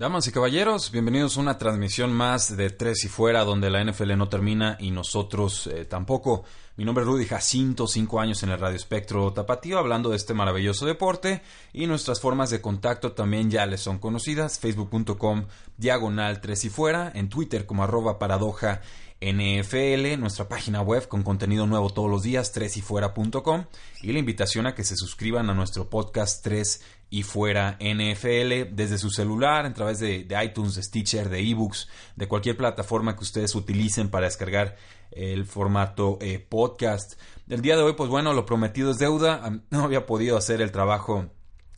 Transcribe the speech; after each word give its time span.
Damas 0.00 0.26
y 0.26 0.32
caballeros, 0.32 0.90
bienvenidos 0.92 1.36
a 1.36 1.40
una 1.40 1.58
transmisión 1.58 2.10
más 2.10 2.56
de 2.56 2.70
Tres 2.70 3.04
y 3.04 3.08
Fuera, 3.08 3.44
donde 3.44 3.68
la 3.68 3.84
NFL 3.84 4.16
no 4.16 4.30
termina 4.30 4.78
y 4.80 4.92
nosotros 4.92 5.66
eh, 5.66 5.84
tampoco. 5.84 6.44
Mi 6.78 6.86
nombre 6.86 7.04
es 7.04 7.06
Rudy 7.06 7.26
Jacinto, 7.26 7.86
cinco 7.86 8.18
años 8.18 8.42
en 8.42 8.48
el 8.48 8.58
Radio 8.58 8.76
Espectro 8.76 9.30
Tapatío, 9.34 9.78
hablando 9.78 10.08
de 10.08 10.16
este 10.16 10.32
maravilloso 10.32 10.86
deporte 10.86 11.42
y 11.74 11.86
nuestras 11.86 12.18
formas 12.18 12.48
de 12.48 12.62
contacto 12.62 13.12
también 13.12 13.50
ya 13.50 13.66
les 13.66 13.82
son 13.82 13.98
conocidas, 13.98 14.58
facebook.com 14.58 15.44
diagonal 15.76 16.40
Tres 16.40 16.64
y 16.64 16.70
Fuera, 16.70 17.12
en 17.14 17.28
Twitter 17.28 17.66
como 17.66 17.84
arroba 17.84 18.18
paradoja 18.18 18.80
NFL, 19.20 20.18
nuestra 20.18 20.48
página 20.48 20.80
web 20.80 21.06
con 21.06 21.22
contenido 21.22 21.66
nuevo 21.66 21.90
todos 21.90 22.08
los 22.08 22.22
días, 22.22 22.54
3yfuera.com 22.54 23.66
y 24.00 24.12
la 24.12 24.18
invitación 24.18 24.66
a 24.66 24.74
que 24.74 24.82
se 24.82 24.96
suscriban 24.96 25.50
a 25.50 25.54
nuestro 25.54 25.90
podcast 25.90 26.42
3 26.42 26.80
y 27.10 27.24
fuera 27.24 27.76
NFL 27.80 28.72
desde 28.72 28.96
su 28.96 29.10
celular, 29.10 29.66
a 29.66 29.74
través 29.74 29.98
de, 29.98 30.26
iTunes, 30.44 30.76
de 30.76 30.82
Stitcher, 30.82 31.28
de 31.28 31.40
ebooks, 31.40 31.88
de 32.14 32.28
cualquier 32.28 32.56
plataforma 32.56 33.16
que 33.16 33.24
ustedes 33.24 33.54
utilicen 33.56 34.08
para 34.08 34.26
descargar 34.26 34.76
el 35.10 35.44
formato 35.44 36.18
eh, 36.20 36.38
podcast. 36.38 37.20
El 37.48 37.62
día 37.62 37.76
de 37.76 37.82
hoy, 37.82 37.94
pues 37.94 38.08
bueno, 38.08 38.32
lo 38.32 38.46
prometido 38.46 38.92
es 38.92 38.98
deuda. 38.98 39.60
No 39.70 39.82
había 39.82 40.06
podido 40.06 40.36
hacer 40.36 40.62
el 40.62 40.70
trabajo 40.70 41.26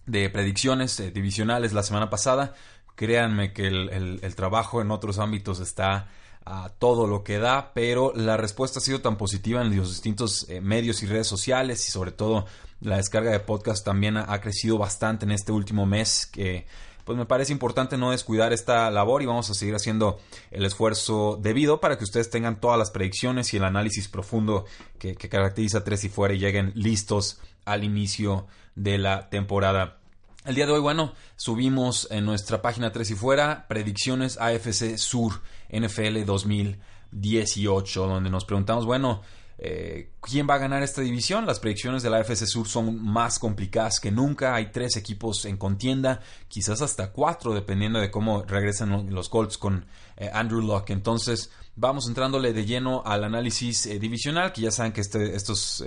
de 0.05 0.29
predicciones 0.29 1.01
eh, 1.01 1.11
divisionales 1.11 1.73
la 1.73 1.83
semana 1.83 2.11
pasada. 2.11 2.55
Créanme 2.95 3.55
que 3.55 3.69
el 3.69 4.35
trabajo 4.37 4.83
en 4.83 4.91
otros 4.91 5.19
ámbitos 5.19 5.61
está 5.61 6.09
a 6.45 6.71
todo 6.71 7.07
lo 7.07 7.23
que 7.25 7.39
da, 7.39 7.73
pero 7.75 8.13
la 8.15 8.37
respuesta 8.37 8.79
ha 8.79 8.83
sido 8.83 9.01
tan 9.01 9.17
positiva 9.17 9.63
en 9.63 9.77
los 9.77 9.91
distintos 9.91 10.47
eh, 10.49 10.61
medios 10.61 11.03
y 11.03 11.07
redes 11.07 11.27
sociales 11.27 11.87
y 11.89 11.91
sobre 11.91 12.13
todo 12.13 12.47
la 12.81 12.97
descarga 12.97 13.31
de 13.31 13.41
podcast 13.41 13.85
también 13.85 14.17
ha, 14.17 14.41
crecido 14.41 14.77
bastante 14.77 15.25
en 15.25 15.31
este 15.31 15.53
último 15.53 15.87
mes 15.87 16.27
que 16.27 16.67
pues 17.05 17.19
me 17.19 17.27
parece 17.27 17.53
importante 17.53 17.97
no 17.97 18.11
descuidar 18.11 18.53
esta 18.53 18.91
labor 18.91 19.23
y 19.23 19.27
vamos 19.27 19.51
a 19.51 19.55
seguir 19.55 19.75
haciendo 19.75 20.21
el 20.51 20.65
esfuerzo 20.65 21.39
debido 21.41 21.81
para 21.81 21.99
que 21.99 22.05
ustedes 22.05 22.31
tengan 22.31 22.61
todas 22.61 22.79
las 22.79 22.91
predicciones 22.91 23.53
y 23.55 23.57
el 23.57 23.65
análisis 23.65 24.09
profundo 24.09 24.67
que, 24.99 25.15
caracteriza 25.17 25.85
Tres 25.85 26.05
y 26.05 26.09
Fuera 26.09 26.35
y 26.35 26.39
lleguen 26.39 26.73
listos 26.75 27.41
al 27.65 27.83
inicio 27.85 28.47
de 28.75 28.99
la 28.99 29.31
temporada. 29.31 30.02
El 30.45 30.57
día 30.57 30.67
de 30.67 30.73
hoy, 30.73 30.81
bueno, 30.81 31.13
subimos 31.37 32.09
en 32.11 32.25
nuestra 32.25 32.61
página 32.61 32.91
3 32.91 33.13
y 33.13 33.15
fuera 33.15 33.69
predicciones 33.69 34.39
AFC 34.39 34.97
Sur 34.99 35.41
NFL 35.71 36.25
2018, 36.27 38.09
donde 38.09 38.29
nos 38.29 38.45
preguntamos, 38.45 38.85
bueno, 38.85 39.23
eh, 39.59 40.11
¿quién 40.21 40.49
va 40.51 40.55
a 40.55 40.59
ganar 40.59 40.83
esta 40.83 41.01
división? 41.01 41.47
Las 41.47 41.61
predicciones 41.61 42.03
de 42.03 42.11
la 42.11 42.17
AFC 42.17 42.45
Sur 42.47 42.67
son 42.67 43.01
más 43.01 43.39
complicadas 43.39 44.01
que 44.01 44.11
nunca. 44.11 44.57
Hay 44.57 44.73
tres 44.73 44.97
equipos 44.97 45.45
en 45.45 45.57
contienda, 45.57 46.19
quizás 46.49 46.83
hasta 46.83 47.13
cuatro, 47.13 47.55
dependiendo 47.55 48.01
de 48.01 48.11
cómo 48.11 48.43
regresen 48.43 49.15
los 49.15 49.29
Colts 49.29 49.57
con 49.57 49.87
eh, 50.17 50.29
Andrew 50.35 50.61
Locke. 50.61 50.91
Entonces, 50.91 51.53
vamos 51.77 52.09
entrándole 52.09 52.53
de 52.53 52.67
lleno 52.67 53.05
al 53.07 53.23
análisis 53.23 53.87
eh, 53.87 54.01
divisional, 54.01 54.53
que 54.53 54.63
ya 54.63 54.73
saben 54.73 54.91
que 54.91 55.03
este, 55.03 55.37
estos 55.37 55.85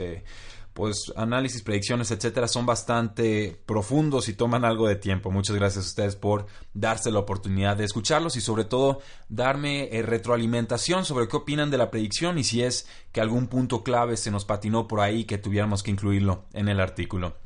pues 0.75 1.13
análisis, 1.15 1.63
predicciones, 1.63 2.11
etcétera, 2.11 2.49
son 2.49 2.65
bastante 2.65 3.57
profundos 3.65 4.27
y 4.27 4.33
toman 4.33 4.65
algo 4.65 4.89
de 4.89 4.97
tiempo. 4.97 5.31
Muchas 5.31 5.55
gracias 5.55 5.85
a 5.85 5.87
ustedes 5.87 6.15
por 6.17 6.47
darse 6.73 7.11
la 7.11 7.19
oportunidad 7.19 7.77
de 7.77 7.85
escucharlos 7.85 8.35
y 8.35 8.41
sobre 8.41 8.65
todo 8.65 8.99
darme 9.29 9.87
eh, 9.97 10.01
retroalimentación 10.01 11.05
sobre 11.05 11.29
qué 11.29 11.37
opinan 11.37 11.71
de 11.71 11.77
la 11.77 11.89
predicción 11.89 12.37
y 12.37 12.43
si 12.43 12.61
es 12.61 12.89
que 13.13 13.21
algún 13.21 13.47
punto 13.47 13.83
clave 13.83 14.17
se 14.17 14.31
nos 14.31 14.43
patinó 14.43 14.85
por 14.85 14.99
ahí 14.99 15.23
que 15.23 15.37
tuviéramos 15.37 15.81
que 15.81 15.91
incluirlo 15.91 16.43
en 16.51 16.67
el 16.67 16.81
artículo. 16.81 17.37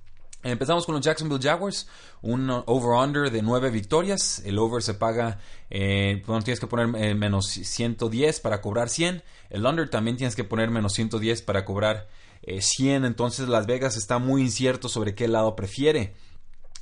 Empezamos 0.41 0.87
con 0.87 0.95
los 0.95 1.05
Jacksonville 1.05 1.43
Jaguars, 1.43 1.87
un 2.23 2.49
over-under 2.49 3.29
de 3.29 3.43
9 3.43 3.69
victorias. 3.69 4.41
El 4.43 4.57
over 4.57 4.81
se 4.81 4.95
paga, 4.95 5.37
eh, 5.69 6.23
bueno, 6.25 6.41
tienes 6.41 6.59
que 6.59 6.65
poner 6.65 6.89
eh, 6.99 7.13
menos 7.13 7.45
110 7.45 8.39
para 8.39 8.59
cobrar 8.59 8.89
100. 8.89 9.21
El 9.51 9.65
under 9.67 9.87
también 9.87 10.17
tienes 10.17 10.35
que 10.35 10.43
poner 10.43 10.71
menos 10.71 10.93
110 10.93 11.43
para 11.43 11.63
cobrar 11.63 12.07
100, 12.45 13.03
eh, 13.03 13.07
entonces 13.07 13.47
Las 13.49 13.65
Vegas 13.65 13.97
está 13.97 14.19
muy 14.19 14.41
incierto 14.41 14.89
sobre 14.89 15.15
qué 15.15 15.27
lado 15.27 15.55
prefiere. 15.55 16.13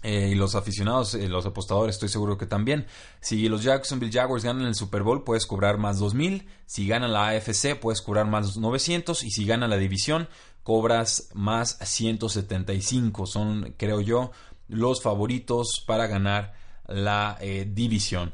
Eh, 0.04 0.30
y 0.32 0.36
los 0.36 0.54
aficionados, 0.56 1.16
eh, 1.16 1.28
los 1.28 1.46
apostadores, 1.46 1.96
estoy 1.96 2.10
seguro 2.10 2.38
que 2.38 2.46
también. 2.46 2.86
Si 3.20 3.50
los 3.50 3.64
Jacksonville 3.64 4.12
Jaguars 4.12 4.44
ganan 4.44 4.68
el 4.68 4.76
Super 4.76 5.02
Bowl, 5.02 5.24
puedes 5.24 5.46
cobrar 5.46 5.78
más 5.78 6.00
2000. 6.00 6.48
Si 6.66 6.88
ganan 6.88 7.12
la 7.12 7.30
AFC, 7.30 7.76
puedes 7.80 8.02
cobrar 8.02 8.28
más 8.28 8.58
900. 8.58 9.24
Y 9.24 9.32
si 9.32 9.46
ganan 9.46 9.70
la 9.70 9.78
división, 9.78 10.30
cobras 10.64 11.30
más 11.34 11.80
175. 11.82 13.26
Son, 13.26 13.74
creo 13.78 14.00
yo, 14.02 14.32
los 14.68 15.02
favoritos 15.02 15.84
para 15.86 16.08
ganar 16.08 16.54
la 16.88 17.38
división. 17.68 18.34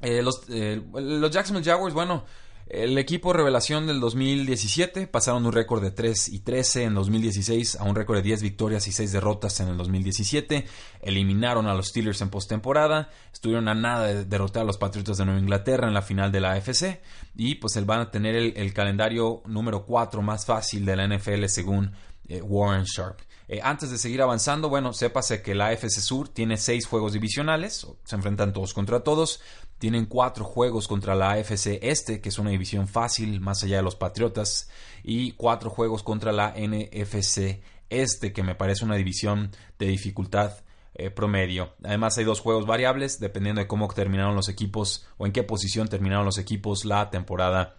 los, 0.00 0.48
los 0.48 1.30
Jacksonville 1.30 1.64
Jaguars, 1.64 1.94
bueno, 1.94 2.24
el 2.70 2.98
equipo 2.98 3.32
revelación 3.32 3.86
del 3.86 3.98
2017 3.98 5.06
pasaron 5.06 5.46
un 5.46 5.52
récord 5.52 5.82
de 5.82 5.90
3 5.90 6.28
y 6.28 6.40
13 6.40 6.84
en 6.84 6.94
2016 6.94 7.76
a 7.76 7.84
un 7.84 7.94
récord 7.94 8.18
de 8.18 8.22
10 8.22 8.42
victorias 8.42 8.86
y 8.86 8.92
6 8.92 9.12
derrotas 9.12 9.58
en 9.60 9.68
el 9.68 9.78
2017. 9.78 10.66
Eliminaron 11.00 11.66
a 11.66 11.72
los 11.72 11.88
Steelers 11.88 12.20
en 12.20 12.28
postemporada, 12.28 13.08
estuvieron 13.32 13.68
a 13.68 13.74
nada 13.74 14.06
de 14.08 14.24
derrotar 14.26 14.62
a 14.62 14.66
los 14.66 14.76
Patriotas 14.76 15.16
de 15.16 15.24
Nueva 15.24 15.40
Inglaterra 15.40 15.88
en 15.88 15.94
la 15.94 16.02
final 16.02 16.30
de 16.30 16.40
la 16.40 16.52
AFC 16.52 17.00
y 17.34 17.54
pues 17.54 17.82
van 17.86 18.00
a 18.00 18.10
tener 18.10 18.36
el, 18.36 18.74
calendario 18.74 19.42
número 19.46 19.86
4 19.86 20.20
más 20.20 20.44
fácil 20.44 20.84
de 20.84 20.96
la 20.96 21.08
NFL 21.08 21.46
según 21.46 21.92
eh, 22.28 22.42
Warren 22.42 22.84
Sharp. 22.84 23.20
Eh, 23.48 23.60
antes 23.62 23.90
de 23.90 23.96
seguir 23.96 24.20
avanzando, 24.20 24.68
bueno, 24.68 24.92
sépase 24.92 25.40
que 25.40 25.54
la 25.54 25.68
AFC 25.68 26.00
Sur 26.00 26.28
tiene 26.28 26.58
6 26.58 26.84
juegos 26.86 27.14
divisionales, 27.14 27.86
se 28.04 28.14
enfrentan 28.14 28.52
todos 28.52 28.74
contra 28.74 29.00
todos. 29.00 29.40
Tienen 29.78 30.06
cuatro 30.06 30.44
juegos 30.44 30.88
contra 30.88 31.14
la 31.14 31.32
AFC 31.32 31.78
Este, 31.82 32.20
que 32.20 32.28
es 32.28 32.38
una 32.38 32.50
división 32.50 32.88
fácil 32.88 33.40
más 33.40 33.62
allá 33.62 33.76
de 33.76 33.82
los 33.82 33.96
Patriotas, 33.96 34.70
y 35.02 35.32
cuatro 35.32 35.70
juegos 35.70 36.02
contra 36.02 36.32
la 36.32 36.54
NFC 36.56 37.60
Este, 37.88 38.32
que 38.32 38.42
me 38.42 38.54
parece 38.54 38.84
una 38.84 38.96
división 38.96 39.50
de 39.78 39.86
dificultad 39.86 40.52
eh, 40.94 41.10
promedio. 41.10 41.74
Además 41.84 42.18
hay 42.18 42.24
dos 42.24 42.40
juegos 42.40 42.66
variables, 42.66 43.20
dependiendo 43.20 43.60
de 43.60 43.68
cómo 43.68 43.86
terminaron 43.88 44.34
los 44.34 44.48
equipos 44.48 45.06
o 45.16 45.26
en 45.26 45.32
qué 45.32 45.44
posición 45.44 45.86
terminaron 45.86 46.24
los 46.24 46.38
equipos 46.38 46.84
la 46.84 47.08
temporada 47.08 47.76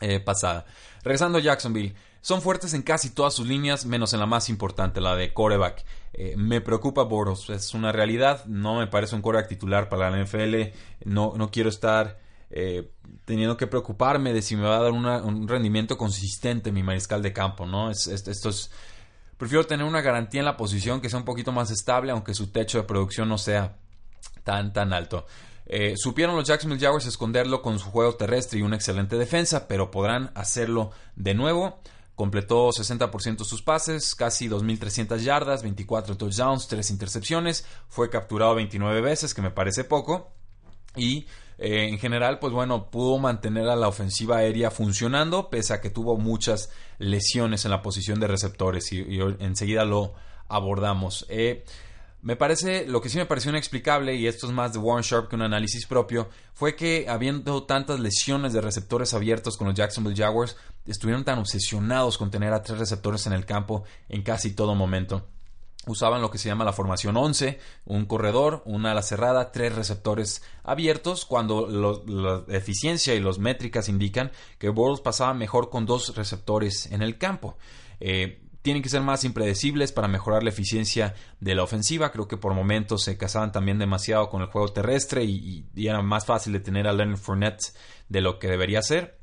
eh, 0.00 0.18
pasada. 0.18 0.64
Regresando 1.02 1.38
a 1.38 1.42
Jacksonville, 1.42 1.94
son 2.24 2.40
fuertes 2.40 2.72
en 2.72 2.80
casi 2.80 3.10
todas 3.10 3.34
sus 3.34 3.46
líneas, 3.46 3.84
menos 3.84 4.14
en 4.14 4.20
la 4.20 4.24
más 4.24 4.48
importante, 4.48 5.02
la 5.02 5.14
de 5.14 5.34
coreback. 5.34 5.84
Eh, 6.14 6.36
me 6.38 6.62
preocupa 6.62 7.02
Boros, 7.02 7.50
es 7.50 7.74
una 7.74 7.92
realidad, 7.92 8.46
no 8.46 8.78
me 8.78 8.86
parece 8.86 9.14
un 9.14 9.20
coreback 9.20 9.46
titular 9.46 9.90
para 9.90 10.08
la 10.08 10.24
NFL, 10.24 10.72
no, 11.04 11.34
no 11.36 11.50
quiero 11.50 11.68
estar 11.68 12.18
eh, 12.48 12.90
teniendo 13.26 13.58
que 13.58 13.66
preocuparme 13.66 14.32
de 14.32 14.40
si 14.40 14.56
me 14.56 14.62
va 14.62 14.78
a 14.78 14.82
dar 14.82 14.92
un 14.92 15.46
rendimiento 15.46 15.98
consistente 15.98 16.72
mi 16.72 16.82
mariscal 16.82 17.20
de 17.20 17.34
campo, 17.34 17.66
¿no? 17.66 17.90
Es, 17.90 18.06
esto 18.06 18.48
es... 18.48 18.70
Prefiero 19.36 19.66
tener 19.66 19.84
una 19.84 20.00
garantía 20.00 20.40
en 20.40 20.46
la 20.46 20.56
posición 20.56 21.02
que 21.02 21.10
sea 21.10 21.18
un 21.18 21.26
poquito 21.26 21.52
más 21.52 21.70
estable, 21.70 22.10
aunque 22.10 22.32
su 22.32 22.46
techo 22.46 22.78
de 22.78 22.84
producción 22.84 23.28
no 23.28 23.36
sea 23.36 23.76
tan, 24.44 24.72
tan 24.72 24.94
alto. 24.94 25.26
Eh, 25.66 25.94
supieron 25.98 26.36
los 26.36 26.48
Jacksonville 26.48 26.80
Jaguars 26.80 27.04
esconderlo 27.04 27.60
con 27.60 27.78
su 27.78 27.90
juego 27.90 28.14
terrestre 28.14 28.60
y 28.60 28.62
una 28.62 28.76
excelente 28.76 29.18
defensa, 29.18 29.68
pero 29.68 29.90
podrán 29.90 30.30
hacerlo 30.34 30.90
de 31.16 31.34
nuevo. 31.34 31.80
Completó 32.14 32.68
60% 32.68 33.38
de 33.38 33.44
sus 33.44 33.62
pases, 33.62 34.14
casi 34.14 34.48
2.300 34.48 35.18
yardas, 35.18 35.62
24 35.62 36.16
touchdowns, 36.16 36.68
3 36.68 36.90
intercepciones. 36.90 37.66
Fue 37.88 38.08
capturado 38.08 38.54
29 38.54 39.00
veces, 39.00 39.34
que 39.34 39.42
me 39.42 39.50
parece 39.50 39.82
poco. 39.82 40.32
Y 40.96 41.26
eh, 41.58 41.88
en 41.88 41.98
general, 41.98 42.38
pues 42.38 42.52
bueno, 42.52 42.90
pudo 42.90 43.18
mantener 43.18 43.68
a 43.68 43.76
la 43.76 43.88
ofensiva 43.88 44.38
aérea 44.38 44.70
funcionando, 44.70 45.50
pese 45.50 45.74
a 45.74 45.80
que 45.80 45.90
tuvo 45.90 46.16
muchas 46.16 46.70
lesiones 46.98 47.64
en 47.64 47.70
la 47.70 47.82
posición 47.82 48.20
de 48.20 48.28
receptores. 48.28 48.92
Y, 48.92 49.18
enseguida 49.40 49.84
lo 49.84 50.14
abordamos. 50.48 51.26
Eh, 51.28 51.64
Me 52.24 52.36
parece, 52.36 52.86
lo 52.86 53.02
que 53.02 53.10
sí 53.10 53.18
me 53.18 53.26
pareció 53.26 53.50
inexplicable, 53.50 54.14
y 54.14 54.26
esto 54.26 54.46
es 54.46 54.52
más 54.54 54.72
de 54.72 54.78
Warren 54.78 55.02
Sharp 55.02 55.28
que 55.28 55.36
un 55.36 55.42
análisis 55.42 55.86
propio, 55.86 56.30
fue 56.54 56.74
que 56.74 57.04
habiendo 57.06 57.64
tantas 57.64 58.00
lesiones 58.00 58.54
de 58.54 58.62
receptores 58.62 59.12
abiertos 59.12 59.58
con 59.58 59.66
los 59.68 59.76
Jacksonville 59.76 60.16
Jaguars, 60.16 60.56
estuvieron 60.86 61.24
tan 61.24 61.38
obsesionados 61.38 62.16
con 62.16 62.30
tener 62.30 62.54
a 62.54 62.62
tres 62.62 62.78
receptores 62.78 63.26
en 63.26 63.34
el 63.34 63.44
campo 63.44 63.84
en 64.08 64.22
casi 64.22 64.54
todo 64.54 64.74
momento. 64.74 65.26
Usaban 65.86 66.22
lo 66.22 66.30
que 66.30 66.38
se 66.38 66.48
llama 66.48 66.64
la 66.64 66.72
formación 66.72 67.14
11, 67.14 67.60
un 67.84 68.06
corredor, 68.06 68.62
una 68.64 68.92
ala 68.92 69.02
cerrada, 69.02 69.52
tres 69.52 69.74
receptores 69.74 70.42
abiertos, 70.62 71.26
cuando 71.26 71.66
la 72.06 72.42
eficiencia 72.56 73.14
y 73.14 73.20
las 73.20 73.38
métricas 73.38 73.90
indican 73.90 74.32
que 74.58 74.70
Bortles 74.70 75.02
pasaba 75.02 75.34
mejor 75.34 75.68
con 75.68 75.84
dos 75.84 76.16
receptores 76.16 76.90
en 76.90 77.02
el 77.02 77.18
campo. 77.18 77.58
Eh, 78.00 78.43
tienen 78.64 78.82
que 78.82 78.88
ser 78.88 79.02
más 79.02 79.24
impredecibles 79.24 79.92
para 79.92 80.08
mejorar 80.08 80.42
la 80.42 80.48
eficiencia 80.48 81.14
de 81.38 81.54
la 81.54 81.62
ofensiva. 81.62 82.10
Creo 82.10 82.26
que 82.26 82.38
por 82.38 82.54
momentos 82.54 83.04
se 83.04 83.18
casaban 83.18 83.52
también 83.52 83.78
demasiado 83.78 84.30
con 84.30 84.40
el 84.40 84.48
juego 84.48 84.68
terrestre 84.68 85.22
y, 85.22 85.66
era 85.76 86.00
más 86.00 86.24
fácil 86.24 86.54
de 86.54 86.60
tener 86.60 86.88
a 86.88 86.94
Leonard 86.94 87.18
Fournette 87.18 87.74
de 88.08 88.22
lo 88.22 88.38
que 88.38 88.48
debería 88.48 88.80
ser. 88.80 89.18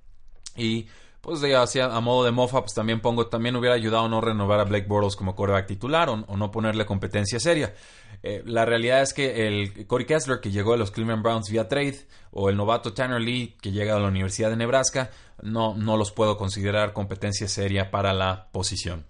Y 0.55 0.85
pues 1.21 1.41
ya 1.41 1.63
a 1.85 1.99
modo 2.01 2.23
de 2.23 2.29
mofa, 2.29 2.61
pues 2.61 2.75
también 2.75 3.01
pongo, 3.01 3.29
también 3.29 3.55
hubiera 3.55 3.73
ayudado 3.73 4.07
no 4.07 4.21
renovar 4.21 4.59
a 4.59 4.65
Blake 4.65 4.85
Bortles 4.87 5.15
como 5.15 5.35
quarterback 5.35 5.65
titular 5.65 6.07
o, 6.09 6.17
no 6.17 6.51
ponerle 6.51 6.85
competencia 6.85 7.39
seria. 7.39 7.73
Eh, 8.21 8.43
la 8.45 8.65
realidad 8.65 9.01
es 9.01 9.11
que 9.11 9.47
el 9.47 9.87
Corey 9.87 10.05
Kessler, 10.05 10.39
que 10.39 10.51
llegó 10.51 10.73
de 10.73 10.77
los 10.77 10.91
Cleveland 10.91 11.23
Browns 11.23 11.49
vía 11.49 11.67
trade, 11.67 12.05
o 12.29 12.51
el 12.51 12.57
novato 12.57 12.93
Tanner 12.93 13.19
Lee, 13.19 13.57
que 13.59 13.71
llega 13.71 13.95
de 13.95 14.01
la 14.01 14.07
Universidad 14.07 14.51
de 14.51 14.57
Nebraska, 14.57 15.09
no, 15.41 15.75
no 15.75 15.97
los 15.97 16.11
puedo 16.11 16.37
considerar 16.37 16.93
competencia 16.93 17.47
seria 17.47 17.89
para 17.89 18.13
la 18.13 18.49
posición. 18.51 19.09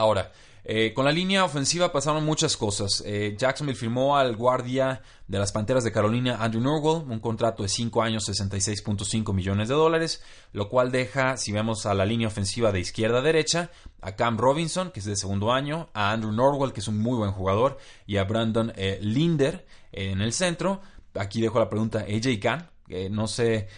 Ahora, 0.00 0.32
eh, 0.64 0.94
con 0.94 1.04
la 1.04 1.12
línea 1.12 1.44
ofensiva 1.44 1.92
pasaron 1.92 2.24
muchas 2.24 2.56
cosas. 2.56 3.02
Eh, 3.04 3.36
Jacksonville 3.36 3.78
firmó 3.78 4.16
al 4.16 4.34
guardia 4.34 5.02
de 5.28 5.38
las 5.38 5.52
Panteras 5.52 5.84
de 5.84 5.92
Carolina, 5.92 6.38
Andrew 6.40 6.62
Norwell, 6.62 7.04
un 7.06 7.20
contrato 7.20 7.62
de 7.62 7.68
5 7.68 8.00
años, 8.00 8.26
66.5 8.26 9.34
millones 9.34 9.68
de 9.68 9.74
dólares, 9.74 10.22
lo 10.54 10.70
cual 10.70 10.90
deja, 10.90 11.36
si 11.36 11.52
vemos 11.52 11.84
a 11.84 11.92
la 11.92 12.06
línea 12.06 12.28
ofensiva 12.28 12.72
de 12.72 12.80
izquierda 12.80 13.18
a 13.18 13.22
derecha, 13.22 13.70
a 14.00 14.16
Cam 14.16 14.38
Robinson, 14.38 14.90
que 14.90 15.00
es 15.00 15.06
de 15.06 15.16
segundo 15.16 15.52
año, 15.52 15.90
a 15.92 16.12
Andrew 16.12 16.32
Norwell, 16.32 16.72
que 16.72 16.80
es 16.80 16.88
un 16.88 16.96
muy 16.96 17.18
buen 17.18 17.32
jugador, 17.32 17.76
y 18.06 18.16
a 18.16 18.24
Brandon 18.24 18.72
eh, 18.74 19.00
Linder 19.02 19.66
en 19.92 20.22
el 20.22 20.32
centro. 20.32 20.80
Aquí 21.14 21.42
dejo 21.42 21.58
la 21.58 21.68
pregunta, 21.68 22.06
AJ 22.08 22.40
Khan, 22.40 22.70
no 23.10 23.28
sé 23.28 23.68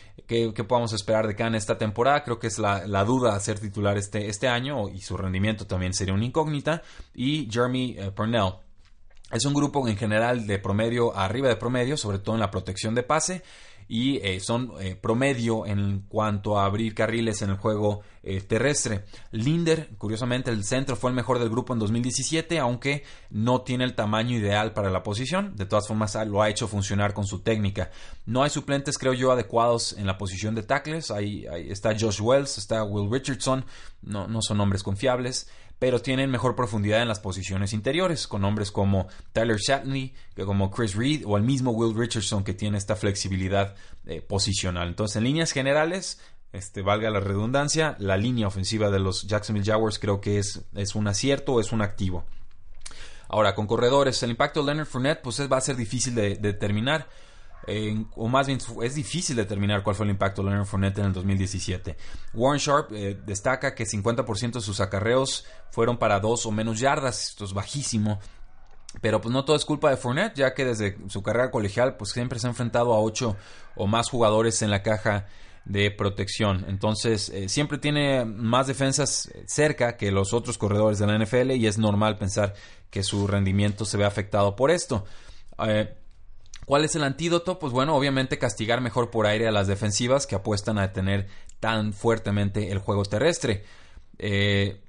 qué, 0.55 0.65
podamos 0.65 0.93
esperar 0.93 1.27
de 1.27 1.35
Khan 1.35 1.55
esta 1.55 1.79
temporada. 1.79 2.25
Creo 2.25 2.39
que 2.39 2.47
es 2.47 2.59
la, 2.59 3.05
duda 3.05 3.35
a 3.35 3.41
ser 3.41 3.59
titular 3.59 3.97
este, 3.97 4.29
este 4.29 4.49
año 4.49 4.89
y 4.89 5.01
su 5.01 5.17
rendimiento 5.17 5.67
también 5.67 5.93
sería 5.93 6.15
una 6.15 6.25
incógnita. 6.25 6.83
Y 7.15 7.49
Jeremy 7.51 7.97
eh, 7.99 8.11
Purnell. 8.11 8.55
Es 9.31 9.47
un 9.47 9.55
grupo 9.55 9.87
en 9.89 9.97
general 9.97 10.47
de 10.47 10.59
promedio 10.59 11.17
arriba 11.17 11.49
de 11.49 11.57
promedio, 11.57 11.97
sobre 11.97 12.19
todo 12.19 12.35
en 12.35 12.41
la 12.41 12.51
protección 12.51 12.95
de 12.95 13.03
pase 13.03 13.43
y 13.93 14.17
eh, 14.23 14.41
son 14.41 14.73
eh, 14.81 14.97
promedio 14.97 15.67
en 15.67 16.07
cuanto 16.09 16.59
a 16.59 16.65
abrir 16.65 16.95
carriles 16.95 17.43
en 17.43 17.51
el 17.51 17.59
juego 17.59 18.01
eh, 18.23 18.41
terrestre. 18.41 19.05
Linder, 19.33 19.91
curiosamente, 19.99 20.51
el 20.51 20.65
centro 20.65 20.97
fue 20.97 21.11
el 21.11 21.15
mejor 21.15 21.39
del 21.39 21.51
grupo 21.51 21.75
en 21.75 21.79
2017, 21.79 22.59
aunque 22.59 23.05
no 23.29 23.61
tiene 23.61 23.85
el 23.85 23.95
tamaño 23.95 24.35
ideal 24.35 24.73
para 24.73 24.89
la 24.89 25.03
posición. 25.03 25.57
De 25.57 25.67
todas 25.67 25.87
formas, 25.87 26.17
lo 26.27 26.41
ha 26.41 26.49
hecho 26.49 26.69
funcionar 26.69 27.13
con 27.13 27.27
su 27.27 27.41
técnica. 27.41 27.91
No 28.25 28.43
hay 28.43 28.49
suplentes, 28.49 28.97
creo 28.97 29.13
yo, 29.13 29.31
adecuados 29.31 29.93
en 29.99 30.07
la 30.07 30.17
posición 30.17 30.55
de 30.55 30.63
tackles. 30.63 31.11
Ahí, 31.11 31.45
está 31.69 31.91
Josh 31.91 32.23
Wells, 32.23 32.57
está 32.57 32.85
Will 32.85 33.13
Richardson, 33.13 33.67
no, 34.01 34.27
no 34.27 34.41
son 34.41 34.57
nombres 34.57 34.83
confiables 34.83 35.51
pero 35.83 36.01
tienen 36.01 36.31
mejor 36.31 36.55
profundidad 36.55 37.03
en 37.03 37.09
las 37.09 37.19
posiciones 37.19 37.73
interiores, 37.73 38.29
con 38.29 38.45
hombres 38.45 38.71
como 38.71 39.09
Tyler 39.33 39.57
Shatney, 39.57 40.15
como 40.47 40.71
Chris 40.71 40.95
Reed 40.95 41.25
o 41.27 41.37
el 41.37 41.43
mismo 41.43 41.73
Will 41.73 41.99
Richardson 41.99 42.45
que 42.45 42.55
tiene 42.55 42.79
esta 42.79 42.95
flexibilidad 42.95 43.75
eh, 44.07 44.21
posicional. 44.21 44.87
Entonces, 44.87 45.17
en 45.17 45.25
líneas 45.25 45.51
generales, 45.51 46.21
este, 46.53 46.83
valga 46.83 47.11
la 47.11 47.19
redundancia, 47.19 47.97
la 47.99 48.17
línea 48.17 48.47
ofensiva 48.47 48.91
de 48.91 49.01
los 49.01 49.27
Jacksonville 49.27 49.67
Jaguars 49.67 49.99
creo 49.99 50.21
que 50.21 50.39
es, 50.39 50.63
es 50.77 50.95
un 50.95 51.09
acierto 51.09 51.55
o 51.55 51.61
es 51.61 51.73
un 51.73 51.83
activo. 51.83 52.25
Ahora, 53.29 53.57
con 53.57 53.67
corredores, 53.67 54.23
el 54.23 54.31
impacto 54.31 54.61
de 54.61 54.67
Leonard 54.67 54.87
Fournette 54.87 55.21
pues, 55.21 55.41
va 55.51 55.57
a 55.57 55.63
ser 55.63 55.75
difícil 55.75 56.15
de 56.15 56.37
determinar 56.37 57.09
o 58.17 58.29
más 58.29 58.47
bien 58.47 58.59
es 58.83 58.95
difícil 58.95 59.37
determinar 59.37 59.83
cuál 59.83 59.97
fue 59.97 60.05
el 60.05 60.11
impacto 60.11 60.43
de 60.43 60.49
Leonard 60.49 60.67
Fournette 60.67 60.99
en 60.99 61.07
el 61.07 61.13
2017. 61.13 61.97
Warren 62.35 62.59
Sharp 62.59 62.93
eh, 62.93 63.19
destaca 63.25 63.75
que 63.75 63.85
50% 63.85 64.53
de 64.55 64.61
sus 64.61 64.81
acarreos 64.81 65.45
fueron 65.71 65.97
para 65.97 66.19
dos 66.21 66.47
o 66.47 66.51
menos 66.51 66.81
yardas, 66.81 67.29
esto 67.31 67.45
es 67.45 67.53
bajísimo. 67.53 68.19
Pero 69.01 69.21
pues 69.21 69.33
no 69.33 69.45
todo 69.45 69.57
es 69.57 69.65
culpa 69.65 69.91
de 69.91 69.97
Fournette, 69.97 70.37
ya 70.37 70.55
que 70.55 70.65
desde 70.65 70.99
su 71.09 71.23
carrera 71.23 71.51
colegial 71.51 71.97
pues 71.97 72.11
siempre 72.11 72.39
se 72.39 72.47
ha 72.47 72.51
enfrentado 72.51 72.93
a 72.93 73.01
ocho 73.01 73.37
o 73.75 73.87
más 73.87 74.11
jugadores 74.11 74.61
en 74.61 74.71
la 74.71 74.83
caja 74.83 75.27
de 75.65 75.91
protección. 75.91 76.65
Entonces, 76.69 77.29
eh, 77.31 77.49
siempre 77.49 77.79
tiene 77.79 78.25
más 78.25 78.67
defensas 78.67 79.31
cerca 79.47 79.97
que 79.97 80.11
los 80.11 80.33
otros 80.33 80.59
corredores 80.59 80.99
de 80.99 81.07
la 81.07 81.17
NFL 81.17 81.53
y 81.53 81.67
es 81.67 81.79
normal 81.79 82.19
pensar 82.19 82.55
que 82.91 83.03
su 83.03 83.27
rendimiento 83.27 83.85
se 83.85 83.97
ve 83.97 84.05
afectado 84.05 84.57
por 84.57 84.71
esto. 84.71 85.05
Eh, 85.67 85.95
¿Cuál 86.73 86.87
es 86.87 86.97
el 86.97 87.05
antídoto? 87.05 87.59
Pues 87.59 87.71
bueno, 87.71 87.95
obviamente 87.95 88.39
castigar 88.39 88.81
mejor 88.81 89.11
por 89.11 89.27
aire 89.27 89.47
a 89.47 89.51
las 89.51 89.67
defensivas 89.67 90.27
que 90.27 90.37
apuestan 90.37 90.79
a 90.79 90.89
detener 90.89 91.29
tan 91.61 91.93
fuertemente 91.93 92.73
el 92.73 92.79
juego 92.79 93.05
terrestre. 93.05 93.63
Eh, 94.17 94.81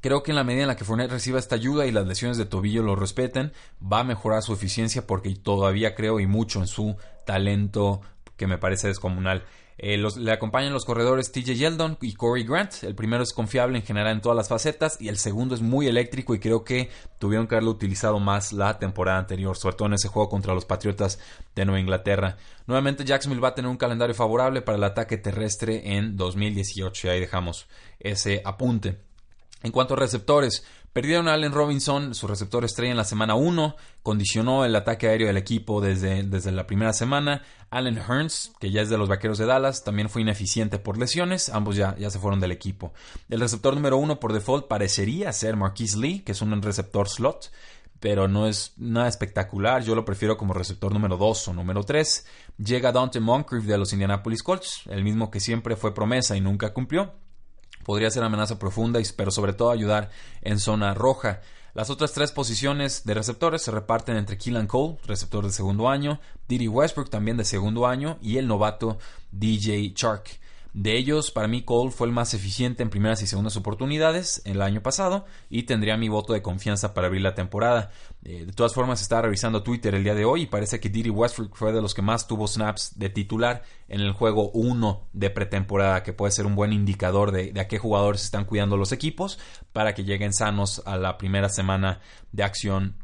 creo 0.00 0.22
que 0.22 0.30
en 0.30 0.36
la 0.36 0.42
medida 0.42 0.62
en 0.62 0.68
la 0.68 0.76
que 0.76 0.86
Fournette 0.86 1.10
reciba 1.10 1.38
esta 1.38 1.54
ayuda 1.54 1.84
y 1.84 1.92
las 1.92 2.06
lesiones 2.06 2.38
de 2.38 2.46
tobillo 2.46 2.82
lo 2.82 2.96
respeten, 2.96 3.52
va 3.82 4.00
a 4.00 4.04
mejorar 4.04 4.42
su 4.42 4.54
eficiencia 4.54 5.06
porque 5.06 5.34
todavía 5.34 5.94
creo 5.94 6.18
y 6.18 6.26
mucho 6.26 6.60
en 6.60 6.66
su 6.66 6.96
talento 7.26 8.00
que 8.38 8.46
me 8.46 8.56
parece 8.56 8.88
descomunal. 8.88 9.44
Eh, 9.78 9.98
le 9.98 10.32
acompañan 10.32 10.72
los 10.72 10.86
corredores 10.86 11.32
TJ 11.32 11.54
Yeldon 11.54 11.98
y 12.00 12.14
Corey 12.14 12.44
Grant. 12.44 12.82
El 12.82 12.94
primero 12.94 13.22
es 13.22 13.32
confiable 13.32 13.78
en 13.78 13.84
general 13.84 14.12
en 14.12 14.20
todas 14.22 14.36
las 14.36 14.48
facetas 14.48 14.96
y 15.00 15.08
el 15.08 15.18
segundo 15.18 15.54
es 15.54 15.60
muy 15.60 15.86
eléctrico 15.86 16.34
y 16.34 16.40
creo 16.40 16.64
que 16.64 16.88
tuvieron 17.18 17.46
que 17.46 17.56
haberlo 17.56 17.72
utilizado 17.72 18.18
más 18.18 18.52
la 18.52 18.78
temporada 18.78 19.18
anterior, 19.18 19.56
sobre 19.56 19.76
todo 19.76 19.88
en 19.88 19.94
ese 19.94 20.08
juego 20.08 20.30
contra 20.30 20.54
los 20.54 20.64
Patriotas 20.64 21.18
de 21.54 21.64
Nueva 21.66 21.80
Inglaterra. 21.80 22.38
Nuevamente 22.66 23.04
Jacksonville 23.04 23.42
va 23.42 23.48
a 23.48 23.54
tener 23.54 23.70
un 23.70 23.76
calendario 23.76 24.14
favorable 24.14 24.62
para 24.62 24.78
el 24.78 24.84
ataque 24.84 25.18
terrestre 25.18 25.96
en 25.96 26.16
2018 26.16 27.06
y 27.06 27.10
ahí 27.10 27.20
dejamos 27.20 27.66
ese 28.00 28.40
apunte. 28.44 28.98
En 29.62 29.72
cuanto 29.72 29.94
a 29.94 29.98
receptores, 29.98 30.64
Perdieron 30.96 31.28
a 31.28 31.34
Allen 31.34 31.52
Robinson, 31.52 32.14
su 32.14 32.26
receptor 32.26 32.64
estrella 32.64 32.92
en 32.92 32.96
la 32.96 33.04
semana 33.04 33.34
1, 33.34 33.76
condicionó 34.02 34.64
el 34.64 34.74
ataque 34.74 35.08
aéreo 35.08 35.26
del 35.26 35.36
equipo 35.36 35.82
desde, 35.82 36.22
desde 36.22 36.52
la 36.52 36.66
primera 36.66 36.94
semana. 36.94 37.42
Allen 37.68 37.98
Hearns, 37.98 38.54
que 38.60 38.70
ya 38.70 38.80
es 38.80 38.88
de 38.88 38.96
los 38.96 39.06
Vaqueros 39.06 39.36
de 39.36 39.44
Dallas, 39.44 39.84
también 39.84 40.08
fue 40.08 40.22
ineficiente 40.22 40.78
por 40.78 40.96
lesiones, 40.96 41.50
ambos 41.50 41.76
ya, 41.76 41.94
ya 41.98 42.08
se 42.08 42.18
fueron 42.18 42.40
del 42.40 42.50
equipo. 42.50 42.94
El 43.28 43.40
receptor 43.40 43.74
número 43.74 43.98
1 43.98 44.18
por 44.18 44.32
default 44.32 44.68
parecería 44.68 45.34
ser 45.34 45.54
Marquise 45.54 45.98
Lee, 45.98 46.20
que 46.20 46.32
es 46.32 46.40
un 46.40 46.62
receptor 46.62 47.10
slot, 47.10 47.52
pero 48.00 48.26
no 48.26 48.46
es 48.46 48.72
nada 48.78 49.08
espectacular, 49.08 49.82
yo 49.82 49.94
lo 49.94 50.06
prefiero 50.06 50.38
como 50.38 50.54
receptor 50.54 50.94
número 50.94 51.18
2 51.18 51.48
o 51.48 51.52
número 51.52 51.84
3. 51.84 52.26
Llega 52.56 52.90
Dante 52.90 53.20
Moncrief 53.20 53.64
de 53.64 53.76
los 53.76 53.92
Indianapolis 53.92 54.42
Colts, 54.42 54.84
el 54.88 55.04
mismo 55.04 55.30
que 55.30 55.40
siempre 55.40 55.76
fue 55.76 55.92
promesa 55.92 56.38
y 56.38 56.40
nunca 56.40 56.72
cumplió 56.72 57.12
podría 57.86 58.10
ser 58.10 58.24
amenaza 58.24 58.58
profunda, 58.58 59.00
pero 59.16 59.30
sobre 59.30 59.52
todo 59.52 59.70
ayudar 59.70 60.10
en 60.42 60.58
zona 60.58 60.92
roja. 60.92 61.40
Las 61.72 61.88
otras 61.88 62.12
tres 62.12 62.32
posiciones 62.32 63.04
de 63.04 63.14
receptores 63.14 63.62
se 63.62 63.70
reparten 63.70 64.16
entre 64.16 64.36
Keelan 64.36 64.66
Cole, 64.66 64.96
receptor 65.06 65.44
de 65.44 65.52
segundo 65.52 65.88
año, 65.88 66.18
Diddy 66.48 66.66
Westbrook 66.66 67.10
también 67.10 67.36
de 67.36 67.44
segundo 67.44 67.86
año 67.86 68.18
y 68.20 68.38
el 68.38 68.48
novato 68.48 68.98
DJ 69.30 69.94
Chark. 69.94 70.40
De 70.76 70.94
ellos, 70.94 71.30
para 71.30 71.48
mí 71.48 71.62
Cole 71.62 71.90
fue 71.90 72.06
el 72.06 72.12
más 72.12 72.34
eficiente 72.34 72.82
en 72.82 72.90
primeras 72.90 73.22
y 73.22 73.26
segundas 73.26 73.56
oportunidades 73.56 74.42
el 74.44 74.60
año 74.60 74.82
pasado 74.82 75.24
y 75.48 75.62
tendría 75.62 75.96
mi 75.96 76.10
voto 76.10 76.34
de 76.34 76.42
confianza 76.42 76.92
para 76.92 77.06
abrir 77.06 77.22
la 77.22 77.34
temporada. 77.34 77.90
Eh, 78.22 78.44
de 78.44 78.52
todas 78.52 78.74
formas, 78.74 79.00
estaba 79.00 79.22
revisando 79.22 79.62
Twitter 79.62 79.94
el 79.94 80.04
día 80.04 80.14
de 80.14 80.26
hoy 80.26 80.42
y 80.42 80.46
parece 80.46 80.78
que 80.78 80.90
Diddy 80.90 81.08
Westbrook 81.08 81.56
fue 81.56 81.72
de 81.72 81.80
los 81.80 81.94
que 81.94 82.02
más 82.02 82.26
tuvo 82.26 82.46
snaps 82.46 82.98
de 82.98 83.08
titular 83.08 83.62
en 83.88 84.02
el 84.02 84.12
juego 84.12 84.50
1 84.50 85.08
de 85.14 85.30
pretemporada, 85.30 86.02
que 86.02 86.12
puede 86.12 86.32
ser 86.32 86.44
un 86.44 86.54
buen 86.54 86.74
indicador 86.74 87.32
de, 87.32 87.52
de 87.52 87.60
a 87.60 87.68
qué 87.68 87.78
jugadores 87.78 88.22
están 88.22 88.44
cuidando 88.44 88.76
los 88.76 88.92
equipos 88.92 89.38
para 89.72 89.94
que 89.94 90.04
lleguen 90.04 90.34
sanos 90.34 90.82
a 90.84 90.98
la 90.98 91.16
primera 91.16 91.48
semana 91.48 92.00
de 92.32 92.42
acción 92.42 92.96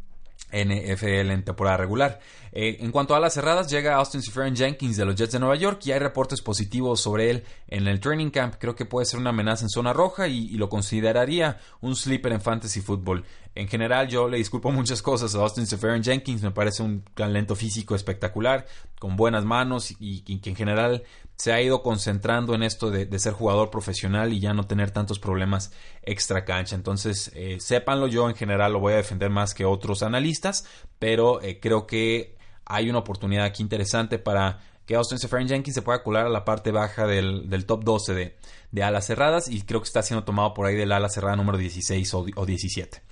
NFL 0.52 1.30
en 1.30 1.44
temporada 1.44 1.76
regular. 1.76 2.20
Eh, 2.54 2.76
en 2.80 2.92
cuanto 2.92 3.14
a 3.14 3.20
las 3.20 3.32
cerradas, 3.32 3.70
llega 3.70 3.96
Austin 3.96 4.22
Seferian 4.22 4.54
Jenkins 4.54 4.96
de 4.98 5.06
los 5.06 5.14
Jets 5.14 5.32
de 5.32 5.38
Nueva 5.38 5.56
York 5.56 5.80
y 5.86 5.92
hay 5.92 5.98
reportes 5.98 6.42
positivos 6.42 7.00
sobre 7.00 7.30
él 7.30 7.44
en 7.68 7.88
el 7.88 7.98
training 7.98 8.30
camp. 8.30 8.56
Creo 8.58 8.76
que 8.76 8.84
puede 8.84 9.06
ser 9.06 9.18
una 9.18 9.30
amenaza 9.30 9.64
en 9.64 9.70
zona 9.70 9.92
roja 9.92 10.28
y, 10.28 10.50
lo 10.52 10.68
consideraría 10.68 11.58
un 11.80 11.96
sleeper 11.96 12.32
en 12.32 12.40
fantasy 12.40 12.82
football. 12.82 13.24
En 13.54 13.68
general, 13.68 14.08
yo 14.08 14.28
le 14.28 14.38
disculpo 14.38 14.70
muchas 14.72 15.02
cosas 15.02 15.34
a 15.34 15.38
Austin 15.38 15.66
Seferian 15.66 16.02
Jenkins. 16.02 16.42
Me 16.42 16.50
parece 16.50 16.82
un 16.82 17.02
talento 17.14 17.54
físico 17.54 17.94
espectacular, 17.94 18.66
con 18.98 19.16
buenas 19.16 19.44
manos 19.44 19.94
y, 19.98 20.22
que 20.40 20.50
en 20.50 20.56
general 20.56 21.02
se 21.36 21.52
ha 21.52 21.60
ido 21.60 21.82
concentrando 21.82 22.54
en 22.54 22.62
esto 22.62 22.90
de, 22.90 23.18
ser 23.18 23.32
jugador 23.32 23.70
profesional 23.70 24.32
y 24.32 24.40
ya 24.40 24.54
no 24.54 24.64
tener 24.64 24.90
tantos 24.90 25.18
problemas 25.18 25.72
extra 26.02 26.44
cancha. 26.44 26.76
Entonces, 26.76 27.30
eh, 27.34 27.58
sépanlo, 27.60 28.06
yo 28.06 28.28
en 28.28 28.36
general 28.36 28.72
lo 28.72 28.80
voy 28.80 28.94
a 28.94 28.96
defender 28.96 29.30
más 29.30 29.54
que 29.54 29.64
otros 29.64 30.02
analistas, 30.02 30.64
pero 30.98 31.42
eh, 31.42 31.58
creo 31.60 31.86
que 31.86 32.36
hay 32.64 32.88
una 32.88 33.00
oportunidad 33.00 33.44
aquí 33.44 33.62
interesante 33.62 34.18
para 34.18 34.60
que 34.86 34.94
Austin 34.94 35.18
Seferian 35.18 35.48
Jenkins 35.48 35.74
se 35.74 35.82
pueda 35.82 36.02
colar 36.02 36.26
a 36.26 36.30
la 36.30 36.44
parte 36.44 36.70
baja 36.70 37.06
del, 37.06 37.64
top 37.66 37.84
12 37.84 38.14
de, 38.14 38.36
de, 38.70 38.82
alas 38.82 39.06
cerradas 39.06 39.48
y 39.48 39.62
creo 39.62 39.80
que 39.80 39.86
está 39.86 40.02
siendo 40.02 40.24
tomado 40.24 40.54
por 40.54 40.66
ahí 40.66 40.74
del 40.74 40.92
ala 40.92 41.08
cerrada 41.08 41.36
número 41.36 41.58
16 41.58 42.14
o, 42.14 42.26
o 42.36 42.46
17. 42.46 43.11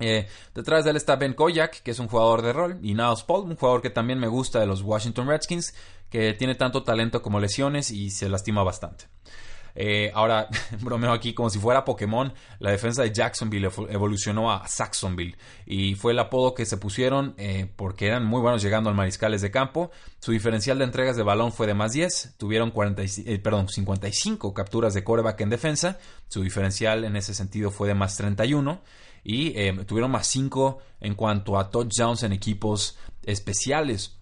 Eh, 0.00 0.26
detrás 0.54 0.84
de 0.84 0.90
él 0.90 0.96
está 0.96 1.16
Ben 1.16 1.34
Koyak, 1.34 1.82
que 1.82 1.90
es 1.90 1.98
un 1.98 2.08
jugador 2.08 2.42
de 2.42 2.52
rol, 2.52 2.78
y 2.82 2.94
Niles 2.94 3.22
Paul, 3.22 3.44
un 3.44 3.56
jugador 3.56 3.82
que 3.82 3.90
también 3.90 4.18
me 4.18 4.28
gusta 4.28 4.58
de 4.58 4.66
los 4.66 4.82
Washington 4.82 5.28
Redskins, 5.28 5.74
que 6.08 6.34
tiene 6.34 6.54
tanto 6.54 6.82
talento 6.82 7.22
como 7.22 7.38
lesiones 7.38 7.90
y 7.90 8.10
se 8.10 8.28
lastima 8.28 8.62
bastante. 8.62 9.06
Eh, 9.74 10.10
ahora, 10.14 10.48
bromeo 10.80 11.12
aquí 11.12 11.32
como 11.32 11.50
si 11.50 11.58
fuera 11.58 11.84
Pokémon, 11.84 12.32
la 12.58 12.70
defensa 12.70 13.02
de 13.02 13.12
Jacksonville 13.12 13.68
evolucionó 13.88 14.50
a 14.50 14.66
Saxonville 14.66 15.36
y 15.64 15.94
fue 15.94 16.12
el 16.12 16.18
apodo 16.18 16.54
que 16.54 16.66
se 16.66 16.76
pusieron 16.76 17.34
eh, 17.38 17.70
porque 17.76 18.06
eran 18.06 18.24
muy 18.24 18.40
buenos 18.40 18.62
llegando 18.62 18.90
al 18.90 18.96
mariscales 18.96 19.42
de 19.42 19.50
campo. 19.50 19.90
Su 20.18 20.32
diferencial 20.32 20.78
de 20.78 20.84
entregas 20.84 21.16
de 21.16 21.22
balón 21.22 21.52
fue 21.52 21.66
de 21.66 21.74
más 21.74 21.92
10, 21.92 22.34
tuvieron 22.36 22.70
40, 22.70 23.02
perdón, 23.42 23.68
55 23.68 24.52
capturas 24.54 24.94
de 24.94 25.04
coreback 25.04 25.40
en 25.40 25.50
defensa, 25.50 25.98
su 26.28 26.42
diferencial 26.42 27.04
en 27.04 27.16
ese 27.16 27.34
sentido 27.34 27.70
fue 27.70 27.88
de 27.88 27.94
más 27.94 28.16
31 28.16 28.82
y 29.24 29.58
eh, 29.58 29.72
tuvieron 29.86 30.10
más 30.10 30.26
5 30.26 30.78
en 31.00 31.14
cuanto 31.14 31.58
a 31.58 31.70
touchdowns 31.70 32.22
en 32.22 32.32
equipos 32.32 32.98
especiales. 33.24 34.16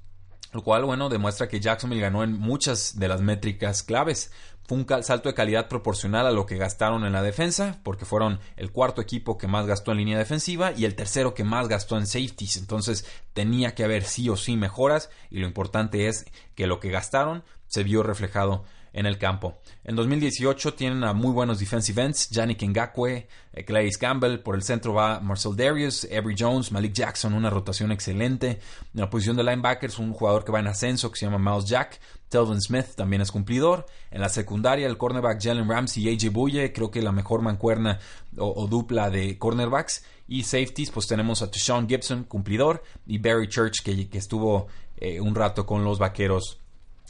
Lo 0.52 0.62
cual, 0.62 0.84
bueno, 0.84 1.08
demuestra 1.08 1.48
que 1.48 1.60
Jacksonville 1.60 2.00
ganó 2.00 2.24
en 2.24 2.32
muchas 2.38 2.98
de 2.98 3.08
las 3.08 3.20
métricas 3.20 3.82
claves. 3.82 4.32
Fue 4.66 4.78
un 4.78 4.86
salto 5.02 5.28
de 5.28 5.34
calidad 5.34 5.68
proporcional 5.68 6.26
a 6.26 6.30
lo 6.30 6.46
que 6.46 6.56
gastaron 6.56 7.04
en 7.04 7.12
la 7.12 7.22
defensa, 7.22 7.80
porque 7.82 8.04
fueron 8.04 8.38
el 8.56 8.70
cuarto 8.70 9.00
equipo 9.00 9.38
que 9.38 9.46
más 9.46 9.66
gastó 9.66 9.92
en 9.92 9.98
línea 9.98 10.18
defensiva 10.18 10.72
y 10.72 10.84
el 10.84 10.94
tercero 10.94 11.34
que 11.34 11.44
más 11.44 11.68
gastó 11.68 11.96
en 11.96 12.06
safeties. 12.06 12.56
Entonces 12.56 13.06
tenía 13.32 13.74
que 13.74 13.84
haber 13.84 14.04
sí 14.04 14.28
o 14.28 14.36
sí 14.36 14.56
mejoras 14.56 15.10
y 15.30 15.38
lo 15.38 15.46
importante 15.46 16.06
es 16.06 16.26
que 16.54 16.66
lo 16.66 16.80
que 16.80 16.90
gastaron 16.90 17.44
se 17.66 17.82
vio 17.82 18.02
reflejado 18.02 18.64
en 18.98 19.06
el 19.06 19.16
campo. 19.16 19.60
En 19.84 19.94
2018 19.94 20.74
tienen 20.74 21.04
a 21.04 21.12
muy 21.12 21.30
buenos 21.30 21.60
defensive 21.60 22.02
ends, 22.02 22.30
Yannick 22.30 22.64
Ngakwe, 22.64 23.28
eh, 23.52 23.64
Clay 23.64 23.92
Campbell, 23.92 24.40
por 24.40 24.56
el 24.56 24.64
centro 24.64 24.92
va 24.92 25.20
Marcel 25.20 25.54
Darius, 25.54 26.04
Avery 26.06 26.34
Jones, 26.36 26.72
Malik 26.72 26.94
Jackson, 26.94 27.32
una 27.32 27.48
rotación 27.48 27.92
excelente. 27.92 28.58
En 28.92 29.00
la 29.00 29.08
posición 29.08 29.36
de 29.36 29.44
linebackers, 29.44 30.00
un 30.00 30.12
jugador 30.12 30.44
que 30.44 30.50
va 30.50 30.58
en 30.58 30.66
ascenso 30.66 31.12
que 31.12 31.16
se 31.16 31.26
llama 31.26 31.38
Miles 31.38 31.66
Jack, 31.66 32.00
Telvin 32.28 32.60
Smith 32.60 32.96
también 32.96 33.22
es 33.22 33.30
cumplidor. 33.30 33.86
En 34.10 34.20
la 34.20 34.28
secundaria, 34.28 34.88
el 34.88 34.98
cornerback 34.98 35.40
Jalen 35.40 35.68
Ramsey 35.68 36.08
y 36.08 36.12
AJ 36.12 36.32
Buye, 36.32 36.72
creo 36.72 36.90
que 36.90 37.00
la 37.00 37.12
mejor 37.12 37.40
mancuerna 37.40 38.00
o, 38.36 38.66
dupla 38.66 39.10
de 39.10 39.38
cornerbacks. 39.38 40.04
Y 40.26 40.42
safeties, 40.42 40.90
pues 40.90 41.06
tenemos 41.06 41.40
a 41.40 41.46
Deshaun 41.46 41.88
Gibson, 41.88 42.24
cumplidor, 42.24 42.82
y 43.06 43.18
Barry 43.18 43.48
Church, 43.48 43.80
que, 43.82 44.08
estuvo 44.12 44.66
eh, 44.96 45.20
un 45.20 45.36
rato 45.36 45.64
con 45.64 45.84
los 45.84 46.00
vaqueros 46.00 46.58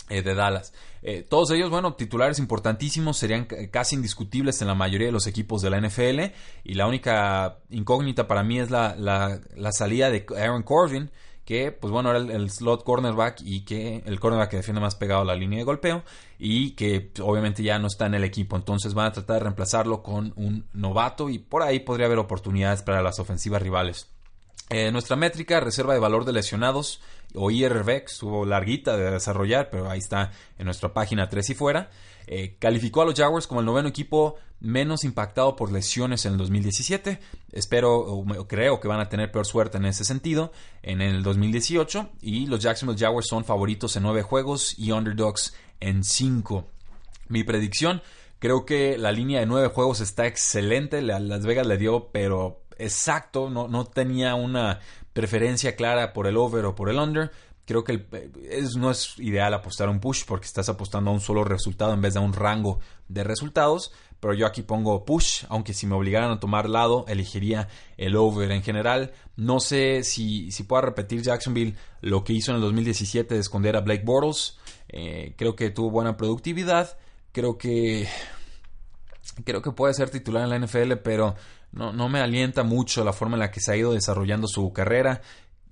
eh, 0.09 0.23
de 0.23 0.35
Dallas. 0.35 0.73
Eh, 1.03 1.23
todos 1.29 1.51
ellos, 1.51 1.71
bueno, 1.71 1.95
titulares 1.95 2.39
importantísimos, 2.39 3.17
serían 3.17 3.47
casi 3.71 3.97
indiscutibles 3.97 4.61
en 4.63 4.69
la 4.69 4.75
mayoría 4.75 5.09
de 5.09 5.13
los 5.13 5.27
equipos 5.27 5.63
de 5.63 5.71
la 5.71 5.81
NFL. 5.81 6.35
Y 6.65 6.75
la 6.75 6.87
única 6.87 7.59
incógnita 7.71 8.27
para 8.27 8.43
mí 8.43 8.59
es 8.59 8.71
la, 8.71 8.97
la, 8.97 9.73
salida 9.73 10.11
de 10.11 10.27
Aaron 10.37 10.63
Corbin, 10.63 11.11
que, 11.45 11.73
pues 11.73 11.91
bueno, 11.91 12.11
era 12.11 12.19
el, 12.19 12.51
slot 12.51 12.85
cornerback 12.85 13.41
y 13.43 13.65
que 13.65 14.03
el 14.05 14.21
cornerback 14.21 14.51
que 14.51 14.57
defiende 14.59 14.81
más 14.81 14.97
pegado 14.97 15.23
a 15.23 15.25
la 15.25 15.35
línea 15.35 15.59
de 15.59 15.65
golpeo 15.65 16.03
y 16.39 16.73
que 16.73 17.11
obviamente 17.23 17.63
ya 17.63 17.79
no 17.79 17.87
está 17.87 18.07
en 18.07 18.15
el 18.15 18.25
equipo. 18.25 18.57
Entonces 18.57 18.93
van 18.93 19.07
a 19.07 19.13
tratar 19.13 19.37
de 19.37 19.45
reemplazarlo 19.45 20.03
con 20.03 20.33
un 20.37 20.69
novato 20.73 21.31
y 21.31 21.39
por 21.39 21.63
ahí 21.63 21.81
podría 21.81 22.07
haber 22.07 22.19
oportunidades 22.19 22.83
para 22.83 23.03
las 23.03 23.19
ofensivas 23.19 23.63
rivales. 23.63 24.09
Eh, 24.71 24.93
nuestra 24.93 25.17
métrica, 25.17 25.61
reserva 25.61 25.95
de 25.95 26.01
valor 26.01 26.27
de 26.27 26.33
lesionados, 26.35 27.01
o 27.35 27.51
IRV, 27.51 27.89
estuvo 28.07 28.47
larguita 28.47 28.97
de 28.97 29.11
desarrollar, 29.11 29.71
pero 29.71 29.91
ahí 29.91 29.99
está 29.99 30.31
en 30.59 30.65
nuestra 30.65 30.93
página 30.93 31.29
3 31.29 31.51
y 31.51 31.55
fuera. 31.55 31.91
Eh, 32.27 32.57
calificó 32.59 33.03
a 33.03 33.07
los 33.07 33.15
Jaguars 33.15 33.47
como 33.47 33.61
el 33.61 33.67
noveno 33.67 33.89
equipo 33.89 34.37
menos 34.61 35.05
impactado 35.05 35.57
por 35.57 35.73
lesiones 35.73 36.27
en 36.27 36.33
el 36.33 36.39
2017. 36.39 37.21
Espero 37.53 37.99
o 37.99 38.47
creo 38.47 38.81
que 38.81 38.89
van 38.89 39.01
a 39.01 39.09
tener 39.09 39.31
peor 39.31 39.47
suerte 39.47 39.79
en 39.79 39.87
ese 39.87 40.05
sentido 40.05 40.53
en 40.83 41.01
el 41.01 41.23
2018. 41.23 42.11
Y 42.21 42.47
los 42.47 42.61
Jacksonville 42.61 42.99
Jaguars 42.99 43.29
son 43.29 43.45
favoritos 43.45 43.97
en 43.97 44.03
nueve 44.03 44.23
juegos 44.23 44.79
y 44.79 44.93
underdogs 44.93 45.55
en 45.81 46.05
5. 46.05 46.67
Mi 47.29 47.45
predicción, 47.45 48.03
creo 48.39 48.65
que 48.65 48.99
la 48.99 49.13
línea 49.13 49.41
de 49.41 49.47
nueve 49.47 49.69
juegos 49.69 50.01
está 50.01 50.27
excelente. 50.27 51.03
Las 51.03 51.47
Vegas 51.47 51.67
le 51.67 51.79
dio, 51.79 52.09
pero 52.13 52.63
exacto, 52.79 53.51
no, 53.51 53.69
no 53.69 53.85
tenía 53.85 54.35
una 54.35 54.81
preferencia 55.13 55.75
clara 55.77 56.13
por 56.13 56.27
el 56.27 56.37
over 56.37 56.65
o 56.65 56.75
por 56.75 56.91
el 56.91 56.99
under. 56.99 57.31
Creo 57.65 57.85
que 57.85 58.07
no 58.77 58.91
es 58.91 59.19
ideal 59.19 59.53
apostar 59.53 59.89
un 59.91 60.01
push 60.01 60.25
porque 60.25 60.47
estás 60.47 60.69
apostando 60.71 61.11
a 61.11 61.15
un 61.15 61.21
solo 61.21 61.45
resultado 61.45 61.93
en 61.93 62.01
vez 62.01 62.15
de 62.15 62.21
a 62.21 62.23
un 62.23 62.33
rango 62.33 62.81
de 63.09 63.25
resultados. 63.25 63.93
Pero 64.21 64.33
yo 64.35 64.47
aquí 64.47 64.63
pongo 64.63 65.05
push, 65.05 65.45
aunque 65.49 65.75
si 65.75 65.87
me 65.87 65.95
obligaran 65.95 66.31
a 66.31 66.41
tomar 66.41 66.69
lado, 66.69 67.05
elegiría 67.09 67.69
el 67.97 68.17
over 68.17 68.51
en 68.53 68.63
general. 68.63 69.13
No 69.37 69.61
sé 69.61 70.03
si, 70.03 70.51
si 70.51 70.63
pueda 70.65 70.83
repetir 70.83 71.23
Jacksonville 71.23 71.77
lo 72.01 72.25
que 72.25 72.33
hizo 72.33 72.51
en 72.51 72.57
el 72.57 72.63
2017 72.63 73.35
de 73.35 73.41
esconder 73.41 73.77
a 73.77 73.81
Blake 73.81 74.05
Bortles. 74.05 74.57
Eh, 74.89 75.35
creo 75.37 75.55
que 75.55 75.71
tuvo 75.71 75.91
buena 75.91 76.17
productividad. 76.17 76.97
Creo 77.33 77.59
que 77.59 78.09
creo 79.45 79.63
que 79.63 79.73
puede 79.73 79.95
ser 79.95 80.11
titular 80.11 80.45
en 80.45 80.51
la 80.51 80.59
NFL, 80.59 80.95
pero 81.03 81.37
no, 81.73 81.93
no 81.93 82.09
me 82.09 82.21
alienta 82.21 82.63
mucho 82.63 83.05
la 83.05 83.13
forma 83.13 83.37
en 83.37 83.41
la 83.41 83.51
que 83.51 83.61
se 83.61 83.73
ha 83.73 83.77
ido 83.77 83.93
desarrollando 83.93 84.47
su 84.49 84.73
carrera. 84.73 85.21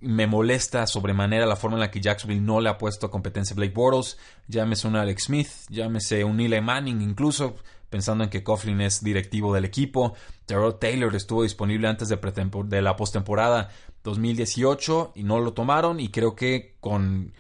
Me 0.01 0.27
molesta 0.27 0.87
sobremanera 0.87 1.47
la 1.47 1.57
forma 1.57 1.77
en 1.77 1.81
la 1.81 1.91
que 1.91 2.01
Jacksonville 2.01 2.43
no 2.43 2.61
le 2.61 2.69
ha 2.69 2.79
puesto 2.79 3.11
competencia 3.11 3.55
a 3.55 3.57
Blake 3.57 3.73
Bortles. 3.75 4.19
Llámese 4.47 4.87
un 4.87 4.97
Alex 4.97 5.25
Smith, 5.25 5.49
llámese 5.69 6.23
un 6.25 6.39
Eli 6.41 6.61
Manning, 6.61 7.01
incluso 7.01 7.57
pensando 7.89 8.25
en 8.25 8.31
que 8.31 8.43
Coughlin 8.43 8.81
es 8.83 9.03
directivo 9.03 9.55
del 9.55 9.65
equipo. 9.65 10.15
Terrell 10.45 10.79
Taylor 10.79 11.15
estuvo 11.15 11.43
disponible 11.43 11.89
antes 11.89 12.09
de, 12.09 12.19
de 12.65 12.83
la 12.83 12.97
postemporada 12.97 13.71
2018 14.05 15.13
y 15.15 15.23
no 15.23 15.41
lo 15.41 15.55
tomaron. 15.55 15.99
Y 15.99 16.11
creo 16.11 16.37
que 16.37 16.77
con, 16.81 17.33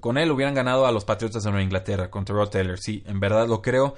con 0.00 0.18
él 0.18 0.30
hubieran 0.30 0.54
ganado 0.54 0.86
a 0.86 0.92
los 0.92 1.04
Patriotas 1.06 1.42
de 1.42 1.50
Nueva 1.50 1.64
Inglaterra, 1.64 2.10
con 2.10 2.26
Terrell 2.26 2.50
Taylor. 2.50 2.78
Sí, 2.78 3.02
en 3.06 3.18
verdad 3.18 3.48
lo 3.48 3.62
creo 3.62 3.94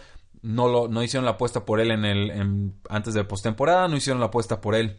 no, 0.46 0.68
lo, 0.68 0.86
no 0.86 1.02
hicieron 1.02 1.24
la 1.24 1.32
apuesta 1.32 1.64
por 1.64 1.80
él 1.80 1.90
en 1.90 2.04
el, 2.04 2.72
antes 2.88 3.14
de 3.14 3.24
postemporada, 3.24 3.88
no 3.88 3.96
hicieron 3.96 4.20
la 4.20 4.26
apuesta 4.26 4.60
por 4.60 4.76
él 4.76 4.96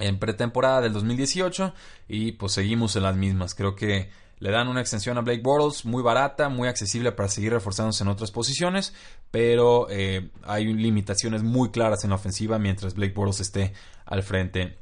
en 0.00 0.18
pretemporada 0.18 0.80
del 0.80 0.92
2018 0.92 1.72
y 2.08 2.32
pues 2.32 2.52
seguimos 2.52 2.96
en 2.96 3.04
las 3.04 3.14
mismas. 3.14 3.54
Creo 3.54 3.76
que 3.76 4.10
le 4.40 4.50
dan 4.50 4.66
una 4.66 4.80
extensión 4.80 5.16
a 5.16 5.20
Blake 5.20 5.42
Bortles 5.42 5.84
muy 5.84 6.02
barata, 6.02 6.48
muy 6.48 6.66
accesible 6.66 7.12
para 7.12 7.28
seguir 7.28 7.52
reforzándose 7.52 8.02
en 8.02 8.08
otras 8.08 8.32
posiciones, 8.32 8.94
pero 9.30 9.86
eh, 9.90 10.30
hay 10.42 10.64
limitaciones 10.64 11.44
muy 11.44 11.70
claras 11.70 12.02
en 12.02 12.10
la 12.10 12.16
ofensiva 12.16 12.58
mientras 12.58 12.94
Blake 12.94 13.14
Bortles 13.14 13.38
esté 13.38 13.74
al 14.06 14.24
frente 14.24 14.76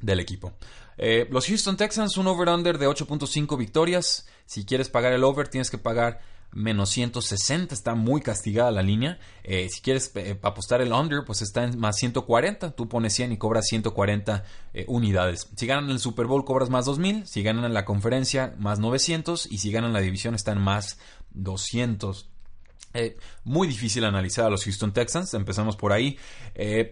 del 0.00 0.18
equipo. 0.18 0.52
Eh, 0.98 1.28
los 1.30 1.46
Houston 1.46 1.76
Texans, 1.76 2.16
un 2.16 2.26
over-under 2.26 2.78
de 2.78 2.88
8.5 2.88 3.56
victorias. 3.56 4.26
Si 4.44 4.64
quieres 4.64 4.88
pagar 4.88 5.12
el 5.12 5.22
over, 5.22 5.46
tienes 5.46 5.70
que 5.70 5.78
pagar 5.78 6.20
menos 6.52 6.90
160, 6.90 7.74
está 7.74 7.94
muy 7.94 8.20
castigada 8.20 8.70
la 8.70 8.82
línea. 8.82 9.18
Eh, 9.44 9.68
si 9.70 9.80
quieres 9.80 10.10
eh, 10.16 10.38
apostar 10.42 10.80
el 10.80 10.92
under, 10.92 11.24
pues 11.24 11.42
está 11.42 11.64
en 11.64 11.78
más 11.78 11.96
140, 11.96 12.72
tú 12.72 12.88
pones 12.88 13.14
100 13.14 13.32
y 13.32 13.38
cobras 13.38 13.66
140 13.66 14.44
eh, 14.74 14.84
unidades. 14.88 15.48
Si 15.56 15.66
ganan 15.66 15.90
el 15.90 15.98
Super 15.98 16.26
Bowl, 16.26 16.44
cobras 16.44 16.70
más 16.70 16.84
2000, 16.86 17.26
si 17.26 17.42
ganan 17.42 17.64
en 17.64 17.74
la 17.74 17.84
conferencia, 17.84 18.54
más 18.58 18.78
900, 18.78 19.46
y 19.50 19.58
si 19.58 19.70
ganan 19.70 19.92
la 19.92 20.00
división, 20.00 20.34
está 20.34 20.52
en 20.52 20.60
más 20.60 20.98
200. 21.30 22.28
muy 23.44 23.68
difícil 23.68 24.04
analizar 24.04 24.46
a 24.46 24.50
los 24.50 24.64
Houston 24.64 24.92
Texans, 24.92 25.34
empezamos 25.34 25.76
por 25.76 25.92
ahí. 25.92 26.18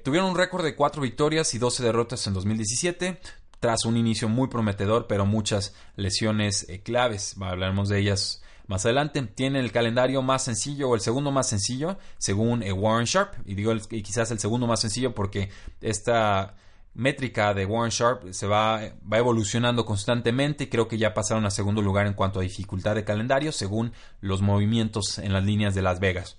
tuvieron 0.04 0.30
un 0.30 0.36
récord 0.36 0.64
de 0.64 0.76
4 0.76 1.02
victorias 1.02 1.54
y 1.54 1.58
12 1.58 1.82
derrotas 1.82 2.26
en 2.28 2.34
2017, 2.34 3.18
tras 3.58 3.84
un 3.84 3.96
inicio 3.96 4.28
muy 4.28 4.46
prometedor, 4.46 5.08
pero 5.08 5.26
muchas 5.26 5.74
lesiones 5.96 6.68
claves. 6.84 7.34
Hablaremos 7.40 7.88
de 7.88 7.98
ellas 7.98 8.42
más 8.68 8.84
adelante 8.84 9.22
tiene 9.22 9.60
el 9.60 9.72
calendario 9.72 10.20
más 10.20 10.44
sencillo 10.44 10.90
o 10.90 10.94
el 10.94 11.00
segundo 11.00 11.32
más 11.32 11.48
sencillo 11.48 11.98
según 12.18 12.62
eh, 12.62 12.70
Warren 12.70 13.06
Sharp. 13.06 13.32
Y 13.46 13.54
digo 13.54 13.72
quizás 13.88 14.30
el 14.30 14.38
segundo 14.38 14.66
más 14.66 14.80
sencillo 14.80 15.14
porque 15.14 15.48
esta 15.80 16.54
métrica 16.92 17.54
de 17.54 17.64
Warren 17.64 17.90
Sharp 17.90 18.30
se 18.32 18.46
va, 18.46 18.82
evolucionando 19.10 19.86
constantemente. 19.86 20.68
Creo 20.68 20.86
que 20.86 20.98
ya 20.98 21.14
pasaron 21.14 21.46
a 21.46 21.50
segundo 21.50 21.80
lugar 21.80 22.06
en 22.06 22.12
cuanto 22.12 22.40
a 22.40 22.42
dificultad 22.42 22.94
de 22.94 23.04
calendario 23.04 23.52
según 23.52 23.92
los 24.20 24.42
movimientos 24.42 25.18
en 25.18 25.32
las 25.32 25.44
líneas 25.44 25.74
de 25.74 25.80
Las 25.80 25.98
Vegas. 25.98 26.36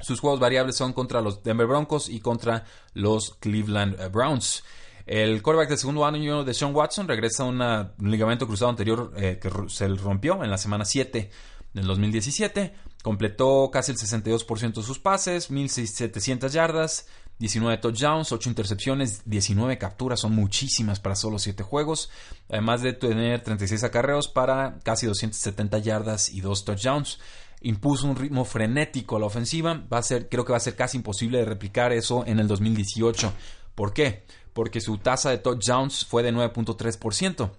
Sus 0.00 0.20
juegos 0.20 0.40
variables 0.40 0.74
son 0.74 0.94
contra 0.94 1.20
los 1.20 1.42
Denver 1.42 1.66
Broncos 1.66 2.08
y 2.08 2.20
contra 2.20 2.64
los 2.94 3.34
Cleveland 3.40 4.00
eh, 4.00 4.08
Browns. 4.08 4.64
El 5.04 5.42
quarterback 5.42 5.70
del 5.70 5.78
segundo 5.78 6.06
año 6.06 6.44
de 6.44 6.54
Sean 6.54 6.74
Watson 6.74 7.08
regresa 7.08 7.42
a 7.42 7.46
un 7.46 8.10
ligamento 8.10 8.46
cruzado 8.46 8.70
anterior 8.70 9.12
eh, 9.16 9.38
que 9.40 9.50
se 9.68 9.88
rompió 9.88 10.42
en 10.44 10.50
la 10.50 10.58
semana 10.58 10.84
7 10.84 11.30
del 11.78 11.86
2017. 11.86 12.74
Completó 13.02 13.70
casi 13.72 13.92
el 13.92 13.98
62% 13.98 14.74
de 14.74 14.82
sus 14.82 14.98
pases, 14.98 15.50
1.700 15.50 16.50
yardas, 16.50 17.06
19 17.38 17.78
touchdowns, 17.78 18.32
8 18.32 18.48
intercepciones, 18.48 19.22
19 19.24 19.78
capturas, 19.78 20.20
son 20.20 20.34
muchísimas 20.34 20.98
para 20.98 21.14
solo 21.14 21.38
7 21.38 21.62
juegos, 21.62 22.10
además 22.48 22.82
de 22.82 22.92
tener 22.92 23.42
36 23.42 23.84
acarreos 23.84 24.28
para 24.28 24.80
casi 24.82 25.06
270 25.06 25.78
yardas 25.78 26.28
y 26.30 26.40
2 26.40 26.64
touchdowns. 26.64 27.20
Impuso 27.60 28.06
un 28.06 28.16
ritmo 28.16 28.44
frenético 28.44 29.16
a 29.16 29.20
la 29.20 29.26
ofensiva, 29.26 29.84
va 29.92 29.98
a 29.98 30.02
ser, 30.02 30.28
creo 30.28 30.44
que 30.44 30.52
va 30.52 30.58
a 30.58 30.60
ser 30.60 30.76
casi 30.76 30.96
imposible 30.96 31.38
de 31.38 31.44
replicar 31.44 31.92
eso 31.92 32.24
en 32.26 32.40
el 32.40 32.48
2018. 32.48 33.32
¿Por 33.74 33.92
qué? 33.92 34.24
Porque 34.52 34.80
su 34.80 34.98
tasa 34.98 35.30
de 35.30 35.38
touchdowns 35.38 36.04
fue 36.04 36.22
de 36.24 36.32
9.3%. 36.32 37.50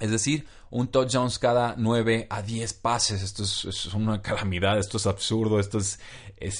Es 0.00 0.10
decir, 0.10 0.46
un 0.70 0.88
touchdown 0.88 1.30
cada 1.38 1.74
9 1.76 2.26
a 2.30 2.42
10 2.42 2.72
pases. 2.74 3.22
Esto 3.22 3.42
es, 3.42 3.86
una 3.94 4.22
calamidad, 4.22 4.78
esto 4.78 4.96
es 4.96 5.06
absurdo, 5.06 5.60
esto 5.60 5.78
es, 5.78 5.98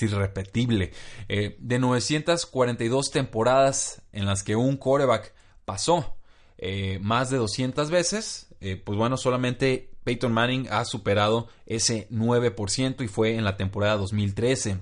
irrepetible. 0.03 0.93
Eh, 1.29 1.57
de 1.59 1.79
942 1.79 3.11
temporadas 3.11 4.03
en 4.13 4.27
las 4.27 4.43
que 4.43 4.57
un 4.57 4.77
quarterback 4.77 5.33
pasó 5.65 6.17
eh, 6.59 6.99
más 7.01 7.31
de 7.31 7.39
200 7.39 7.91
veces, 7.91 8.49
eh, 8.61 8.77
pues 8.77 8.99
bueno, 8.99 9.17
solamente 9.17 9.91
Peyton 10.05 10.33
Manning 10.33 10.69
ha 10.71 10.85
superado 10.85 11.49
ese 11.65 12.07
9% 12.11 13.03
y 13.03 13.09
fue 13.09 13.37
en 13.37 13.45
la 13.45 13.57
temporada 13.57 13.97
2013. 13.97 14.79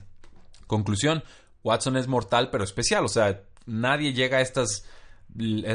Conclusión, 0.67 1.23
Watson 1.63 1.97
es 1.97 2.09
mortal 2.09 2.51
pero 2.51 2.65
especial, 2.65 3.05
o 3.05 3.09
sea, 3.09 3.43
nadie 3.67 4.13
llega 4.13 4.39
a 4.39 4.41
estas 4.41 4.85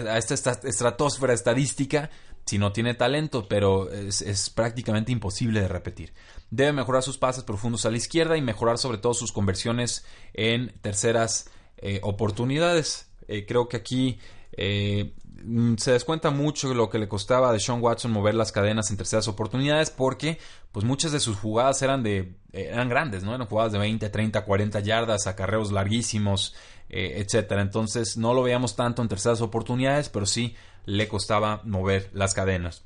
a 0.09 0.17
esta 0.17 0.33
estratosfera 0.63 1.31
estadística 1.31 2.09
si 2.45 2.57
no 2.57 2.71
tiene 2.71 2.93
talento, 2.93 3.47
pero 3.47 3.89
es, 3.91 4.49
prácticamente 4.49 5.11
imposible 5.11 5.61
de 5.61 5.67
repetir. 5.67 6.13
Debe 6.49 6.73
mejorar 6.73 7.03
sus 7.03 7.17
pases 7.17 7.43
profundos 7.43 7.85
a 7.85 7.91
la 7.91 7.97
izquierda 7.97 8.37
y 8.37 8.41
mejorar 8.41 8.77
sobre 8.77 8.97
todo 8.97 9.13
sus 9.13 9.31
conversiones 9.31 10.05
en 10.33 10.73
terceras 10.81 11.49
eh, 11.77 11.99
oportunidades. 12.03 13.09
Eh, 13.27 13.45
creo 13.45 13.67
que 13.69 13.77
aquí 13.77 14.19
eh, 14.51 15.13
mm, 15.43 15.75
se 15.77 15.93
descuenta 15.93 16.31
mucho 16.31 16.73
lo 16.73 16.89
que 16.89 16.99
le 16.99 17.07
costaba 17.07 17.51
a 17.51 17.59
Sean 17.59 17.81
Watson 17.81 18.11
mover 18.11 18.35
las 18.35 18.51
cadenas 18.51 18.91
en 18.91 18.97
terceras 18.97 19.27
oportunidades 19.27 19.89
porque 19.89 20.37
pues 20.71 20.85
muchas 20.85 21.11
de 21.11 21.19
sus 21.19 21.37
jugadas 21.37 21.81
eran 21.81 22.03
de 22.03 22.35
eran 22.51 22.87
grandes, 22.87 23.23
¿no? 23.23 23.33
Eran 23.33 23.47
jugadas 23.47 23.71
de 23.71 23.79
20, 23.79 24.09
30, 24.09 24.45
40 24.45 24.79
yardas, 24.81 25.25
acarreos 25.25 25.71
larguísimos, 25.71 26.53
etcétera. 26.93 27.61
Entonces 27.61 28.17
no 28.17 28.33
lo 28.33 28.43
veíamos 28.43 28.75
tanto 28.75 29.01
en 29.01 29.07
terceras 29.07 29.41
oportunidades, 29.41 30.09
pero 30.09 30.25
sí 30.25 30.55
le 30.85 31.07
costaba 31.07 31.61
mover 31.63 32.09
las 32.13 32.33
cadenas. 32.33 32.83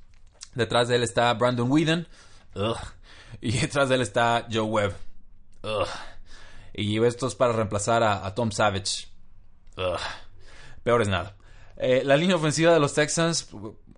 Detrás 0.55 0.87
de 0.87 0.95
él 0.95 1.03
está 1.03 1.33
Brandon 1.33 1.71
Whedon. 1.71 2.07
Y 3.41 3.51
detrás 3.59 3.89
de 3.89 3.95
él 3.95 4.01
está 4.01 4.47
Joe 4.51 4.63
Webb. 4.63 4.95
Y 6.73 7.03
esto 7.03 7.27
es 7.27 7.35
para 7.35 7.53
reemplazar 7.53 8.03
a, 8.03 8.33
Tom 8.33 8.51
Savage. 8.51 9.07
Peor 10.83 11.01
es 11.01 11.07
nada. 11.07 11.36
Eh, 11.79 12.01
la 12.03 12.17
línea 12.17 12.35
ofensiva 12.35 12.73
de 12.73 12.79
los 12.79 12.93
Texans 12.93 13.49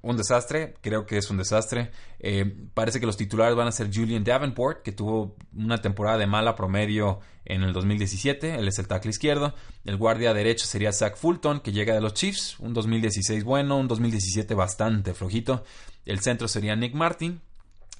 un 0.01 0.17
desastre, 0.17 0.75
creo 0.81 1.05
que 1.05 1.17
es 1.17 1.29
un 1.29 1.37
desastre. 1.37 1.91
Eh, 2.19 2.45
parece 2.73 2.99
que 2.99 3.05
los 3.05 3.17
titulares 3.17 3.55
van 3.55 3.67
a 3.67 3.71
ser 3.71 3.89
Julian 3.93 4.23
Davenport, 4.23 4.81
que 4.81 4.91
tuvo 4.91 5.35
una 5.53 5.81
temporada 5.81 6.17
de 6.17 6.27
mala 6.27 6.55
promedio 6.55 7.19
en 7.45 7.63
el 7.63 7.73
2017, 7.73 8.55
él 8.55 8.67
es 8.67 8.79
el 8.79 8.87
tackle 8.87 9.09
izquierdo. 9.09 9.53
El 9.83 9.97
guardia 9.97 10.33
derecho 10.33 10.65
sería 10.65 10.93
Zach 10.93 11.17
Fulton, 11.17 11.59
que 11.59 11.71
llega 11.71 11.93
de 11.93 12.01
los 12.01 12.13
Chiefs, 12.13 12.59
un 12.59 12.73
2016 12.73 13.43
bueno, 13.43 13.77
un 13.77 13.87
2017 13.87 14.53
bastante 14.53 15.13
flojito. 15.13 15.63
El 16.05 16.19
centro 16.19 16.47
sería 16.47 16.75
Nick 16.75 16.93
Martin, 16.93 17.41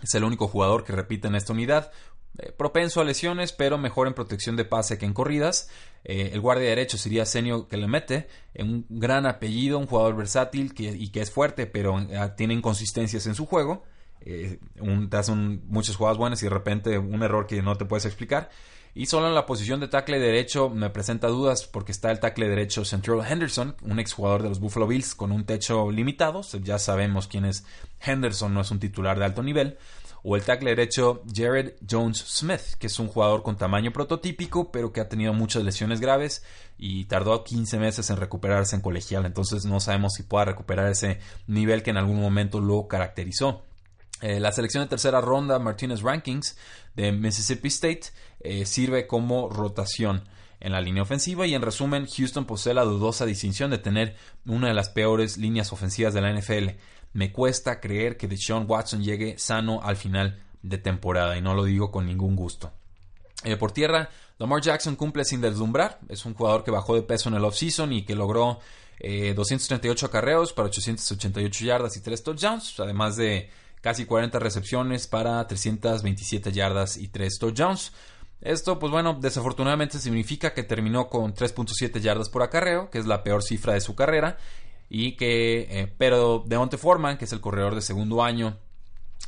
es 0.01 0.13
el 0.13 0.24
único 0.24 0.48
jugador 0.48 0.83
que 0.83 0.93
repite 0.93 1.27
en 1.27 1.36
esta 1.36 1.53
unidad. 1.53 1.91
Eh, 2.38 2.51
propenso 2.51 3.01
a 3.01 3.03
lesiones, 3.03 3.51
pero 3.51 3.77
mejor 3.77 4.07
en 4.07 4.13
protección 4.13 4.55
de 4.55 4.65
pase 4.65 4.98
que 4.98 5.05
en 5.05 5.13
corridas. 5.13 5.69
Eh, 6.03 6.29
el 6.33 6.39
guardia 6.39 6.69
derecho 6.69 6.98
sería 6.98 7.25
Senio 7.25 7.67
que 7.67 7.75
le 7.75 7.88
mete, 7.88 8.27
un 8.57 8.86
gran 8.89 9.25
apellido, 9.25 9.77
un 9.77 9.88
jugador 9.88 10.15
versátil 10.15 10.74
y 10.77 11.09
que 11.09 11.21
es 11.21 11.31
fuerte, 11.31 11.65
pero 11.65 12.00
eh, 12.00 12.31
tiene 12.38 12.53
inconsistencias 12.53 13.25
en 13.27 13.36
su 13.36 13.45
juego. 13.45 13.83
un, 14.79 15.09
te 15.09 15.17
hace 15.17 15.33
muchas 15.33 15.95
jugadas 15.95 16.17
buenas 16.17 16.41
y 16.41 16.45
de 16.45 16.51
repente 16.51 16.98
un 16.98 17.24
error 17.24 17.48
que 17.48 17.62
no 17.62 17.75
te 17.75 17.86
puedes 17.86 18.05
explicar. 18.05 18.50
Y 18.95 19.05
solo 19.05 19.27
en 19.27 19.36
la 19.36 19.45
posición 19.45 19.79
de 19.79 19.88
tackle 19.88 20.19
derecho 20.19 20.69
me 20.69 20.89
presenta 20.89 21.27
dudas 21.27 21.67
porque 21.67 21.91
está 21.91 22.09
el 22.12 22.19
tackle 22.19 22.50
derecho 22.50 22.86
Central 22.86 23.24
Henderson, 23.27 23.75
un 23.83 24.00
exjugador 24.00 24.41
de 24.43 24.50
los 24.50 24.59
Buffalo 24.59 24.88
Bills 24.88 25.13
con 25.13 25.31
un 25.31 25.45
techo 25.45 25.91
limitado. 25.91 26.41
Ya 26.63 26.79
sabemos 26.79 27.27
quién 27.27 27.45
es 27.45 27.65
Henderson, 28.01 28.54
no 28.54 28.62
es 28.62 28.71
un 28.71 28.80
titular 28.80 29.19
de 29.19 29.25
alto 29.25 29.43
nivel 29.43 29.77
o 30.23 30.36
el 30.36 30.43
tackle 30.43 30.71
derecho 30.71 31.23
Jared 31.34 31.73
Jones 31.89 32.23
Smith, 32.27 32.75
que 32.77 32.88
es 32.88 32.99
un 32.99 33.08
jugador 33.08 33.43
con 33.43 33.58
tamaño 33.58 33.91
prototípico, 33.91 34.71
pero 34.71 34.91
que 34.91 35.01
ha 35.01 35.10
tenido 35.10 35.34
muchas 35.34 35.63
lesiones 35.63 35.99
graves 35.99 36.43
y 36.77 37.05
tardó 37.05 37.43
15 37.43 37.79
meses 37.79 38.10
en 38.10 38.17
recuperarse 38.17 38.75
en 38.75 38.82
colegial, 38.82 39.25
entonces 39.25 39.65
no 39.65 39.79
sabemos 39.79 40.13
si 40.13 40.23
pueda 40.23 40.45
recuperar 40.45 40.89
ese 40.89 41.19
nivel 41.47 41.84
que 41.84 41.91
en 41.91 41.97
algún 41.97 42.19
momento 42.19 42.60
lo 42.60 42.88
caracterizó. 42.88 43.63
Eh, 44.21 44.39
la 44.39 44.51
selección 44.51 44.84
de 44.84 44.89
tercera 44.89 45.21
ronda, 45.21 45.60
Martinez 45.60 46.01
Rankings, 46.01 46.58
de 46.95 47.12
Mississippi 47.12 47.69
State, 47.69 48.01
eh, 48.41 48.65
sirve 48.65 49.08
como 49.08 49.49
rotación 49.49 50.23
en 50.60 50.73
la 50.73 50.82
línea 50.82 51.03
ofensiva 51.03 51.47
y 51.47 51.53
en 51.53 51.62
resumen 51.62 52.05
Houston 52.05 52.45
posee 52.45 52.73
la 52.73 52.84
dudosa 52.84 53.25
distinción 53.25 53.71
de 53.71 53.77
tener 53.77 54.15
una 54.45 54.67
de 54.67 54.73
las 54.73 54.89
peores 54.89 55.38
líneas 55.38 55.71
ofensivas 55.71 56.13
de 56.13 56.21
la 56.21 56.34
NFL. 56.34 56.69
Me 57.13 57.32
cuesta 57.32 57.80
creer 57.80 58.17
que 58.17 58.28
Deshaun 58.28 58.65
Watson 58.67 59.04
llegue 59.04 59.38
sano 59.38 59.82
al 59.84 59.98
final 59.98 60.39
de 60.62 60.78
temporada 60.78 61.38
y 61.38 61.41
no 61.41 61.54
lo 61.54 61.63
digo 61.63 61.91
con 61.91 62.06
ningún 62.06 62.36
gusto. 62.36 62.72
Eh, 63.43 63.56
por 63.56 63.72
tierra, 63.72 64.10
Lamar 64.38 64.62
Jackson 64.62 64.95
cumple 64.95 65.26
sin 65.26 65.41
deslumbrar. 65.41 66.00
Es 66.10 66.26
un 66.26 66.34
jugador 66.34 66.63
que 66.63 66.72
bajó 66.72 66.95
de 66.95 67.04
peso 67.04 67.30
en 67.30 67.36
el 67.36 67.45
offseason 67.45 67.93
y 67.93 68.06
que 68.06 68.15
logró 68.15 68.60
238 69.02 70.06
eh, 70.06 70.10
acarreos 70.10 70.54
para 70.54 70.67
888 70.67 71.65
yardas 71.65 71.95
y 71.95 72.02
3 72.02 72.24
touchdowns, 72.24 72.80
además 72.80 73.15
de 73.15 73.50
casi 73.82 74.06
40 74.06 74.39
recepciones 74.39 75.08
para 75.08 75.45
327 75.48 76.52
yardas 76.52 76.98
y 76.98 77.08
3 77.08 77.39
touchdowns. 77.39 77.93
Esto, 78.41 78.80
pues 78.80 78.91
bueno, 78.91 79.17
desafortunadamente 79.19 80.00
significa 80.00 80.54
que 80.54 80.63
terminó 80.63 81.10
con 81.10 81.34
3.7 81.34 82.00
yardas 82.00 82.30
por 82.30 82.41
acarreo, 82.41 82.89
que 82.89 83.00
es 83.00 83.06
la 83.06 83.24
peor 83.24 83.43
cifra 83.43 83.74
de 83.74 83.82
su 83.82 83.95
carrera, 83.95 84.38
y 84.89 85.15
que, 85.15 85.67
eh, 85.69 85.93
pero 85.97 86.43
Deonte 86.45 86.78
Foreman, 86.78 87.17
que 87.17 87.25
es 87.25 87.34
el 87.34 87.41
corredor 87.41 87.75
de 87.75 87.82
segundo 87.82 88.23
año, 88.23 88.58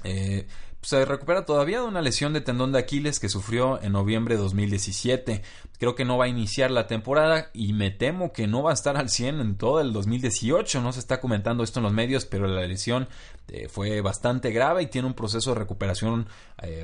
eh, 0.04 0.48
se 0.82 1.06
recupera 1.06 1.46
todavía 1.46 1.82
de 1.82 1.88
una 1.88 2.02
lesión 2.02 2.34
de 2.34 2.42
tendón 2.42 2.72
de 2.72 2.80
Aquiles 2.80 3.20
que 3.20 3.30
sufrió 3.30 3.80
en 3.84 3.92
noviembre 3.92 4.36
de 4.36 4.42
2017. 4.42 5.44
Creo 5.78 5.94
que 5.94 6.06
no 6.06 6.18
va 6.18 6.26
a 6.26 6.30
iniciar 6.30 6.72
la 6.72 6.88
temporada 6.88 7.52
y 7.54 7.74
me 7.74 7.92
temo 7.92 8.34
que 8.34 8.48
no 8.48 8.64
va 8.64 8.72
a 8.72 8.74
estar 8.74 8.98
al 8.98 9.10
100 9.10 9.42
en 9.42 9.58
todo 9.58 9.80
el 9.80 9.94
2018. 9.94 10.82
No 10.82 10.92
se 10.92 11.00
está 11.00 11.22
comentando 11.22 11.64
esto 11.64 11.80
en 11.80 11.84
los 11.84 11.94
medios, 11.94 12.26
pero 12.26 12.48
la 12.48 12.66
lesión 12.66 13.08
eh, 13.50 13.68
fue 13.70 14.02
bastante 14.02 14.50
grave 14.50 14.82
y 14.82 14.88
tiene 14.88 15.08
un 15.08 15.14
proceso 15.14 15.54
de 15.54 15.60
recuperación 15.60 16.28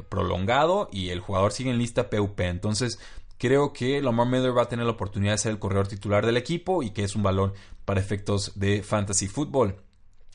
prolongado 0.10 0.90
y 0.92 1.10
el 1.10 1.20
jugador 1.20 1.52
sigue 1.52 1.70
en 1.70 1.78
lista 1.78 2.10
PUP. 2.10 2.40
Entonces, 2.42 3.00
creo 3.38 3.74
que 3.74 4.02
Lamar 4.02 4.28
Miller 4.28 4.58
va 4.58 4.64
a 4.64 4.70
tener 4.70 4.86
la 4.86 4.92
oportunidad 4.92 5.34
de 5.34 5.38
ser 5.38 5.52
el 5.52 5.60
corredor 5.60 5.88
titular 5.88 6.26
del 6.26 6.38
equipo 6.38 6.84
y 6.84 6.92
que 6.92 7.04
es 7.04 7.16
un 7.16 7.24
valor 7.24 7.54
para 7.86 8.00
efectos 8.00 8.54
de 8.56 8.84
fantasy 8.84 9.28
football. 9.28 9.76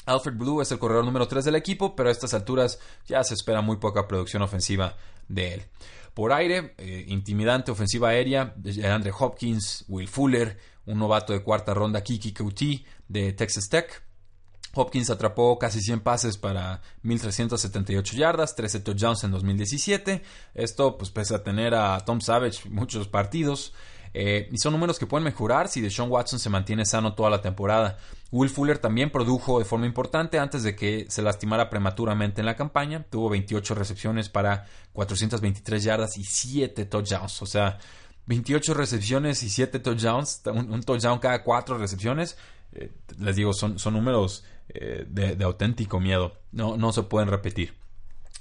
Alfred 0.07 0.35
Blue 0.35 0.61
es 0.61 0.73
el 0.73 0.79
corredor 0.79 1.05
número 1.05 1.29
3 1.29 1.45
del 1.45 1.55
equipo, 1.55 1.95
pero 1.95 2.09
a 2.09 2.13
estas 2.13 2.35
alturas 2.35 2.81
ya 3.07 3.23
se 3.23 3.35
espera 3.35 3.61
muy 3.61 3.77
poca 3.77 4.09
producción 4.09 4.43
ofensiva 4.43 4.97
de 5.29 5.55
él. 5.55 5.63
Por 6.15 6.33
aire, 6.33 6.75
eh, 6.79 7.05
intimidante 7.09 7.71
ofensiva 7.71 8.09
aérea, 8.09 8.55
Andre 8.85 9.13
Hopkins, 9.17 9.85
Will 9.89 10.09
Fuller, 10.09 10.59
un 10.87 10.99
novato 10.99 11.33
de 11.33 11.43
cuarta 11.43 11.73
ronda, 11.73 12.03
Kiki 12.03 12.33
Couty 12.33 12.85
de 13.09 13.33
Texas 13.33 13.69
Tech. 13.69 14.03
Hopkins 14.75 15.11
atrapó 15.11 15.59
casi 15.59 15.81
100 15.81 16.01
pases 16.01 16.39
para 16.39 16.81
1.378 17.05 18.17
yardas, 18.17 18.55
13 18.55 18.81
touchdowns 18.81 19.25
en 19.25 19.31
2017. 19.31 20.23
Esto, 20.55 20.97
pues, 20.97 21.11
pese 21.11 21.35
a 21.35 21.43
tener 21.43 21.75
a 21.75 22.01
Tom 22.01 22.21
Savage 22.21 22.69
muchos 22.71 23.09
partidos. 23.09 23.73
Eh, 24.15 24.49
y 24.53 24.59
son 24.59 24.73
números 24.73 24.99
que 24.99 25.07
pueden 25.07 25.25
mejorar 25.25 25.69
si 25.69 25.81
Deshaun 25.81 26.11
Watson 26.11 26.39
se 26.39 26.51
mantiene 26.51 26.85
sano 26.85 27.15
toda 27.15 27.31
la 27.31 27.41
temporada. 27.41 27.99
Will 28.31 28.51
Fuller 28.51 28.79
también 28.79 29.11
produjo 29.11 29.59
de 29.59 29.65
forma 29.65 29.87
importante 29.87 30.39
antes 30.39 30.63
de 30.63 30.77
que 30.77 31.07
se 31.09 31.23
lastimara 31.23 31.71
prematuramente 31.71 32.41
en 32.41 32.47
la 32.47 32.57
campaña. 32.57 33.05
Tuvo 33.09 33.31
28 33.31 33.75
recepciones 33.75 34.29
para 34.29 34.67
423 34.93 35.83
yardas 35.83 36.19
y 36.19 36.25
7 36.25 36.85
touchdowns. 36.87 37.41
O 37.43 37.47
sea, 37.47 37.79
28 38.27 38.75
recepciones 38.75 39.43
y 39.43 39.51
7 39.51 39.79
touchdowns. 39.79 40.43
Un, 40.47 40.83
touchdown 40.83 41.19
cada 41.19 41.43
4 41.43 41.79
recepciones. 41.79 42.37
Eh, 42.75 42.91
les 43.19 43.37
digo, 43.37 43.53
son, 43.53 43.79
son 43.79 43.95
números 43.95 44.45
eh, 44.75 45.05
de, 45.09 45.45
auténtico 45.45 46.01
miedo. 46.01 46.41
No, 46.51 46.77
no 46.77 46.93
se 46.93 47.03
pueden 47.05 47.29
repetir. 47.29 47.75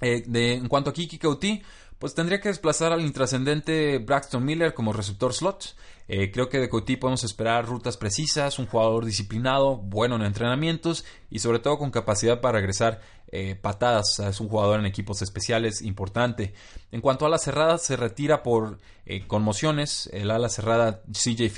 en 0.02 0.67
cuanto 0.67 0.89
a 0.89 0.94
Kiki 0.94 1.17
Kauti, 1.17 1.62
pues 2.02 2.15
tendría 2.15 2.41
que 2.41 2.50
desplazar 2.50 2.91
al 2.91 3.02
intrascendente 3.02 4.00
Braxton 4.00 4.44
Miller 4.44 4.74
como 4.74 4.91
receptor 4.91 5.34
slot. 5.34 5.76
Eh, 6.08 6.32
creo 6.32 6.50
que 6.50 6.58
de 6.58 6.67
Coty 6.67 6.98
podemos 6.98 7.24
esperar 7.24 7.67
rutas 7.67 7.96
precisas, 7.96 8.60
un 8.60 8.65
jugador 8.65 9.06
disciplinado, 9.06 9.78
bueno 9.78 10.15
en 10.15 10.24
entrenamientos 10.24 11.06
y 11.30 11.39
sobre 11.39 11.60
todo 11.60 11.78
con 11.78 11.91
capacidad 11.91 12.41
para 12.41 12.58
regresar 12.58 13.02
eh, 13.32 13.56
patadas. 13.56 14.20
Es 14.20 14.41
un 14.41 14.50
jugador 14.50 14.80
en 14.80 14.88
equipos 14.88 15.22
especiales 15.22 15.82
importante. 15.84 16.54
En 16.91 17.02
cuanto 17.02 17.28
a 17.28 17.30
la 17.30 17.38
cerrada, 17.38 17.78
se 17.78 17.96
retira 17.96 18.41
por 18.44 18.80
eh, 19.06 19.26
conmociones. 19.28 20.10
El 20.12 20.32
ala 20.32 20.50
cerrada 20.50 21.04
CJ 21.13 21.50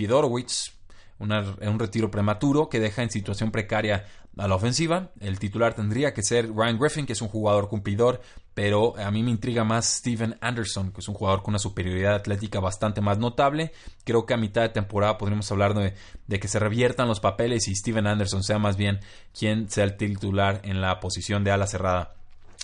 Un 1.20 1.80
retiro 1.80 2.12
prematuro 2.12 2.70
que 2.70 2.80
deja 2.80 3.04
en 3.04 3.10
situación 3.10 3.52
precaria 3.52 4.06
a 4.38 4.48
la 4.48 4.56
ofensiva. 4.56 5.12
El 5.20 5.40
titular 5.40 5.74
tendría 5.74 6.14
que 6.14 6.24
ser 6.24 6.52
Ryan 6.54 6.80
Griffin, 6.80 7.06
que 7.06 7.14
es 7.14 7.22
un 7.22 7.28
jugador 7.28 7.70
cumplidor, 7.70 8.22
pero 8.54 8.98
a 8.98 9.10
mí 9.12 9.24
me 9.24 9.32
intriga 9.32 9.64
más 9.64 9.86
Steven 9.86 10.38
Anderson, 10.42 10.92
que 10.92 11.02
es 11.02 11.08
un 11.08 11.16
jugador 11.16 11.44
con 11.44 11.52
una 11.52 11.60
superioridad 11.60 12.16
atlética 12.16 12.60
bastante 12.60 13.02
más 13.02 13.18
notable. 13.18 13.72
Creo 14.04 14.26
que 14.26 14.34
a 14.34 14.38
mitad 14.38 14.64
de 14.64 14.70
temporada 14.70 15.18
podríamos 15.18 15.52
hablar 15.52 15.74
de, 15.74 15.94
de 16.28 16.40
que 16.40 16.48
se 16.48 16.60
reviertan 16.60 17.08
los 17.08 17.20
papeles 17.20 17.68
y 17.68 17.76
Steven 17.76 18.08
Anderson 18.08 18.44
sea 18.44 18.60
más 18.60 18.76
bien 18.76 19.00
quien 19.38 19.70
sea 19.70 19.86
el 19.86 19.98
titular 19.98 20.62
en 20.64 20.82
la 20.82 21.00
posición 21.00 21.44
de 21.44 21.52
ala 21.52 21.68
cerrada. 21.68 22.14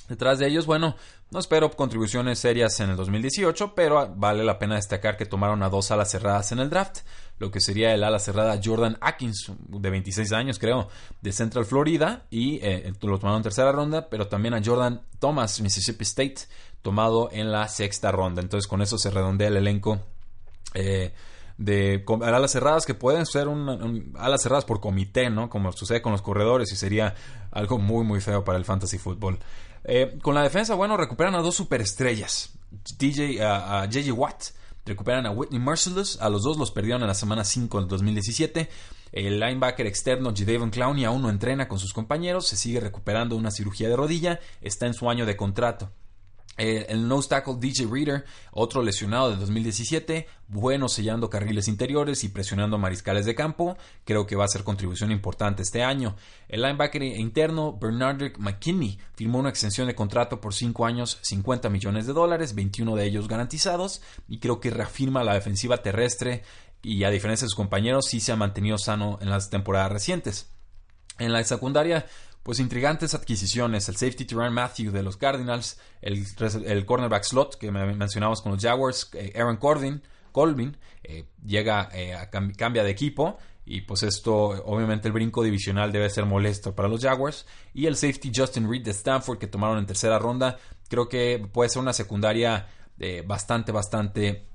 Detrás 0.10 0.40
de 0.40 0.48
ellos, 0.48 0.66
bueno, 0.66 0.96
no 1.30 1.40
espero 1.40 1.70
contribuciones 1.70 2.40
serias 2.40 2.80
en 2.80 2.90
el 2.90 2.96
2018, 2.96 3.76
pero 3.76 4.12
vale 4.16 4.44
la 4.44 4.58
pena 4.58 4.76
destacar 4.76 5.16
que 5.16 5.28
tomaron 5.28 5.62
a 5.62 5.70
dos 5.70 5.92
alas 5.92 6.10
cerradas 6.10 6.52
en 6.52 6.58
el 6.58 6.72
draft, 6.72 7.02
lo 7.39 7.49
que 7.52 7.62
sería 7.62 7.93
el 7.93 8.04
ala 8.04 8.19
cerrada 8.19 8.60
Jordan 8.63 8.97
Atkins, 9.02 9.52
de 9.58 9.89
26 9.89 10.32
años 10.34 10.60
creo, 10.60 10.89
de 11.21 11.32
Central 11.32 11.65
Florida, 11.65 12.25
y 12.30 12.60
eh, 12.62 12.93
lo 13.02 13.17
tomaron 13.17 13.38
en 13.38 13.43
tercera 13.43 13.71
ronda, 13.71 14.10
pero 14.10 14.28
también 14.28 14.54
a 14.54 14.62
Jordan 14.63 15.02
Thomas, 15.19 15.62
Mississippi 15.62 16.04
State, 16.04 16.41
tomado 16.82 17.30
en 17.32 17.52
la 17.52 17.67
sexta 17.67 18.12
ronda. 18.12 18.41
Entonces 18.41 18.67
con 18.67 18.82
eso 18.82 18.97
se 18.97 19.10
redondea 19.10 19.47
el 19.47 19.58
elenco. 19.58 19.99
Eh, 20.73 21.13
de 21.58 22.06
alas 22.21 22.52
cerradas 22.52 22.86
que 22.86 22.93
pueden 22.93 23.25
ser 23.25 23.49
un, 23.49 24.13
alas 24.17 24.43
cerradas 24.43 24.63
por 24.63 24.80
comité, 24.80 25.30
¿no? 25.30 25.49
Como 25.49 25.73
sucede 25.73 26.02
con 26.02 26.13
los 26.13 26.21
corredores 26.21 26.71
y 26.71 26.78
sería 26.78 27.15
algo 27.52 27.78
muy 27.78 28.06
muy 28.06 28.21
feo 28.21 28.45
para 28.45 28.58
el 28.58 28.63
fantasy 28.63 28.97
fútbol. 28.97 29.39
Eh, 29.84 30.17
con 30.21 30.36
la 30.36 30.41
defensa, 30.41 30.75
bueno, 30.75 30.95
recuperan 30.95 31.36
a 31.36 31.41
dos 31.41 31.56
superestrellas. 31.56 32.54
DJ, 32.97 33.41
a 33.43 33.86
JJ 33.89 34.12
Watt, 34.12 34.43
recuperan 34.89 35.25
a 35.25 35.32
Whitney 35.32 35.60
Merciless, 35.60 36.19
a 36.21 36.30
los 36.30 36.43
dos 36.43 36.58
los 36.58 36.71
perdieron 36.71 37.02
en 37.02 37.08
la 37.08 37.13
semana 37.13 37.43
5 37.43 37.80
del 37.80 37.88
2017. 37.88 38.69
El 39.12 39.39
linebacker 39.39 39.88
externo 39.88 40.34
Jadavion 40.36 40.69
Clowney 40.69 41.06
aún 41.06 41.21
no 41.21 41.30
entrena 41.30 41.67
con 41.67 41.80
sus 41.80 41.93
compañeros, 41.93 42.47
se 42.47 42.58
sigue 42.58 42.80
recuperando 42.80 43.36
una 43.36 43.52
cirugía 43.52 43.89
de 43.89 43.95
rodilla, 43.95 44.39
está 44.62 44.86
en 44.86 44.93
su 44.93 45.10
año 45.10 45.25
de 45.25 45.38
contrato. 45.38 45.91
Eh, 46.62 46.88
el 46.89 47.08
nose 47.08 47.30
tackle 47.30 47.56
DJ 47.58 47.88
Reader, 47.89 48.26
otro 48.52 48.84
lesionado 48.84 49.32
de 49.32 49.38
2017, 49.38 50.28
bueno 50.50 50.89
sellando 50.89 51.30
carriles 51.30 51.69
interiores 51.69 52.26
y 52.26 52.30
presionando 52.30 52.78
mariscales 52.78 53.26
de 53.26 53.34
campo, 53.34 53.78
creo 54.04 54.28
que 54.28 54.36
va 54.36 54.43
a 54.43 54.50
ser 54.50 54.65
contribución 54.65 55.10
importante 55.10 55.63
este 55.63 55.84
año. 55.84 56.17
El 56.50 56.62
linebacker 56.62 57.02
interno 57.02 57.78
Bernardrick 57.80 58.39
McKinney 58.39 59.00
firmó 59.15 59.39
una 59.39 59.52
extensión 59.52 59.88
de 59.88 59.95
contrato 59.95 60.41
por 60.41 60.54
5 60.54 60.86
años, 60.86 61.19
50 61.22 61.69
millones 61.69 62.08
de 62.08 62.13
dólares, 62.13 62.54
21 62.54 62.93
de 62.93 63.06
ellos 63.06 63.30
garantizados, 63.30 64.02
y 64.28 64.39
creo 64.39 64.60
que 64.60 64.69
reafirma 64.69 65.24
la 65.24 65.36
defensiva 65.36 65.82
terrestre 65.82 66.43
y 66.82 67.06
a 67.06 67.10
diferencia 67.10 67.45
de 67.45 67.52
sus 67.52 67.56
compañeros 67.56 68.08
sí 68.10 68.19
se 68.19 68.34
ha 68.34 68.36
mantenido 68.36 68.78
sano 68.78 69.17
en 69.22 69.30
las 69.30 69.50
temporadas 69.50 69.93
recientes. 69.93 70.52
En 71.19 71.32
la 71.32 71.41
secundaria 71.45 72.06
pues 72.50 72.60
intrigantes 72.60 73.14
adquisiciones. 73.14 73.90
El 73.90 73.98
safety 73.98 74.26
Tyrann 74.26 74.56
Matthew 74.56 74.92
de 74.92 75.04
los 75.04 75.18
Cardinals, 75.18 75.80
el, 76.02 76.26
el 76.66 76.84
cornerback 76.84 77.24
slot 77.24 77.60
que 77.60 77.72
mencionamos 77.72 78.42
con 78.42 78.54
los 78.54 78.60
Jaguars, 78.64 79.12
eh, 79.14 79.34
Aaron 79.36 79.58
Corbin, 79.58 80.02
Colvin, 80.32 80.76
eh, 81.04 81.28
llega 81.46 81.90
eh, 81.94 82.16
a 82.16 82.32
cambia 82.32 82.84
de 82.84 82.90
equipo 82.90 83.38
y 83.66 83.82
pues 83.82 84.02
esto 84.02 84.34
obviamente 84.66 85.08
el 85.08 85.14
brinco 85.14 85.44
divisional 85.44 85.92
debe 85.92 86.10
ser 86.10 86.26
molesto 86.26 86.74
para 86.74 86.90
los 86.90 87.04
Jaguars 87.04 87.46
y 87.72 87.86
el 87.86 87.96
safety 87.96 88.32
Justin 88.36 88.68
Reed 88.68 88.84
de 88.84 88.92
Stanford 88.94 89.38
que 89.38 89.46
tomaron 89.46 89.78
en 89.78 89.86
tercera 89.86 90.18
ronda 90.18 90.58
creo 90.88 91.08
que 91.08 91.48
puede 91.54 91.70
ser 91.70 91.84
una 91.84 91.94
secundaria 91.94 92.68
bastante 93.28 93.72
bastante 93.72 94.48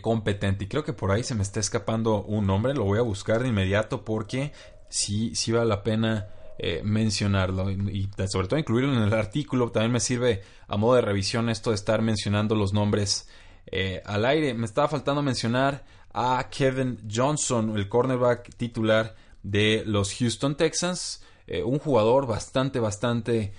competente 0.00 0.64
y 0.64 0.66
creo 0.66 0.82
que 0.82 0.94
por 0.94 1.12
ahí 1.12 1.24
se 1.24 1.34
me 1.34 1.42
está 1.42 1.60
escapando 1.60 2.22
un 2.22 2.46
nombre 2.46 2.72
lo 2.72 2.84
voy 2.84 2.98
a 2.98 3.02
buscar 3.02 3.42
de 3.42 3.50
inmediato 3.50 4.02
porque 4.02 4.52
sí 4.88 5.34
sí 5.34 5.52
vale 5.52 5.68
la 5.68 5.82
pena 5.82 6.26
eh, 6.64 6.80
mencionarlo 6.84 7.72
y, 7.72 8.08
sobre 8.28 8.46
todo 8.46 8.56
incluirlo 8.56 8.94
en 8.94 9.02
el 9.02 9.12
artículo. 9.14 9.72
También 9.72 9.90
me 9.90 9.98
sirve 9.98 10.42
a 10.68 10.76
modo 10.76 10.94
de 10.94 11.00
revisión 11.00 11.48
esto 11.48 11.70
de 11.70 11.74
estar 11.74 12.02
mencionando 12.02 12.54
los 12.54 12.72
nombres 12.72 13.28
eh, 13.66 14.00
al 14.06 14.24
aire. 14.24 14.54
Me 14.54 14.66
estaba 14.66 14.86
faltando 14.86 15.22
mencionar 15.22 15.84
a 16.14 16.48
Kevin 16.56 17.00
Johnson, 17.12 17.76
el 17.76 17.88
cornerback 17.88 18.54
titular 18.54 19.16
de 19.42 19.82
los 19.86 20.14
Houston 20.14 20.56
Texans. 20.56 21.24
Eh, 21.48 21.64
un 21.64 21.80
jugador 21.80 22.28
bastante, 22.28 22.78
bastante 22.78 23.52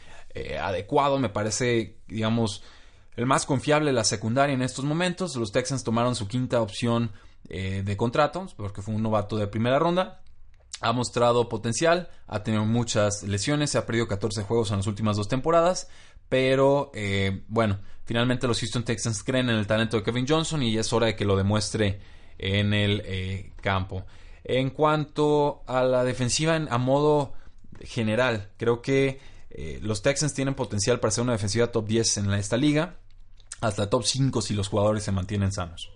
adecuado. 0.62 1.20
Me 1.20 1.28
parece, 1.28 1.98
digamos, 2.08 2.64
el 3.18 3.26
más 3.26 3.46
confiable 3.46 3.88
de 3.88 3.98
la 3.98 4.06
secundaria 4.06 4.54
en 4.54 4.62
estos 4.62 4.86
momentos. 4.86 5.36
Los 5.36 5.52
Texans 5.52 5.84
tomaron 5.84 6.16
su 6.16 6.30
quinta 6.30 6.62
opción 6.62 7.12
de 7.50 7.98
contrato 7.98 8.48
porque 8.56 8.82
fue 8.82 8.96
un 8.96 9.04
novato 9.04 9.36
de 9.36 9.48
primera 9.48 9.78
ronda 9.78 10.24
ha 10.84 10.92
mostrado 10.92 11.48
potencial, 11.48 12.10
ha 12.28 12.44
tenido 12.44 12.66
muchas 12.66 13.24
lesiones, 13.24 13.72
se 13.72 13.78
ha 13.78 13.86
perdido 13.86 14.08
14 14.08 14.44
juegos 14.44 14.70
en 14.72 14.78
las 14.78 14.88
últimas 14.88 15.16
dos 15.16 15.30
temporadas, 15.30 15.88
pero 16.28 16.92
eh, 16.94 17.44
bueno, 17.48 17.80
finalmente 18.04 18.48
los 18.48 18.60
Houston 18.60 18.84
Texans 18.84 19.24
creen 19.24 19.50
en 19.50 19.56
el 19.56 19.66
talento 19.66 19.96
de 19.98 20.04
Kevin 20.04 20.28
Johnson 20.28 20.62
y 20.62 20.78
es 20.78 20.92
hora 20.92 21.08
de 21.08 21.16
que 21.16 21.24
lo 21.24 21.38
demuestre 21.38 22.02
en 22.38 22.74
el 22.74 23.02
eh, 23.06 23.54
campo. 23.62 24.06
En 24.44 24.72
cuanto 24.72 25.64
a 25.68 25.84
la 25.84 26.04
defensiva 26.04 26.56
a 26.56 26.78
modo 26.78 27.34
general, 27.80 28.50
creo 28.58 28.82
que 28.82 29.22
eh, 29.52 29.80
los 29.82 30.02
Texans 30.02 30.34
tienen 30.34 30.54
potencial 30.54 31.00
para 31.00 31.12
ser 31.12 31.24
una 31.24 31.32
defensiva 31.32 31.72
top 31.72 31.88
10 31.88 32.18
en 32.18 32.34
esta 32.34 32.58
liga, 32.58 32.98
hasta 33.62 33.90
top 33.90 34.04
5 34.04 34.42
si 34.42 34.54
los 34.54 34.68
jugadores 34.68 35.04
se 35.04 35.14
mantienen 35.14 35.54
sanos. 35.54 35.92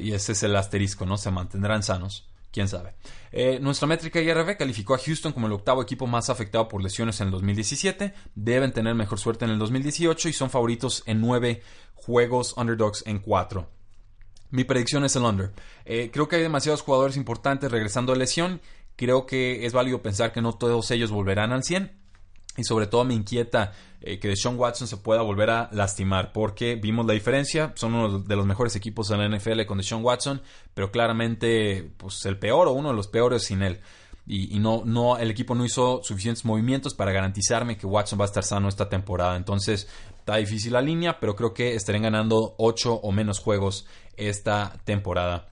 y 0.00 0.12
ese 0.12 0.32
es 0.32 0.42
el 0.42 0.56
asterisco, 0.56 1.04
¿no? 1.04 1.18
Se 1.18 1.30
mantendrán 1.30 1.82
sanos 1.82 2.29
quién 2.52 2.68
sabe. 2.68 2.94
Eh, 3.32 3.58
nuestra 3.60 3.86
métrica 3.86 4.20
IRB 4.20 4.56
calificó 4.56 4.94
a 4.94 4.98
Houston 4.98 5.32
como 5.32 5.46
el 5.46 5.52
octavo 5.52 5.82
equipo 5.82 6.06
más 6.06 6.30
afectado 6.30 6.68
por 6.68 6.82
lesiones 6.82 7.20
en 7.20 7.26
el 7.26 7.32
2017. 7.32 8.12
Deben 8.34 8.72
tener 8.72 8.94
mejor 8.94 9.18
suerte 9.18 9.44
en 9.44 9.52
el 9.52 9.58
2018 9.58 10.28
y 10.28 10.32
son 10.32 10.50
favoritos 10.50 11.02
en 11.06 11.20
nueve 11.20 11.62
juegos, 11.94 12.54
underdogs 12.56 13.04
en 13.06 13.18
cuatro. 13.18 13.68
Mi 14.50 14.64
predicción 14.64 15.04
es 15.04 15.14
el 15.14 15.22
under. 15.22 15.52
Eh, 15.84 16.10
creo 16.12 16.28
que 16.28 16.36
hay 16.36 16.42
demasiados 16.42 16.82
jugadores 16.82 17.16
importantes 17.16 17.70
regresando 17.70 18.12
de 18.12 18.18
lesión. 18.18 18.60
Creo 18.96 19.24
que 19.26 19.64
es 19.64 19.72
válido 19.72 20.02
pensar 20.02 20.32
que 20.32 20.42
no 20.42 20.54
todos 20.54 20.90
ellos 20.90 21.10
volverán 21.10 21.52
al 21.52 21.62
100. 21.62 21.99
Y 22.56 22.64
sobre 22.64 22.86
todo 22.86 23.04
me 23.04 23.14
inquieta 23.14 23.72
eh, 24.00 24.18
que 24.18 24.28
Deshaun 24.28 24.58
Watson 24.58 24.88
se 24.88 24.96
pueda 24.96 25.22
volver 25.22 25.50
a 25.50 25.68
lastimar, 25.72 26.32
porque 26.32 26.74
vimos 26.74 27.06
la 27.06 27.12
diferencia, 27.12 27.72
son 27.76 27.94
uno 27.94 28.18
de 28.18 28.36
los 28.36 28.46
mejores 28.46 28.74
equipos 28.76 29.10
en 29.10 29.18
la 29.18 29.36
NFL 29.36 29.64
con 29.66 29.78
Deshaun 29.78 30.04
Watson, 30.04 30.42
pero 30.74 30.90
claramente 30.90 31.92
pues 31.96 32.24
el 32.26 32.38
peor 32.38 32.68
o 32.68 32.72
uno 32.72 32.88
de 32.88 32.94
los 32.96 33.08
peores 33.08 33.44
sin 33.44 33.62
él. 33.62 33.80
Y, 34.32 34.60
no, 34.60 34.82
no, 34.84 35.18
el 35.18 35.28
equipo 35.28 35.56
no 35.56 35.64
hizo 35.64 36.02
suficientes 36.04 36.44
movimientos 36.44 36.94
para 36.94 37.10
garantizarme 37.10 37.76
que 37.76 37.84
Watson 37.84 38.20
va 38.20 38.24
a 38.24 38.26
estar 38.26 38.44
sano 38.44 38.68
esta 38.68 38.88
temporada. 38.88 39.34
Entonces, 39.36 39.88
está 40.20 40.36
difícil 40.36 40.72
la 40.72 40.80
línea, 40.80 41.18
pero 41.18 41.34
creo 41.34 41.52
que 41.52 41.74
estarán 41.74 42.02
ganando 42.02 42.54
8 42.58 42.94
o 42.94 43.10
menos 43.10 43.40
juegos 43.40 43.86
esta 44.16 44.78
temporada. 44.84 45.48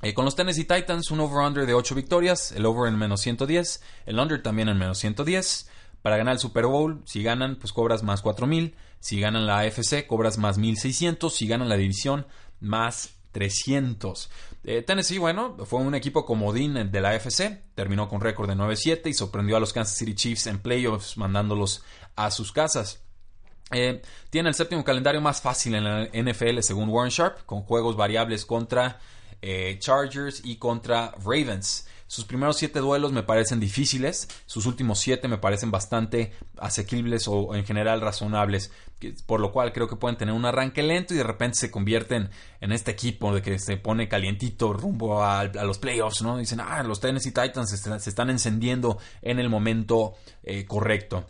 Eh, 0.00 0.14
con 0.14 0.24
los 0.24 0.36
Tennessee 0.36 0.64
Titans, 0.64 1.10
un 1.10 1.20
over-under 1.20 1.66
de 1.66 1.74
8 1.74 1.96
victorias, 1.96 2.52
el 2.52 2.66
over 2.66 2.88
en 2.88 2.96
menos 2.96 3.20
110, 3.20 3.82
el 4.06 4.18
under 4.20 4.40
también 4.40 4.68
en 4.68 4.78
menos 4.78 4.98
110. 4.98 5.68
Para 6.04 6.18
ganar 6.18 6.34
el 6.34 6.38
Super 6.38 6.66
Bowl, 6.66 7.00
si 7.06 7.22
ganan, 7.22 7.56
pues 7.56 7.72
cobras 7.72 8.02
más 8.02 8.20
4000. 8.20 8.74
Si 9.00 9.20
ganan 9.20 9.46
la 9.46 9.60
AFC, 9.60 10.06
cobras 10.06 10.36
más 10.36 10.58
1600. 10.58 11.34
Si 11.34 11.46
ganan 11.46 11.70
la 11.70 11.78
división, 11.78 12.26
más 12.60 13.14
300. 13.32 14.28
Eh, 14.64 14.82
Tennessee, 14.82 15.16
bueno, 15.16 15.56
fue 15.64 15.80
un 15.80 15.94
equipo 15.94 16.26
comodín 16.26 16.90
de 16.92 17.00
la 17.00 17.12
AFC. 17.12 17.62
Terminó 17.74 18.06
con 18.06 18.20
récord 18.20 18.50
de 18.50 18.54
9-7 18.54 19.06
y 19.06 19.14
sorprendió 19.14 19.56
a 19.56 19.60
los 19.60 19.72
Kansas 19.72 19.96
City 19.96 20.14
Chiefs 20.14 20.46
en 20.46 20.58
playoffs, 20.58 21.16
mandándolos 21.16 21.82
a 22.16 22.30
sus 22.30 22.52
casas. 22.52 23.02
Eh, 23.72 24.02
tiene 24.28 24.50
el 24.50 24.54
séptimo 24.54 24.84
calendario 24.84 25.22
más 25.22 25.40
fácil 25.40 25.74
en 25.74 25.84
la 25.84 26.04
NFL 26.12 26.60
según 26.60 26.90
Warren 26.90 27.12
Sharp, 27.12 27.46
con 27.46 27.62
juegos 27.62 27.96
variables 27.96 28.44
contra 28.44 29.00
eh, 29.40 29.78
Chargers 29.78 30.42
y 30.44 30.56
contra 30.56 31.14
Ravens. 31.24 31.86
Sus 32.14 32.26
primeros 32.26 32.56
siete 32.56 32.78
duelos 32.78 33.10
me 33.10 33.24
parecen 33.24 33.58
difíciles, 33.58 34.28
sus 34.46 34.66
últimos 34.66 35.00
siete 35.00 35.26
me 35.26 35.36
parecen 35.36 35.72
bastante 35.72 36.32
asequibles 36.58 37.26
o 37.26 37.56
en 37.56 37.66
general 37.66 38.00
razonables, 38.00 38.70
por 39.26 39.40
lo 39.40 39.50
cual 39.50 39.72
creo 39.72 39.88
que 39.88 39.96
pueden 39.96 40.16
tener 40.16 40.32
un 40.32 40.44
arranque 40.44 40.84
lento 40.84 41.12
y 41.12 41.16
de 41.16 41.24
repente 41.24 41.58
se 41.58 41.72
convierten 41.72 42.30
en 42.60 42.70
este 42.70 42.92
equipo 42.92 43.34
de 43.34 43.42
que 43.42 43.58
se 43.58 43.78
pone 43.78 44.08
calientito 44.08 44.72
rumbo 44.72 45.24
a, 45.24 45.42
los 45.46 45.78
playoffs, 45.78 46.22
¿no? 46.22 46.36
Dicen, 46.38 46.60
ah, 46.60 46.84
los 46.84 47.00
Tennessee 47.00 47.32
Titans 47.32 47.70
se, 47.70 48.08
están 48.08 48.30
encendiendo 48.30 48.96
en 49.20 49.40
el 49.40 49.48
momento 49.48 50.14
eh, 50.44 50.66
correcto. 50.66 51.26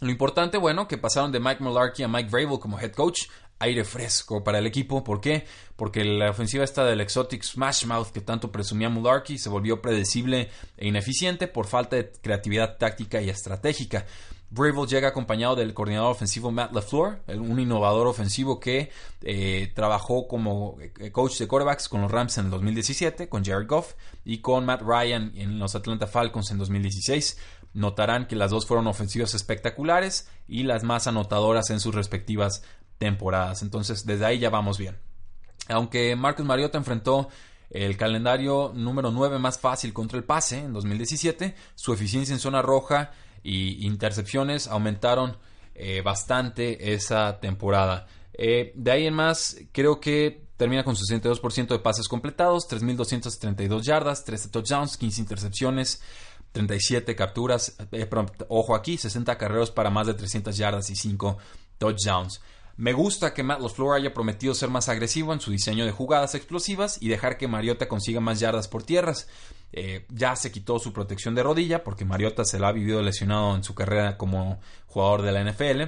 Lo 0.00 0.10
importante, 0.10 0.56
bueno, 0.56 0.88
que 0.88 0.98
pasaron 0.98 1.32
de 1.32 1.40
Mike 1.40 1.62
Mularkey 1.62 2.04
a 2.04 2.08
Mike 2.08 2.30
Vrabel 2.30 2.58
como 2.58 2.78
head 2.78 2.92
coach. 2.92 3.22
Aire 3.58 3.84
fresco 3.84 4.42
para 4.44 4.58
el 4.58 4.66
equipo. 4.66 5.04
¿Por 5.04 5.20
qué? 5.20 5.44
Porque 5.76 6.04
la 6.04 6.30
ofensiva 6.30 6.64
esta 6.64 6.84
del 6.84 7.00
Exotic 7.00 7.42
Smash 7.42 7.86
Mouth 7.86 8.08
que 8.08 8.20
tanto 8.20 8.52
presumía 8.52 8.88
Mularkey 8.88 9.38
se 9.38 9.48
volvió 9.48 9.80
predecible 9.80 10.50
e 10.76 10.88
ineficiente 10.88 11.48
por 11.48 11.66
falta 11.66 11.96
de 11.96 12.12
creatividad 12.20 12.76
táctica 12.78 13.20
y 13.20 13.30
estratégica. 13.30 14.06
Bravo 14.54 14.86
llega 14.86 15.08
acompañado 15.08 15.56
del 15.56 15.74
coordinador 15.74 16.12
ofensivo 16.12 16.52
Matt 16.52 16.72
LaFleur, 16.72 17.22
un 17.26 17.58
innovador 17.58 18.06
ofensivo 18.06 18.60
que 18.60 18.90
eh, 19.22 19.72
trabajó 19.74 20.28
como 20.28 20.76
eh, 20.80 21.10
coach 21.10 21.38
de 21.38 21.48
quarterbacks 21.48 21.88
con 21.88 22.02
los 22.02 22.10
Rams 22.10 22.38
en 22.38 22.44
el 22.44 22.50
2017, 22.52 23.28
con 23.28 23.44
Jared 23.44 23.66
Goff, 23.66 23.94
y 24.24 24.38
con 24.38 24.64
Matt 24.64 24.82
Ryan 24.82 25.32
en 25.34 25.58
los 25.58 25.74
Atlanta 25.74 26.06
Falcons 26.06 26.52
en 26.52 26.58
2016. 26.58 27.36
Notarán 27.72 28.28
que 28.28 28.36
las 28.36 28.52
dos 28.52 28.64
fueron 28.66 28.86
ofensivas 28.86 29.34
espectaculares 29.34 30.28
y 30.46 30.62
las 30.62 30.84
más 30.84 31.08
anotadoras 31.08 31.70
en 31.70 31.80
sus 31.80 31.92
respectivas 31.92 32.62
temporadas. 33.04 33.62
Entonces, 33.62 34.06
desde 34.06 34.24
ahí 34.24 34.38
ya 34.38 34.48
vamos 34.48 34.78
bien. 34.78 34.96
Aunque 35.68 36.16
Marcus 36.16 36.46
Mariota 36.46 36.78
enfrentó 36.78 37.28
el 37.70 37.96
calendario 37.96 38.72
número 38.74 39.10
9 39.10 39.38
más 39.38 39.58
fácil 39.58 39.92
contra 39.92 40.16
el 40.16 40.24
pase 40.24 40.60
en 40.60 40.72
2017, 40.72 41.54
su 41.74 41.92
eficiencia 41.92 42.32
en 42.32 42.38
zona 42.38 42.62
roja 42.62 43.12
y 43.42 43.86
intercepciones 43.86 44.68
aumentaron 44.68 45.36
eh, 45.74 46.00
bastante 46.02 46.94
esa 46.94 47.40
temporada. 47.40 48.06
Eh, 48.32 48.72
de 48.74 48.90
ahí 48.90 49.06
en 49.06 49.14
más, 49.14 49.56
creo 49.72 50.00
que 50.00 50.46
termina 50.56 50.82
con 50.82 50.94
62% 50.96 51.68
de 51.68 51.78
pases 51.78 52.08
completados, 52.08 52.66
3.232 52.70 53.82
yardas, 53.82 54.24
13 54.24 54.48
touchdowns, 54.48 54.96
15 54.96 55.20
intercepciones, 55.20 56.00
37 56.52 57.14
capturas. 57.16 57.76
Eh, 57.92 58.08
ojo 58.48 58.74
aquí, 58.74 58.96
60 58.96 59.36
carreros 59.36 59.70
para 59.70 59.90
más 59.90 60.06
de 60.06 60.14
300 60.14 60.56
yardas 60.56 60.88
y 60.88 60.96
5 60.96 61.36
touchdowns. 61.76 62.40
Me 62.76 62.92
gusta 62.92 63.32
que 63.32 63.44
Matt 63.44 63.60
LaFleur 63.60 63.94
haya 63.94 64.12
prometido 64.12 64.54
ser 64.54 64.68
más 64.68 64.88
agresivo 64.88 65.32
en 65.32 65.40
su 65.40 65.50
diseño 65.50 65.84
de 65.84 65.92
jugadas 65.92 66.34
explosivas 66.34 67.00
y 67.00 67.08
dejar 67.08 67.38
que 67.38 67.46
Mariota 67.46 67.88
consiga 67.88 68.20
más 68.20 68.40
yardas 68.40 68.66
por 68.66 68.82
tierras. 68.82 69.28
Eh, 69.72 70.06
ya 70.08 70.34
se 70.36 70.50
quitó 70.50 70.78
su 70.78 70.92
protección 70.92 71.34
de 71.34 71.42
rodilla 71.42 71.84
porque 71.84 72.04
Mariota 72.04 72.44
se 72.44 72.58
la 72.58 72.68
ha 72.68 72.72
vivido 72.72 73.02
lesionado 73.02 73.54
en 73.54 73.64
su 73.64 73.74
carrera 73.74 74.16
como 74.16 74.60
jugador 74.86 75.22
de 75.22 75.32
la 75.32 75.44
NFL 75.44 75.82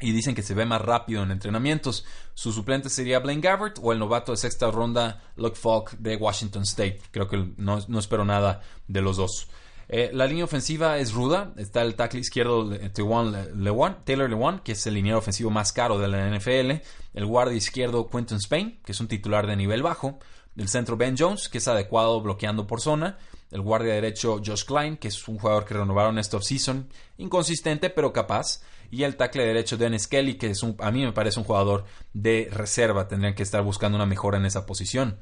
y 0.00 0.12
dicen 0.12 0.34
que 0.34 0.42
se 0.42 0.54
ve 0.54 0.64
más 0.64 0.80
rápido 0.80 1.22
en 1.22 1.30
entrenamientos. 1.30 2.04
Su 2.34 2.52
suplente 2.52 2.88
sería 2.88 3.20
Blaine 3.20 3.40
Gabbert 3.40 3.78
o 3.80 3.92
el 3.92 3.98
novato 3.98 4.32
de 4.32 4.38
sexta 4.38 4.70
ronda 4.70 5.22
Luke 5.36 5.56
Falk 5.56 5.92
de 5.98 6.16
Washington 6.16 6.62
State. 6.62 7.00
Creo 7.10 7.28
que 7.28 7.52
no, 7.56 7.78
no 7.88 7.98
espero 7.98 8.24
nada 8.24 8.60
de 8.86 9.00
los 9.00 9.16
dos. 9.16 9.48
Eh, 9.94 10.08
la 10.14 10.26
línea 10.26 10.46
ofensiva 10.46 10.96
es 10.96 11.12
ruda. 11.12 11.52
Está 11.58 11.82
el 11.82 11.96
tackle 11.96 12.20
izquierdo 12.20 12.70
Taylor 12.94 13.54
Lewan, 13.54 14.60
que 14.60 14.72
es 14.72 14.86
el 14.86 14.94
liniero 14.94 15.18
ofensivo 15.18 15.50
más 15.50 15.70
caro 15.74 15.98
de 15.98 16.08
la 16.08 16.34
NFL. 16.34 16.80
El 17.12 17.26
guardia 17.26 17.58
izquierdo 17.58 18.08
Quentin 18.08 18.38
Spain, 18.38 18.80
que 18.86 18.92
es 18.92 19.00
un 19.00 19.06
titular 19.06 19.46
de 19.46 19.54
nivel 19.54 19.82
bajo. 19.82 20.18
El 20.56 20.68
centro 20.68 20.96
Ben 20.96 21.14
Jones, 21.18 21.50
que 21.50 21.58
es 21.58 21.68
adecuado 21.68 22.22
bloqueando 22.22 22.66
por 22.66 22.80
zona. 22.80 23.18
El 23.50 23.60
guardia 23.60 23.92
derecho 23.92 24.40
Josh 24.42 24.64
Klein, 24.64 24.96
que 24.96 25.08
es 25.08 25.28
un 25.28 25.38
jugador 25.38 25.66
que 25.66 25.74
renovaron 25.74 26.18
esta 26.18 26.38
offseason. 26.38 26.88
Inconsistente, 27.18 27.90
pero 27.90 28.14
capaz. 28.14 28.62
Y 28.90 29.02
el 29.02 29.16
tackle 29.16 29.44
derecho 29.44 29.76
Dennis 29.76 30.06
Kelly, 30.06 30.38
que 30.38 30.52
es 30.52 30.62
a 30.62 30.90
mí 30.90 31.04
me 31.04 31.12
parece 31.12 31.38
un 31.38 31.44
jugador 31.44 31.84
de 32.14 32.48
reserva. 32.50 33.08
Tendrían 33.08 33.34
que 33.34 33.42
estar 33.42 33.62
buscando 33.62 33.96
una 33.96 34.06
mejora 34.06 34.38
en 34.38 34.46
esa 34.46 34.64
posición. 34.64 35.18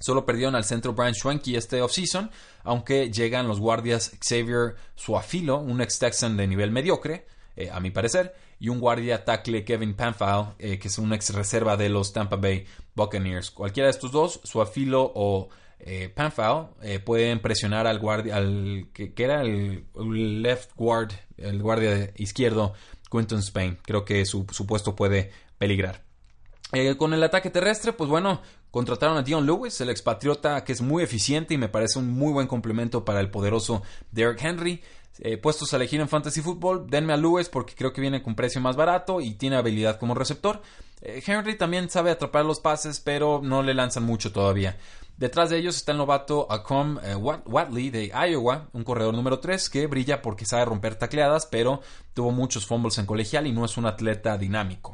Solo 0.00 0.26
perdieron 0.26 0.54
al 0.54 0.64
centro 0.64 0.92
Brian 0.92 1.14
Schwenke 1.14 1.56
este 1.56 1.80
offseason, 1.80 2.30
aunque 2.62 3.10
llegan 3.10 3.48
los 3.48 3.60
guardias 3.60 4.12
Xavier 4.20 4.76
Suafilo, 4.94 5.58
un 5.58 5.80
ex 5.80 5.98
Texan 5.98 6.36
de 6.36 6.46
nivel 6.46 6.70
mediocre, 6.70 7.26
eh, 7.56 7.70
a 7.70 7.80
mi 7.80 7.90
parecer, 7.90 8.34
y 8.58 8.68
un 8.68 8.80
guardia 8.80 9.24
tackle 9.24 9.64
Kevin 9.64 9.94
Panfile, 9.94 10.54
eh, 10.58 10.78
que 10.78 10.88
es 10.88 10.98
un 10.98 11.12
ex 11.12 11.32
reserva 11.32 11.76
de 11.76 11.88
los 11.88 12.12
Tampa 12.12 12.36
Bay 12.36 12.66
Buccaneers. 12.94 13.50
Cualquiera 13.50 13.86
de 13.86 13.92
estos 13.92 14.12
dos, 14.12 14.40
Suafilo 14.44 15.12
o 15.14 15.48
eh, 15.78 16.08
Panfile, 16.08 17.00
pueden 17.00 17.40
presionar 17.40 17.86
al 17.86 17.98
guardia, 17.98 18.36
al 18.36 18.88
que, 18.92 19.12
era 19.16 19.42
el, 19.42 19.86
left 20.42 20.72
guard, 20.76 21.12
el 21.36 21.62
guardia 21.62 22.12
izquierdo, 22.16 22.74
Quinton 23.10 23.40
Spain. 23.40 23.78
Creo 23.82 24.04
que 24.04 24.24
su, 24.26 24.46
su 24.50 24.66
puesto 24.66 24.96
puede 24.96 25.30
peligrar. 25.58 26.02
Con 26.96 27.14
el 27.14 27.22
ataque 27.22 27.50
terrestre, 27.50 27.92
pues 27.92 28.10
bueno, 28.10 28.40
Contrataron 28.74 29.16
a 29.16 29.22
Dion 29.22 29.46
Lewis, 29.46 29.80
el 29.80 29.88
expatriota 29.88 30.64
que 30.64 30.72
es 30.72 30.82
muy 30.82 31.04
eficiente 31.04 31.54
y 31.54 31.58
me 31.58 31.68
parece 31.68 32.00
un 32.00 32.10
muy 32.10 32.32
buen 32.32 32.48
complemento 32.48 33.04
para 33.04 33.20
el 33.20 33.30
poderoso 33.30 33.84
Derek 34.10 34.42
Henry. 34.42 34.82
Eh, 35.20 35.36
puestos 35.36 35.72
a 35.72 35.76
elegir 35.76 36.00
en 36.00 36.08
Fantasy 36.08 36.40
Football, 36.40 36.90
denme 36.90 37.12
a 37.12 37.16
Lewis 37.16 37.48
porque 37.48 37.76
creo 37.76 37.92
que 37.92 38.00
viene 38.00 38.20
con 38.20 38.34
precio 38.34 38.60
más 38.60 38.74
barato 38.74 39.20
y 39.20 39.34
tiene 39.34 39.54
habilidad 39.54 40.00
como 40.00 40.16
receptor. 40.16 40.60
Eh, 41.02 41.22
Henry 41.24 41.56
también 41.56 41.88
sabe 41.88 42.10
atrapar 42.10 42.44
los 42.44 42.58
pases, 42.58 42.98
pero 42.98 43.40
no 43.44 43.62
le 43.62 43.74
lanzan 43.74 44.02
mucho 44.02 44.32
todavía. 44.32 44.76
Detrás 45.16 45.50
de 45.50 45.58
ellos 45.58 45.76
está 45.76 45.92
el 45.92 45.98
novato 45.98 46.50
Acom 46.50 46.98
eh, 47.04 47.14
Watley 47.14 47.90
de 47.90 48.06
Iowa, 48.08 48.70
un 48.72 48.82
corredor 48.82 49.14
número 49.14 49.38
3 49.38 49.70
que 49.70 49.86
brilla 49.86 50.20
porque 50.20 50.46
sabe 50.46 50.64
romper 50.64 50.96
tacleadas, 50.96 51.46
pero 51.46 51.80
tuvo 52.12 52.32
muchos 52.32 52.66
fumbles 52.66 52.98
en 52.98 53.06
colegial 53.06 53.46
y 53.46 53.52
no 53.52 53.64
es 53.64 53.76
un 53.76 53.86
atleta 53.86 54.36
dinámico 54.36 54.93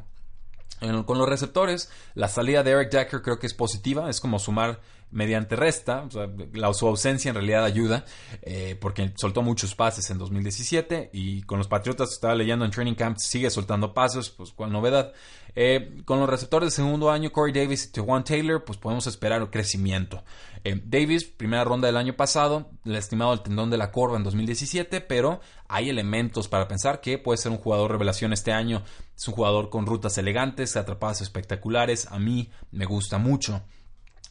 con 1.07 1.19
los 1.19 1.29
receptores, 1.29 1.91
la 2.15 2.29
salida 2.29 2.63
de 2.63 2.71
Eric 2.71 2.91
Decker 2.91 3.23
creo 3.23 3.39
que 3.39 3.47
es 3.47 3.55
positiva, 3.55 4.09
es 4.09 4.21
como 4.21 4.39
sumar 4.39 4.81
mediante 5.13 5.57
resta, 5.57 6.09
la, 6.53 6.73
su 6.73 6.87
ausencia 6.87 7.31
en 7.31 7.35
realidad 7.35 7.65
ayuda, 7.65 8.05
eh, 8.43 8.77
porque 8.81 9.13
soltó 9.17 9.43
muchos 9.43 9.75
pases 9.75 10.09
en 10.11 10.19
2017 10.19 11.11
y 11.13 11.43
con 11.43 11.59
los 11.59 11.69
Patriotas 11.69 12.13
estaba 12.13 12.35
leyendo 12.35 12.65
en 12.65 12.71
Training 12.71 12.95
Camp, 12.95 13.19
sigue 13.19 13.51
soltando 13.51 13.93
pasos, 13.93 14.31
pues 14.31 14.53
cuál 14.53 14.73
novedad. 14.73 15.13
Eh, 15.57 16.03
con 16.05 16.21
los 16.21 16.29
receptores 16.29 16.71
de 16.71 16.77
segundo 16.77 17.11
año, 17.11 17.33
Corey 17.33 17.53
Davis 17.53 17.87
y 17.87 17.93
Tewan 17.93 18.23
Taylor, 18.23 18.65
pues 18.65 18.79
podemos 18.79 19.07
esperar 19.09 19.43
un 19.43 19.49
crecimiento. 19.49 20.23
Eh, 20.65 20.81
Davis, 20.85 21.25
primera 21.25 21.65
ronda 21.65 21.87
del 21.87 21.97
año 21.97 22.17
pasado, 22.17 22.71
le 22.85 22.99
estimado 22.99 23.33
el 23.33 23.41
tendón 23.41 23.71
de 23.71 23.79
la 23.79 23.91
corva 23.91 24.17
en 24.17 24.25
2017, 24.25 25.01
pero 25.01 25.41
hay 25.69 25.89
elementos 25.89 26.49
para 26.49 26.69
pensar 26.69 27.01
que 27.01 27.19
puede 27.19 27.39
ser 27.39 27.53
un 27.53 27.59
jugador 27.59 27.91
revelación 27.91 28.33
este 28.33 28.53
año. 28.53 28.83
Es 29.17 29.27
un 29.29 29.35
jugador 29.35 29.71
con 29.71 29.87
rutas 29.87 30.19
elegantes, 30.19 30.77
atrapadas 30.77 31.21
espectaculares, 31.21 32.07
a 32.11 32.19
mí 32.19 32.51
me 32.71 32.85
gusta 32.85 33.19
mucho. 33.19 33.63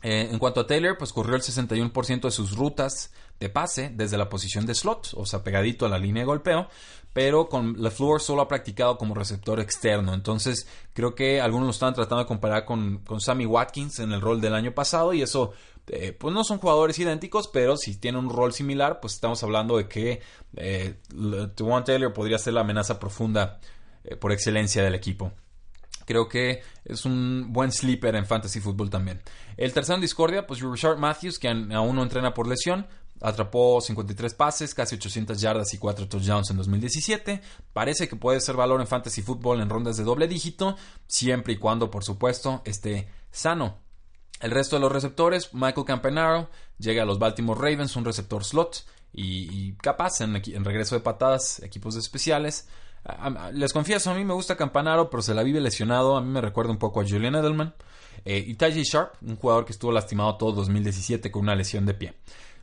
Eh, 0.02 0.30
en 0.32 0.40
cuanto 0.40 0.62
a 0.62 0.68
Taylor, 0.68 0.98
pues 0.98 1.12
corrió 1.12 1.36
el 1.36 1.42
61% 1.42 2.22
de 2.22 2.32
sus 2.32 2.56
rutas 2.56 3.12
de 3.40 3.50
pase 3.50 3.92
desde 3.94 4.18
la 4.18 4.30
posición 4.30 4.66
de 4.66 4.76
slot, 4.76 5.12
o 5.16 5.26
sea, 5.26 5.44
pegadito 5.44 5.86
a 5.86 5.90
la 5.90 6.00
línea 6.00 6.22
de 6.22 6.28
golpeo, 6.28 6.70
pero 7.12 7.50
con 7.50 7.82
LeFleur 7.82 8.22
solo 8.22 8.42
ha 8.42 8.48
practicado 8.48 8.98
como 8.98 9.14
receptor 9.14 9.60
externo. 9.60 10.14
Entonces, 10.14 10.68
creo 10.94 11.16
que 11.16 11.42
algunos 11.42 11.66
lo 11.66 11.72
están 11.72 11.94
tratando 11.94 12.24
de 12.24 12.28
comparar 12.28 12.66
con, 12.66 13.00
con 13.00 13.20
Sammy 13.20 13.46
Watkins 13.46 14.00
en 14.00 14.14
el 14.14 14.22
rol 14.22 14.40
del 14.40 14.54
año 14.54 14.74
pasado, 14.74 15.14
y 15.14 15.22
eso, 15.22 15.52
eh, 15.90 16.14
pues 16.14 16.34
no 16.34 16.44
son 16.44 16.60
jugadores 16.60 17.00
idénticos, 17.00 17.48
pero 17.48 17.76
si 17.76 17.96
tienen 17.96 18.26
un 18.26 18.30
rol 18.30 18.54
similar, 18.54 19.00
pues 19.00 19.14
estamos 19.14 19.42
hablando 19.44 19.78
de 19.78 19.88
que 19.88 20.22
eh, 20.56 20.96
Taylor 21.86 22.14
podría 22.14 22.38
ser 22.38 22.54
la 22.54 22.62
amenaza 22.62 23.00
profunda 23.00 23.60
eh, 24.04 24.16
por 24.16 24.32
excelencia 24.32 24.84
del 24.84 24.96
equipo. 24.96 25.32
Creo 26.06 26.28
que 26.28 26.62
es 26.86 27.06
un 27.06 27.48
buen 27.50 27.72
sleeper 27.72 28.16
en 28.16 28.26
fantasy 28.26 28.60
fútbol 28.60 28.90
también. 28.90 29.22
El 29.58 29.74
tercero 29.74 29.96
en 29.96 30.02
discordia, 30.02 30.48
pues 30.48 30.62
Richard 30.62 30.98
Matthews, 30.98 31.38
que 31.38 31.48
aún 31.48 31.96
no 31.96 32.04
entrena 32.04 32.34
por 32.34 32.48
lesión, 32.48 32.88
atrapó 33.22 33.82
53 33.82 34.34
pases, 34.34 34.74
casi 34.74 34.96
800 34.96 35.40
yardas 35.40 35.74
y 35.74 35.78
4 35.78 36.08
touchdowns 36.08 36.50
en 36.50 36.58
2017. 36.58 37.42
Parece 37.74 38.08
que 38.08 38.16
puede 38.16 38.42
ser 38.42 38.56
valor 38.56 38.82
en 38.82 38.88
fantasy 38.88 39.22
fútbol 39.22 39.62
en 39.62 39.70
rondas 39.70 39.98
de 39.98 40.04
doble 40.04 40.28
dígito, 40.28 40.78
siempre 41.08 41.54
y 41.54 41.58
cuando, 41.58 41.92
por 41.92 42.04
supuesto, 42.04 42.62
esté 42.66 43.10
sano. 43.32 43.89
El 44.40 44.52
resto 44.52 44.78
de 44.78 44.82
los 44.82 44.92
receptores, 44.92 45.54
Michael 45.54 45.86
Campanaro 45.86 46.50
llega 46.78 47.04
a 47.04 47.06
los 47.06 47.20
Baltimore 47.20 47.60
Ravens, 47.60 47.96
un 47.96 48.06
receptor 48.06 48.44
slot 48.44 48.86
y, 49.14 49.74
capaz 49.74 50.22
en, 50.22 50.34
regreso 50.64 50.96
de 50.96 51.02
patadas, 51.02 51.62
equipos 51.62 51.96
especiales. 51.96 52.68
Les 53.54 53.74
confieso, 53.74 54.12
a 54.12 54.14
mí 54.14 54.24
me 54.24 54.34
gusta 54.34 54.56
Campanaro, 54.56 55.10
pero 55.10 55.22
se 55.22 55.34
la 55.34 55.44
vive 55.44 55.60
lesionado. 55.60 56.16
A 56.16 56.22
mí 56.22 56.30
me 56.30 56.42
recuerda 56.42 56.72
un 56.72 56.78
poco 56.78 57.02
a 57.02 57.06
Julian 57.08 57.36
Edelman. 57.36 57.74
Eh, 58.26 58.44
y 58.48 58.54
Taji 58.56 58.84
Sharp, 58.84 59.14
un 59.22 59.38
jugador 59.38 59.66
que 59.66 59.72
estuvo 59.72 59.92
lastimado 59.92 60.36
todo 60.36 60.52
2017 60.52 61.32
con 61.32 61.44
una 61.44 61.56
lesión 61.56 61.86
de 61.86 61.94
pie. 61.94 62.14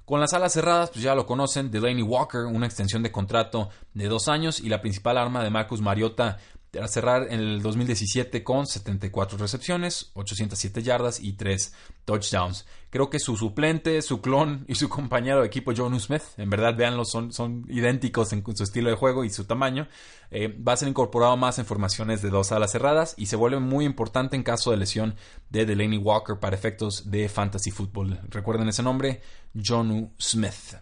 Con 0.05 0.21
las 0.21 0.35
alas 0.35 0.53
cerradas, 0.53 0.91
pues 0.91 1.03
ya 1.03 1.17
lo 1.17 1.27
conocen, 1.27 1.71
Delaney 1.71 2.03
Walker, 2.03 2.43
una 2.43 2.67
extensión 2.67 3.03
de 3.03 3.11
contrato 3.11 3.71
de 3.93 4.07
dos 4.07 4.29
años 4.29 4.61
y 4.61 4.69
la 4.69 4.81
principal 4.81 5.19
arma 5.19 5.43
de 5.43 5.51
Marcus 5.51 5.81
Mariota 5.81 6.39
a 6.81 6.89
cerrar 6.89 7.29
en 7.31 7.41
el 7.41 7.63
2017 7.63 8.45
con 8.45 8.67
74 8.67 9.39
recepciones, 9.39 10.11
807 10.15 10.83
yardas 10.83 11.21
y 11.21 11.33
3 11.35 11.73
touchdowns. 12.05 12.67
Creo 12.91 13.11
que 13.11 13.19
su 13.19 13.37
suplente, 13.37 14.01
su 14.03 14.21
clon 14.21 14.65
y 14.69 14.75
su 14.75 14.89
compañero 14.89 15.41
de 15.41 15.47
equipo, 15.47 15.73
Jonu 15.75 15.99
Smith, 15.99 16.23
en 16.37 16.51
verdad, 16.51 16.77
véanlo, 16.77 17.05
son, 17.05 17.33
son 17.33 17.65
idénticos 17.69 18.33
en 18.33 18.45
su 18.57 18.63
estilo 18.63 18.91
de 18.91 18.97
juego 18.97 19.25
y 19.25 19.31
su 19.31 19.45
tamaño. 19.45 19.89
Eh, 20.31 20.49
va 20.49 20.73
a 20.73 20.77
ser 20.77 20.89
incorporado 20.89 21.37
más 21.37 21.59
en 21.59 21.67
formaciones 21.67 22.23
de 22.23 22.31
dos 22.31 22.53
alas 22.53 22.73
cerradas 22.73 23.15
y 23.17 23.27
se 23.27 23.37
vuelve 23.37 23.61
muy 23.61 23.85
importante 23.85 24.37
en 24.37 24.43
caso 24.43 24.71
de 24.71 24.77
lesión 24.77 25.17
de 25.51 25.67
Delaney 25.67 25.99
Walker 25.99 26.39
para 26.39 26.57
efectos 26.57 27.11
de 27.11 27.29
fantasy 27.29 27.71
football. 27.71 28.21
Recuerden 28.29 28.69
ese 28.69 28.83
nombre, 28.83 29.21
Jonu 29.55 30.13
Smith. 30.19 30.77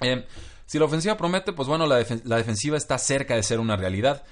Eh, 0.00 0.26
si 0.66 0.78
la 0.78 0.86
ofensiva 0.86 1.16
promete, 1.16 1.52
pues 1.52 1.68
bueno, 1.68 1.86
la, 1.86 1.96
defensiva 1.98 2.76
está 2.76 2.98
cerca 2.98 3.36
de 3.36 3.42
ser 3.42 3.60
una 3.60 3.76
realidad 3.76 4.24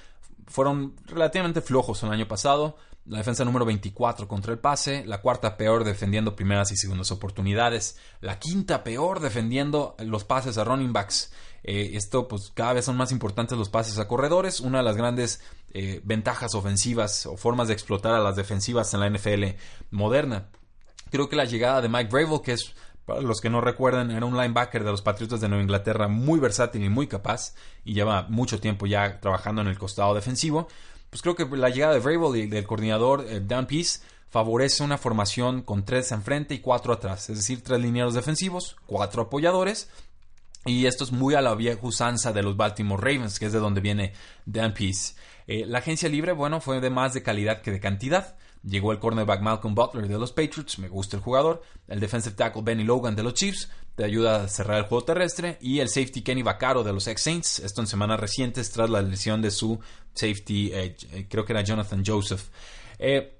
fueron 0.47 0.95
relativamente 1.05 1.61
flojos 1.61 2.03
el 2.03 2.11
año 2.11 2.27
pasado. 2.27 2.77
la 3.05 3.17
defensa 3.17 3.43
número 3.43 3.65
24 3.65 4.29
contra 4.29 4.53
el 4.53 4.59
pase, 4.59 5.05
la 5.05 5.21
cuarta 5.21 5.57
peor 5.57 5.83
defendiendo 5.83 6.37
primeras 6.37 6.71
y 6.71 6.77
segundas 6.77 7.11
oportunidades, 7.11 7.97
la 8.21 8.39
quinta 8.39 8.83
peor 8.83 9.19
defendiendo 9.19 9.95
los 9.99 10.23
pases 10.23 10.57
a 10.57 10.63
running 10.63 10.93
backs. 10.93 11.33
Eh, 11.63 11.91
esto, 11.95 12.27
pues 12.27 12.51
cada 12.53 12.73
vez 12.73 12.85
son 12.85 12.97
más 12.97 13.11
importantes 13.11 13.57
los 13.57 13.69
pases 13.69 13.99
a 13.99 14.07
corredores, 14.07 14.59
una 14.59 14.79
de 14.79 14.83
las 14.83 14.97
grandes 14.97 15.41
eh, 15.73 16.01
ventajas 16.03 16.55
ofensivas 16.55 17.25
o 17.25 17.35
formas 17.37 17.67
de 17.67 17.73
explotar 17.73 18.13
a 18.13 18.19
las 18.19 18.35
defensivas 18.35 18.93
en 18.93 18.99
la 18.99 19.09
NFL 19.09 19.43
moderna. 19.91 20.49
Creo 21.09 21.29
que 21.29 21.35
la 21.35 21.45
llegada 21.45 21.81
de 21.81 21.89
Mike 21.89 22.09
Bravel, 22.09 22.41
que 22.41 22.53
es 22.53 22.73
para 23.05 23.21
los 23.21 23.41
que 23.41 23.49
no 23.49 23.59
recuerdan, 23.61 24.11
era 24.11 24.25
un 24.25 24.37
linebacker 24.37 24.83
de 24.83 24.91
los 24.91 25.01
Patriotas 25.01 25.41
de 25.41 25.49
Nueva 25.49 25.63
Inglaterra 25.63 26.07
muy 26.07 26.39
versátil 26.39 26.83
y 26.83 26.89
muy 26.89 27.07
capaz 27.07 27.53
y 27.83 27.93
lleva 27.93 28.27
mucho 28.29 28.59
tiempo 28.59 28.85
ya 28.85 29.19
trabajando 29.19 29.61
en 29.61 29.67
el 29.67 29.77
costado 29.77 30.13
defensivo. 30.13 30.67
Pues 31.09 31.21
creo 31.21 31.35
que 31.35 31.45
la 31.57 31.69
llegada 31.69 31.93
de 31.93 31.99
Vrabel 31.99 32.41
y 32.41 32.47
del 32.47 32.65
coordinador 32.65 33.25
eh, 33.27 33.41
Dan 33.45 33.67
Peace 33.67 33.99
favorece 34.29 34.83
una 34.83 34.97
formación 34.97 35.61
con 35.61 35.85
tres 35.85 36.11
enfrente 36.11 36.55
y 36.55 36.59
cuatro 36.59 36.93
atrás, 36.93 37.29
es 37.29 37.37
decir, 37.37 37.61
tres 37.61 37.79
linieros 37.79 38.15
defensivos, 38.15 38.77
cuatro 38.87 39.23
apoyadores. 39.23 39.89
Y 40.65 40.85
esto 40.85 41.03
es 41.03 41.11
muy 41.11 41.35
a 41.35 41.41
la 41.41 41.55
vieja 41.55 41.79
usanza 41.83 42.31
de 42.31 42.41
los 42.41 42.55
Baltimore 42.55 43.01
Ravens, 43.01 43.37
que 43.37 43.47
es 43.47 43.51
de 43.51 43.59
donde 43.59 43.81
viene 43.81 44.13
Dan 44.45 44.73
Peace. 44.73 45.13
Eh, 45.45 45.65
la 45.67 45.79
agencia 45.79 46.07
libre, 46.07 46.31
bueno, 46.31 46.61
fue 46.61 46.79
de 46.79 46.89
más 46.89 47.13
de 47.13 47.21
calidad 47.21 47.61
que 47.61 47.71
de 47.71 47.81
cantidad. 47.81 48.37
Llegó 48.63 48.93
el 48.93 48.99
cornerback 48.99 49.41
Malcolm 49.41 49.75
Butler 49.75 50.07
de 50.07 50.17
los 50.17 50.31
Patriots, 50.31 50.79
me 50.79 50.87
gusta 50.87 51.17
el 51.17 51.23
jugador. 51.23 51.61
El 51.87 51.99
defensive 51.99 52.35
tackle 52.35 52.61
Benny 52.61 52.85
Logan 52.85 53.13
de 53.13 53.23
los 53.23 53.33
Chiefs, 53.33 53.69
te 53.95 54.05
ayuda 54.05 54.43
a 54.43 54.47
cerrar 54.47 54.77
el 54.77 54.85
juego 54.85 55.03
terrestre. 55.03 55.57
Y 55.59 55.79
el 55.79 55.89
safety 55.89 56.21
Kenny 56.21 56.43
Vaccaro 56.43 56.81
de 56.81 56.93
los 56.93 57.07
ex-Saints, 57.07 57.59
esto 57.59 57.81
en 57.81 57.87
semanas 57.87 58.21
recientes 58.21 58.71
tras 58.71 58.89
la 58.89 59.01
lesión 59.01 59.41
de 59.41 59.51
su 59.51 59.79
safety, 60.13 60.71
eh, 60.73 60.95
eh, 61.11 61.27
creo 61.29 61.43
que 61.43 61.51
era 61.51 61.61
Jonathan 61.61 62.03
Joseph. 62.05 62.49
Eh, 62.99 63.37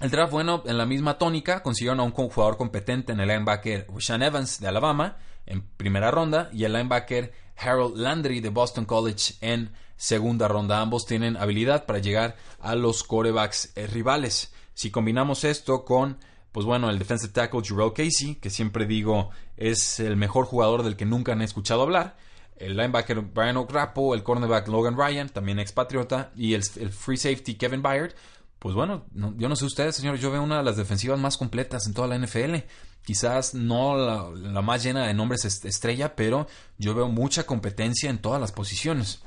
el 0.00 0.10
draft, 0.10 0.32
bueno, 0.32 0.62
en 0.66 0.76
la 0.76 0.84
misma 0.84 1.16
tónica, 1.16 1.62
consiguieron 1.62 2.00
a 2.00 2.02
un 2.02 2.10
jugador 2.10 2.56
competente 2.56 3.12
en 3.12 3.20
el 3.20 3.28
linebacker 3.28 3.86
Sean 3.98 4.22
Evans 4.22 4.60
de 4.60 4.66
Alabama 4.66 5.16
en 5.46 5.62
primera 5.62 6.10
ronda 6.10 6.50
y 6.52 6.64
el 6.64 6.72
linebacker 6.72 7.32
Harold 7.56 7.96
Landry 7.96 8.40
de 8.40 8.48
Boston 8.50 8.84
College 8.84 9.34
en 9.40 9.72
segunda 9.96 10.48
ronda. 10.48 10.80
Ambos 10.80 11.06
tienen 11.06 11.36
habilidad 11.36 11.86
para 11.86 12.00
llegar 12.00 12.36
a 12.60 12.74
los 12.74 13.04
corebacks 13.04 13.72
rivales. 13.90 14.52
Si 14.76 14.90
combinamos 14.90 15.44
esto 15.44 15.86
con, 15.86 16.18
pues 16.52 16.66
bueno, 16.66 16.90
el 16.90 16.98
defensive 16.98 17.32
tackle 17.32 17.62
Jerome 17.64 17.94
Casey, 17.94 18.34
que 18.34 18.50
siempre 18.50 18.84
digo 18.84 19.30
es 19.56 20.00
el 20.00 20.16
mejor 20.16 20.44
jugador 20.44 20.82
del 20.82 20.96
que 20.96 21.06
nunca 21.06 21.32
han 21.32 21.40
escuchado 21.40 21.80
hablar, 21.80 22.18
el 22.58 22.76
linebacker 22.76 23.22
Brian 23.22 23.56
O'Grapo, 23.56 24.14
el 24.14 24.22
cornerback 24.22 24.68
Logan 24.68 24.94
Ryan, 24.94 25.30
también 25.30 25.58
expatriota, 25.58 26.30
y 26.36 26.52
el, 26.52 26.62
free 26.62 27.16
safety 27.16 27.54
Kevin 27.54 27.80
Byard, 27.80 28.12
pues 28.58 28.74
bueno, 28.74 29.06
yo 29.14 29.48
no 29.48 29.56
sé 29.56 29.64
ustedes, 29.64 29.96
señores, 29.96 30.20
yo 30.20 30.30
veo 30.30 30.42
una 30.42 30.58
de 30.58 30.64
las 30.64 30.76
defensivas 30.76 31.18
más 31.18 31.38
completas 31.38 31.86
en 31.86 31.94
toda 31.94 32.08
la 32.08 32.18
NFL. 32.18 32.56
Quizás 33.02 33.54
no 33.54 33.96
la, 33.96 34.28
la 34.30 34.60
más 34.60 34.82
llena 34.82 35.06
de 35.06 35.14
nombres 35.14 35.44
estrella, 35.64 36.14
pero 36.16 36.48
yo 36.76 36.94
veo 36.94 37.08
mucha 37.08 37.44
competencia 37.44 38.10
en 38.10 38.18
todas 38.18 38.40
las 38.42 38.52
posiciones. 38.52 39.22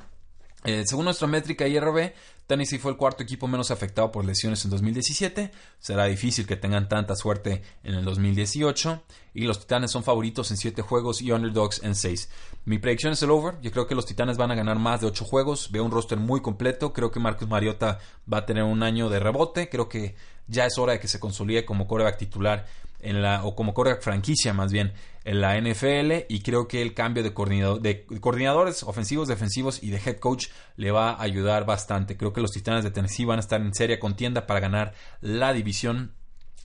Eh, 0.66 0.84
según 0.86 1.06
nuestra 1.06 1.28
métrica 1.28 1.68
IRB, 1.68 2.14
Tennessee 2.46 2.80
fue 2.80 2.92
el 2.92 2.98
cuarto 2.98 3.24
equipo 3.24 3.48
menos 3.48 3.72
afectado 3.72 4.12
por 4.12 4.26
lesiones 4.26 4.66
en 4.66 4.72
2017. 4.72 5.52
Será 5.80 6.06
difícil 6.06 6.48
que 6.48 6.58
tengan 6.58 6.90
tanta 6.90 7.16
suerte 7.16 7.62
en 7.84 7.94
el 7.94 8.04
2018. 8.04 9.04
Y 9.36 9.44
los 9.44 9.60
Titanes 9.60 9.92
son 9.92 10.04
favoritos 10.04 10.50
en 10.52 10.58
7 10.58 10.82
juegos 10.82 11.22
y 11.22 11.32
underdogs 11.32 11.84
en 11.84 11.96
6. 11.96 12.30
Mi 12.66 12.80
predicción 12.80 13.14
es 13.14 13.22
el 13.22 13.30
over. 13.30 13.62
Yo 13.62 13.72
creo 13.72 13.88
que 13.88 13.96
los 13.96 14.06
Titanes 14.06 14.38
van 14.38 14.52
a 14.52 14.56
ganar 14.56 14.80
más 14.80 15.00
de 15.02 15.08
8 15.08 15.24
juegos. 15.24 15.72
Veo 15.72 15.86
un 15.86 15.92
roster 15.92 16.18
muy 16.18 16.42
completo. 16.42 16.92
Creo 16.92 17.12
que 17.12 17.20
Marcus 17.20 17.48
Mariota 17.48 18.00
va 18.32 18.40
a 18.40 18.46
tener 18.46 18.64
un 18.64 18.84
año 18.84 19.10
de 19.10 19.20
rebote. 19.20 19.70
Creo 19.70 19.88
que 19.88 20.16
ya 20.50 20.66
es 20.66 20.78
hora 20.78 20.94
de 20.94 21.00
que 21.00 21.08
se 21.08 21.20
consolide 21.20 21.64
como 21.64 21.88
coreback 21.88 22.18
titular 22.18 22.66
en 23.00 23.22
la, 23.22 23.46
o 23.46 23.56
como 23.56 23.74
coreback 23.74 24.02
franquicia 24.02 24.54
más 24.54 24.72
bien 24.72 24.94
en 25.24 25.42
la 25.42 25.60
NFL 25.60 26.26
y 26.28 26.42
creo 26.42 26.68
que 26.68 26.82
el 26.82 26.94
cambio 26.94 27.24
de, 27.24 27.34
coordinador, 27.34 27.82
de 27.82 28.06
coordinadores 28.06 28.84
ofensivos, 28.84 29.28
defensivos 29.28 29.82
y 29.84 29.90
de 29.90 30.02
head 30.04 30.18
coach 30.18 30.48
le 30.76 30.92
va 30.92 31.12
a 31.12 31.22
ayudar 31.22 31.66
bastante. 31.66 32.18
Creo 32.18 32.34
que 32.34 32.42
los 32.42 32.52
Titanes 32.52 32.84
de 32.84 32.92
Tennessee 32.92 33.26
van 33.26 33.38
a 33.38 33.42
estar 33.42 33.62
en 33.62 33.74
seria 33.74 34.00
contienda 34.00 34.48
para 34.48 34.60
ganar 34.60 34.94
la 35.22 35.54
división 35.54 36.14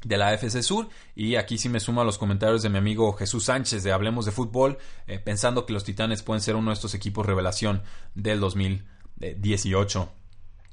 de 0.04 0.18
la 0.18 0.34
FC 0.34 0.62
Sur 0.62 0.88
y 1.14 1.36
aquí 1.36 1.56
sí 1.58 1.68
me 1.68 1.80
sumo 1.80 2.00
a 2.00 2.04
los 2.04 2.18
comentarios 2.18 2.62
de 2.62 2.68
mi 2.68 2.78
amigo 2.78 3.12
Jesús 3.14 3.44
Sánchez 3.44 3.82
de 3.82 3.92
Hablemos 3.92 4.26
de 4.26 4.32
Fútbol 4.32 4.78
eh, 5.06 5.18
pensando 5.18 5.64
que 5.66 5.72
los 5.72 5.84
Titanes 5.84 6.22
pueden 6.22 6.42
ser 6.42 6.56
uno 6.56 6.70
de 6.70 6.74
estos 6.74 6.94
equipos 6.94 7.24
revelación 7.26 7.82
del 8.14 8.40
2018. 8.40 10.23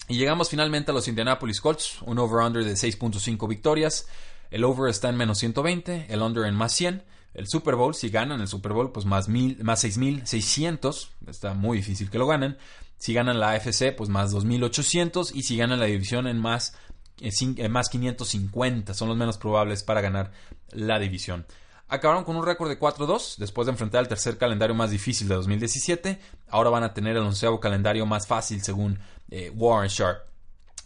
Y 0.07 0.17
llegamos 0.17 0.49
finalmente 0.49 0.91
a 0.91 0.93
los 0.93 1.07
Indianapolis 1.07 1.61
Colts, 1.61 2.01
un 2.01 2.19
over-under 2.19 2.63
de 2.63 2.73
6.5 2.73 3.47
victorias. 3.47 4.07
El 4.49 4.65
over 4.65 4.89
está 4.89 5.09
en 5.09 5.15
menos 5.15 5.37
120, 5.39 6.07
el 6.09 6.21
under 6.21 6.45
en 6.45 6.55
más 6.55 6.73
100. 6.73 7.03
El 7.33 7.47
Super 7.47 7.75
Bowl, 7.75 7.95
si 7.95 8.09
ganan 8.09 8.41
el 8.41 8.47
Super 8.47 8.73
Bowl, 8.73 8.91
pues 8.91 9.05
más, 9.05 9.29
mil, 9.29 9.63
más 9.63 9.83
6.600. 9.85 11.07
Está 11.27 11.53
muy 11.53 11.77
difícil 11.77 12.09
que 12.09 12.17
lo 12.17 12.27
ganen. 12.27 12.57
Si 12.97 13.13
ganan 13.13 13.39
la 13.39 13.51
AFC, 13.51 13.95
pues 13.95 14.09
más 14.09 14.33
2.800. 14.33 15.31
Y 15.33 15.43
si 15.43 15.55
ganan 15.55 15.79
la 15.79 15.85
división 15.85 16.27
en 16.27 16.39
más, 16.39 16.75
en 17.17 17.71
más 17.71 17.89
550. 17.89 18.93
Son 18.93 19.07
los 19.07 19.17
menos 19.17 19.37
probables 19.37 19.83
para 19.83 20.01
ganar 20.01 20.31
la 20.71 20.99
división. 20.99 21.45
Acabaron 21.87 22.23
con 22.23 22.37
un 22.37 22.45
récord 22.45 22.69
de 22.69 22.79
4-2 22.79 23.35
después 23.37 23.65
de 23.65 23.71
enfrentar 23.73 24.01
el 24.01 24.07
tercer 24.07 24.37
calendario 24.37 24.73
más 24.73 24.91
difícil 24.91 25.27
de 25.27 25.35
2017. 25.35 26.19
Ahora 26.49 26.69
van 26.69 26.83
a 26.83 26.93
tener 26.93 27.17
el 27.17 27.23
onceavo 27.23 27.59
calendario 27.59 28.05
más 28.05 28.27
fácil 28.27 28.63
según 28.63 28.99
eh, 29.31 29.51
Warren 29.55 29.89
Sharp. 29.89 30.27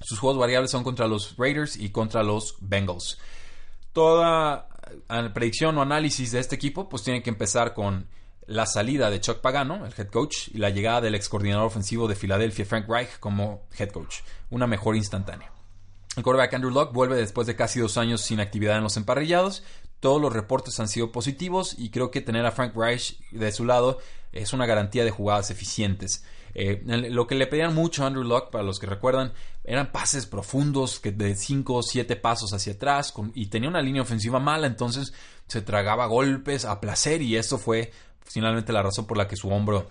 Sus 0.02 0.20
juegos 0.20 0.40
variables 0.40 0.72
son 0.72 0.84
contra 0.84 1.08
los 1.08 1.36
Raiders 1.38 1.76
y 1.76 1.90
contra 1.90 2.24
los 2.24 2.56
Bengals 2.62 3.18
toda 3.96 4.68
eh, 5.10 5.30
predicción 5.34 5.78
o 5.78 5.82
análisis 5.82 6.34
de 6.34 6.40
este 6.40 6.56
equipo, 6.56 6.90
pues 6.90 7.02
tiene 7.02 7.24
que 7.24 7.30
empezar 7.30 7.74
con 7.74 8.08
la 8.46 8.66
salida 8.68 9.10
de 9.10 9.22
Chuck 9.22 9.40
Pagano, 9.40 9.86
el 9.86 9.94
head 9.98 10.10
coach, 10.10 10.50
y 10.54 10.58
la 10.58 10.70
llegada 10.70 11.02
del 11.02 11.16
ex 11.16 11.30
coordinador 11.30 11.66
ofensivo 11.66 12.08
de 12.08 12.16
Filadelfia, 12.16 12.66
Frank 12.66 12.88
Reich, 12.90 13.18
como 13.20 13.64
head 13.80 13.90
coach. 13.90 14.18
Una 14.50 14.68
mejor 14.68 14.98
instantánea. 14.98 15.50
El 16.18 16.24
quarterback 16.24 16.54
Andrew 16.54 16.72
Luck 16.72 16.92
vuelve 16.92 17.16
después 17.16 17.48
de 17.48 17.56
casi 17.56 17.80
dos 17.80 17.98
años 17.98 18.22
sin 18.22 18.42
actividad 18.42 18.78
en 18.78 18.84
los 18.84 18.98
emparrillados. 18.98 19.64
Todos 20.02 20.22
los 20.22 20.34
reportes 20.34 20.78
han 20.82 20.90
sido 20.90 21.14
positivos 21.14 21.74
y 21.78 21.90
creo 21.90 22.12
que 22.12 22.22
tener 22.22 22.46
a 22.46 22.52
Frank 22.52 22.76
Reich 22.76 23.18
de 23.32 23.52
su 23.54 23.64
lado 23.64 24.00
es 24.34 24.52
una 24.52 24.66
garantía 24.66 25.06
de 25.06 25.12
jugadas 25.12 25.52
eficientes. 25.52 26.26
Eh, 26.58 26.82
lo 27.10 27.28
que 27.28 27.36
le 27.36 27.48
pedían 27.48 27.76
mucho 27.76 28.04
a 28.04 28.08
Andrew 28.08 28.24
Luck, 28.24 28.50
para 28.50 28.64
los 28.64 28.80
que 28.80 28.88
recuerdan, 28.88 29.34
eran 29.66 29.92
pases 29.92 30.26
profundos 30.26 31.02
que 31.02 31.12
de 31.12 31.36
5 31.36 31.74
o 31.74 31.84
7 31.84 32.16
pasos 32.16 32.54
hacia 32.54 32.74
atrás 32.74 33.14
y 33.34 33.48
tenía 33.48 33.68
una 33.68 33.82
línea 33.82 34.02
ofensiva 34.02 34.40
mala, 34.40 34.66
entonces 34.66 35.14
se 35.48 35.62
tragaba 35.62 36.06
golpes 36.06 36.64
a 36.64 36.80
placer 36.80 37.22
y 37.22 37.36
esto 37.36 37.58
fue 37.58 37.92
finalmente 38.24 38.72
la 38.72 38.82
razón 38.82 39.06
por 39.06 39.18
la 39.18 39.28
que 39.28 39.36
su 39.36 39.50
hombro 39.50 39.90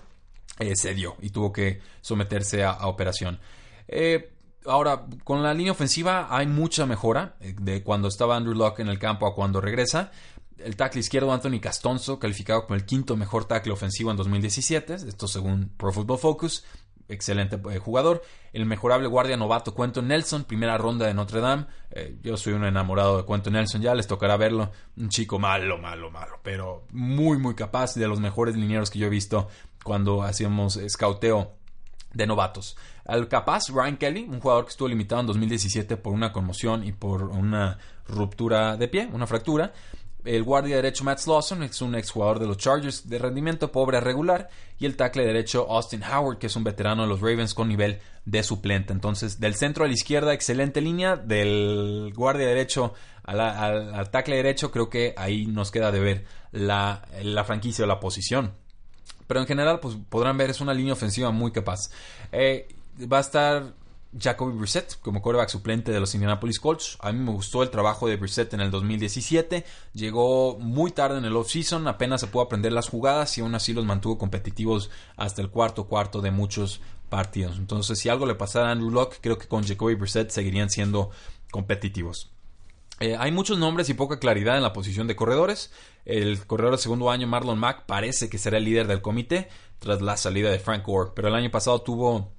eh, 0.58 0.72
cedió 0.74 1.16
y 1.20 1.28
tuvo 1.28 1.52
que 1.52 1.82
someterse 2.00 2.64
a, 2.64 2.86
operación. 2.86 3.38
Eh, 3.86 4.32
ahora, 4.64 5.04
con 5.22 5.42
la 5.42 5.52
línea 5.52 5.72
ofensiva 5.72 6.28
hay 6.34 6.46
mucha 6.46 6.86
mejora 6.86 7.36
de 7.40 7.82
cuando 7.82 8.08
estaba 8.08 8.36
Andrew 8.36 8.54
Luck 8.54 8.78
en 8.78 8.88
el 8.88 8.98
campo 8.98 9.26
a 9.26 9.34
cuando 9.34 9.60
regresa 9.60 10.12
el 10.58 10.76
tackle 10.76 11.00
izquierdo 11.00 11.32
Anthony 11.32 11.60
Castonzo, 11.60 12.18
calificado 12.18 12.62
como 12.62 12.74
el 12.74 12.84
quinto 12.84 13.16
mejor 13.16 13.46
tackle 13.46 13.72
ofensivo 13.72 14.10
en 14.10 14.16
2017, 14.16 14.94
esto 14.94 15.28
según 15.28 15.70
Pro 15.76 15.92
Football 15.92 16.18
Focus, 16.18 16.64
excelente 17.08 17.60
eh, 17.70 17.78
jugador. 17.78 18.22
El 18.52 18.66
mejorable 18.66 19.08
guardia 19.08 19.36
novato 19.36 19.74
Quentin 19.74 20.08
Nelson, 20.08 20.44
primera 20.44 20.78
ronda 20.78 21.06
de 21.06 21.14
Notre 21.14 21.40
Dame. 21.40 21.66
Eh, 21.90 22.18
yo 22.22 22.36
soy 22.36 22.52
un 22.52 22.64
enamorado 22.64 23.18
de 23.18 23.26
Quentin 23.26 23.54
Nelson, 23.54 23.82
ya 23.82 23.94
les 23.94 24.06
tocará 24.06 24.36
verlo. 24.36 24.70
Un 24.96 25.08
chico 25.08 25.38
malo, 25.38 25.78
malo, 25.78 26.10
malo, 26.10 26.40
pero 26.42 26.86
muy, 26.92 27.38
muy 27.38 27.54
capaz, 27.54 27.94
de 27.94 28.08
los 28.08 28.20
mejores 28.20 28.56
linieros 28.56 28.90
que 28.90 28.98
yo 28.98 29.06
he 29.06 29.10
visto 29.10 29.48
cuando 29.82 30.22
hacíamos 30.22 30.78
scouteo 30.88 31.56
de 32.12 32.26
novatos. 32.26 32.76
Al 33.04 33.28
capaz, 33.28 33.68
Ryan 33.68 33.96
Kelly, 33.96 34.26
un 34.30 34.40
jugador 34.40 34.64
que 34.64 34.70
estuvo 34.70 34.88
limitado 34.88 35.20
en 35.20 35.26
2017 35.26 35.96
por 35.96 36.12
una 36.12 36.32
conmoción 36.32 36.84
y 36.84 36.92
por 36.92 37.24
una 37.24 37.78
ruptura 38.06 38.76
de 38.76 38.88
pie, 38.88 39.08
una 39.12 39.26
fractura. 39.26 39.72
El 40.24 40.42
guardia 40.42 40.76
derecho 40.76 41.04
Matt 41.04 41.18
Slauson 41.18 41.62
es 41.62 41.82
un 41.82 41.94
exjugador 41.94 42.38
de 42.38 42.46
los 42.46 42.56
Chargers 42.56 43.08
de 43.08 43.18
rendimiento 43.18 43.70
pobre 43.70 43.98
a 43.98 44.00
regular. 44.00 44.48
Y 44.78 44.86
el 44.86 44.96
tackle 44.96 45.24
derecho 45.24 45.66
Austin 45.70 46.02
Howard, 46.02 46.38
que 46.38 46.46
es 46.46 46.56
un 46.56 46.64
veterano 46.64 47.02
de 47.02 47.08
los 47.08 47.20
Ravens 47.20 47.52
con 47.52 47.68
nivel 47.68 48.00
de 48.24 48.42
suplente. 48.42 48.94
Entonces, 48.94 49.38
del 49.38 49.54
centro 49.54 49.84
a 49.84 49.86
la 49.86 49.92
izquierda, 49.92 50.32
excelente 50.32 50.80
línea. 50.80 51.16
Del 51.16 52.12
guardia 52.14 52.46
derecho 52.46 52.94
al, 53.22 54.10
tackle 54.10 54.36
derecho, 54.36 54.70
creo 54.70 54.88
que 54.88 55.14
ahí 55.16 55.46
nos 55.46 55.70
queda 55.70 55.92
de 55.92 56.00
ver 56.00 56.24
la, 56.52 57.02
franquicia 57.46 57.84
o 57.84 57.88
la 57.88 58.00
posición. 58.00 58.54
Pero 59.26 59.40
en 59.40 59.46
general, 59.46 59.80
pues 59.80 59.96
podrán 60.08 60.38
ver, 60.38 60.50
es 60.50 60.60
una 60.62 60.72
línea 60.72 60.94
ofensiva 60.94 61.30
muy 61.32 61.52
capaz. 61.52 61.90
Eh, 62.32 62.68
va 63.00 63.18
a 63.18 63.20
estar 63.20 63.74
Jacoby 64.18 64.56
Brissett 64.56 64.98
como 65.00 65.20
quarterback 65.20 65.48
suplente 65.48 65.92
de 65.92 66.00
los 66.00 66.14
Indianapolis 66.14 66.60
Colts. 66.60 66.96
A 67.00 67.12
mí 67.12 67.18
me 67.18 67.32
gustó 67.32 67.62
el 67.62 67.70
trabajo 67.70 68.08
de 68.08 68.16
Brissett 68.16 68.54
en 68.54 68.60
el 68.60 68.70
2017. 68.70 69.64
Llegó 69.92 70.58
muy 70.58 70.92
tarde 70.92 71.18
en 71.18 71.24
el 71.24 71.36
offseason, 71.36 71.88
apenas 71.88 72.20
se 72.20 72.26
pudo 72.28 72.42
aprender 72.42 72.72
las 72.72 72.88
jugadas 72.88 73.36
y 73.38 73.40
aún 73.40 73.54
así 73.54 73.72
los 73.72 73.84
mantuvo 73.84 74.18
competitivos 74.18 74.90
hasta 75.16 75.42
el 75.42 75.50
cuarto 75.50 75.84
cuarto 75.86 76.20
de 76.20 76.30
muchos 76.30 76.80
partidos. 77.08 77.58
Entonces, 77.58 77.98
si 77.98 78.08
algo 78.08 78.26
le 78.26 78.34
pasara 78.34 78.68
a 78.68 78.72
Andrew 78.72 78.90
Locke, 78.90 79.18
creo 79.20 79.38
que 79.38 79.48
con 79.48 79.64
Jacoby 79.64 79.94
Brissett 79.94 80.30
seguirían 80.30 80.70
siendo 80.70 81.10
competitivos. 81.50 82.30
Eh, 83.00 83.16
hay 83.18 83.32
muchos 83.32 83.58
nombres 83.58 83.88
y 83.88 83.94
poca 83.94 84.20
claridad 84.20 84.56
en 84.56 84.62
la 84.62 84.72
posición 84.72 85.08
de 85.08 85.16
corredores. 85.16 85.72
El 86.04 86.46
corredor 86.46 86.72
de 86.72 86.82
segundo 86.82 87.10
año, 87.10 87.26
Marlon 87.26 87.58
Mack, 87.58 87.86
parece 87.86 88.28
que 88.28 88.38
será 88.38 88.58
el 88.58 88.64
líder 88.64 88.86
del 88.86 89.02
comité 89.02 89.48
tras 89.80 90.00
la 90.00 90.16
salida 90.16 90.50
de 90.50 90.60
Frank 90.60 90.84
Gore. 90.86 91.10
Pero 91.14 91.28
el 91.28 91.34
año 91.34 91.50
pasado 91.50 91.82
tuvo 91.82 92.33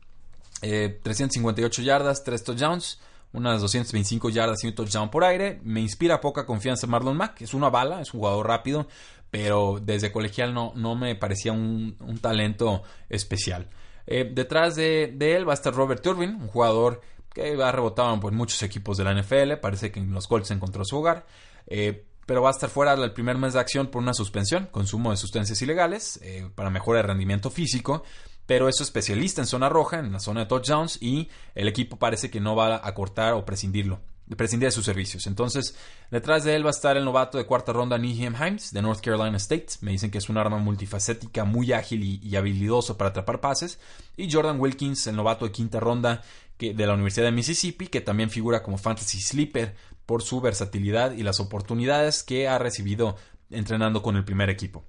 358 1.01 1.81
yardas, 1.83 2.23
3 2.23 2.43
touchdowns, 2.43 2.99
unas 3.35 3.61
225 3.61 4.29
yardas 4.29 4.63
y 4.63 4.67
un 4.67 4.75
touchdown 4.75 5.09
por 5.09 5.23
aire. 5.23 5.59
Me 5.63 5.81
inspira 5.81 6.21
poca 6.21 6.45
confianza 6.45 6.87
Marlon 6.87 7.17
Mack. 7.17 7.41
Es 7.41 7.53
una 7.53 7.69
bala, 7.69 8.01
es 8.01 8.13
un 8.13 8.21
jugador 8.21 8.47
rápido, 8.47 8.87
pero 9.29 9.79
desde 9.81 10.11
colegial 10.11 10.53
no, 10.53 10.73
no 10.75 10.95
me 10.95 11.15
parecía 11.15 11.51
un, 11.51 11.95
talento 12.21 12.83
especial. 13.09 13.69
Eh, 14.07 14.29
detrás 14.33 14.75
de, 14.75 15.15
él 15.19 15.47
va 15.47 15.53
a 15.53 15.55
estar 15.55 15.73
Robert 15.73 16.01
Turbin, 16.01 16.35
un 16.35 16.47
jugador 16.47 17.01
que 17.33 17.61
ha 17.61 17.71
rebotado 17.71 18.17
por 18.19 18.31
muchos 18.31 18.63
equipos 18.63 18.97
de 18.97 19.03
la 19.03 19.13
NFL. 19.13 19.57
Parece 19.61 19.91
que 19.91 19.99
en 19.99 20.13
los 20.13 20.27
Colts 20.27 20.51
encontró 20.51 20.85
su 20.85 20.97
hogar. 20.97 21.25
Eh, 21.67 22.05
pero 22.25 22.41
va 22.41 22.49
a 22.49 22.51
estar 22.51 22.69
fuera 22.69 22.95
del 22.95 23.13
primer 23.13 23.37
mes 23.37 23.53
de 23.53 23.59
acción 23.59 23.87
por 23.87 24.01
una 24.01 24.13
suspensión, 24.13 24.67
consumo 24.71 25.11
de 25.11 25.17
sustancias 25.17 25.61
ilegales, 25.61 26.19
eh, 26.23 26.49
para 26.55 26.71
mejora 26.71 27.01
de 27.01 27.03
rendimiento 27.03 27.51
físico 27.51 28.03
pero 28.45 28.69
es 28.69 28.79
especialista 28.81 29.41
en 29.41 29.47
zona 29.47 29.69
roja, 29.69 29.99
en 29.99 30.11
la 30.11 30.19
zona 30.19 30.41
de 30.41 30.45
touchdowns, 30.47 31.01
y 31.01 31.29
el 31.55 31.67
equipo 31.67 31.97
parece 31.97 32.29
que 32.29 32.39
no 32.39 32.55
va 32.55 32.81
a 32.83 32.93
cortar 32.93 33.33
o 33.33 33.45
prescindirlo, 33.45 34.01
prescindir 34.37 34.67
de 34.67 34.71
sus 34.71 34.85
servicios. 34.85 35.27
Entonces, 35.27 35.75
detrás 36.11 36.43
de 36.43 36.55
él 36.55 36.65
va 36.65 36.69
a 36.69 36.71
estar 36.71 36.97
el 36.97 37.05
novato 37.05 37.37
de 37.37 37.45
cuarta 37.45 37.73
ronda, 37.73 37.97
Nihem 37.97 38.35
Himes, 38.35 38.71
de 38.71 38.81
North 38.81 39.01
Carolina 39.01 39.37
State. 39.37 39.67
Me 39.81 39.91
dicen 39.91 40.11
que 40.11 40.17
es 40.19 40.29
un 40.29 40.37
arma 40.37 40.57
multifacética, 40.57 41.43
muy 41.43 41.73
ágil 41.73 42.03
y, 42.03 42.35
habilidoso 42.35 42.97
para 42.97 43.11
atrapar 43.11 43.41
pases. 43.41 43.79
Y 44.17 44.31
Jordan 44.31 44.59
Wilkins, 44.59 45.07
el 45.07 45.15
novato 45.15 45.45
de 45.45 45.51
quinta 45.51 45.79
ronda 45.79 46.23
que, 46.57 46.73
de 46.73 46.87
la 46.87 46.93
Universidad 46.93 47.25
de 47.25 47.31
Mississippi, 47.31 47.87
que 47.87 48.01
también 48.01 48.29
figura 48.29 48.63
como 48.63 48.77
fantasy 48.77 49.21
sleeper 49.21 49.75
por 50.05 50.21
su 50.21 50.39
versatilidad 50.39 51.13
y 51.13 51.23
las 51.23 51.39
oportunidades 51.39 52.23
que 52.23 52.47
ha 52.47 52.59
recibido 52.59 53.15
entrenando 53.49 54.01
con 54.01 54.15
el 54.15 54.23
primer 54.23 54.49
equipo. 54.49 54.83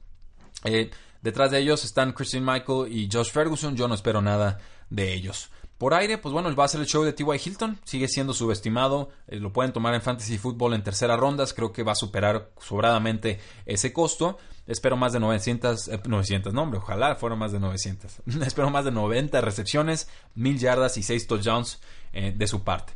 Eh, 0.65 0.91
Detrás 1.23 1.51
de 1.51 1.59
ellos 1.59 1.85
están 1.85 2.13
Christian 2.13 2.45
Michael 2.45 2.93
y 2.93 3.09
Josh 3.11 3.31
Ferguson. 3.31 3.77
Yo 3.77 3.89
no 3.89 3.95
espero 3.95 4.23
nada 4.23 4.59
de 4.91 5.13
ellos. 5.13 5.51
Por 5.79 5.93
aire, 5.93 6.17
pues 6.17 6.33
bueno, 6.33 6.55
va 6.57 6.65
a 6.65 6.69
ser 6.69 6.81
el 6.81 6.87
show 6.87 7.05
de 7.05 7.13
T.Y. 7.13 7.39
Hilton. 7.45 7.79
Sigue 7.85 8.09
siendo 8.09 8.33
subestimado. 8.33 9.11
Eh, 9.27 9.37
lo 9.37 9.53
pueden 9.53 9.73
tomar 9.73 9.95
en 9.95 10.01
Fantasy 10.01 10.39
Football 10.39 10.73
en 10.73 10.83
tercera 10.83 11.17
rondas. 11.17 11.53
Creo 11.53 11.73
que 11.73 11.83
va 11.83 11.93
a 11.93 11.97
superar 11.97 12.51
sobradamente 12.59 13.41
ese 13.67 13.93
costo. 13.93 14.39
Espero 14.67 14.97
más 14.97 15.13
de 15.13 15.21
900, 15.21 15.91
900, 16.07 16.51
eh, 16.51 16.55
no 16.55 16.63
hombre, 16.63 16.81
ojalá 16.81 17.15
fueran 17.15 17.39
más 17.39 17.53
de 17.53 17.61
900. 17.61 18.23
Espero 18.47 18.69
más 18.71 18.85
de 18.85 18.91
90 18.91 19.41
recepciones, 19.41 20.09
1000 20.35 20.59
yardas 20.59 20.97
y 20.97 21.05
6 21.05 21.27
touchdowns 21.29 21.79
eh, 22.13 22.33
de 22.37 22.47
su 22.49 22.65
parte. 22.65 22.95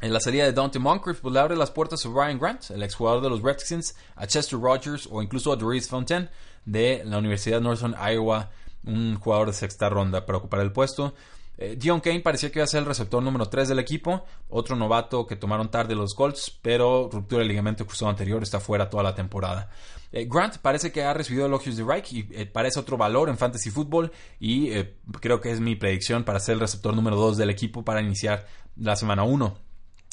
En 0.00 0.12
la 0.12 0.20
salida 0.20 0.44
de 0.44 0.52
Dante 0.52 0.78
Moncrief, 0.78 1.20
pues 1.20 1.34
le 1.34 1.40
abre 1.40 1.56
las 1.56 1.70
puertas 1.70 2.04
a 2.04 2.08
Ryan 2.08 2.38
Grant, 2.38 2.70
el 2.70 2.82
exjugador 2.82 3.22
de 3.22 3.30
los 3.30 3.42
Redskins, 3.42 3.96
a 4.16 4.26
Chester 4.26 4.58
Rogers 4.58 5.08
o 5.10 5.22
incluso 5.22 5.52
a 5.52 5.56
Doris 5.56 5.88
Fontaine 5.88 6.28
de 6.70 7.02
la 7.04 7.18
Universidad 7.18 7.60
Northern 7.60 7.94
Iowa, 7.94 8.50
un 8.84 9.16
jugador 9.18 9.48
de 9.48 9.52
sexta 9.54 9.88
ronda 9.88 10.26
para 10.26 10.38
ocupar 10.38 10.60
el 10.60 10.72
puesto. 10.72 11.14
Eh, 11.56 11.76
Dion 11.76 12.00
Kane 12.00 12.20
parecía 12.20 12.52
que 12.52 12.60
iba 12.60 12.64
a 12.64 12.68
ser 12.68 12.80
el 12.80 12.86
receptor 12.86 13.22
número 13.22 13.46
3 13.46 13.68
del 13.68 13.80
equipo, 13.80 14.24
otro 14.48 14.76
novato 14.76 15.26
que 15.26 15.34
tomaron 15.34 15.70
tarde 15.70 15.96
los 15.96 16.14
Colts, 16.14 16.56
pero 16.62 17.08
ruptura 17.10 17.40
del 17.40 17.48
ligamento 17.48 17.84
cruzado 17.84 18.10
anterior 18.10 18.42
está 18.42 18.60
fuera 18.60 18.88
toda 18.88 19.02
la 19.02 19.14
temporada. 19.14 19.68
Eh, 20.12 20.28
Grant 20.30 20.58
parece 20.58 20.92
que 20.92 21.02
ha 21.02 21.12
recibido 21.12 21.46
elogios 21.46 21.76
de 21.76 21.84
Reich 21.84 22.12
y 22.12 22.28
eh, 22.30 22.46
parece 22.46 22.78
otro 22.78 22.96
valor 22.96 23.28
en 23.28 23.36
fantasy 23.36 23.70
football 23.70 24.12
y 24.38 24.70
creo 25.20 25.40
que 25.40 25.50
es 25.50 25.60
mi 25.60 25.74
predicción 25.74 26.24
para 26.24 26.38
ser 26.38 26.54
el 26.54 26.60
receptor 26.60 26.94
número 26.94 27.16
2 27.16 27.36
del 27.36 27.50
equipo 27.50 27.84
para 27.84 28.00
iniciar 28.00 28.46
la 28.76 28.94
semana 28.94 29.24
1. 29.24 29.58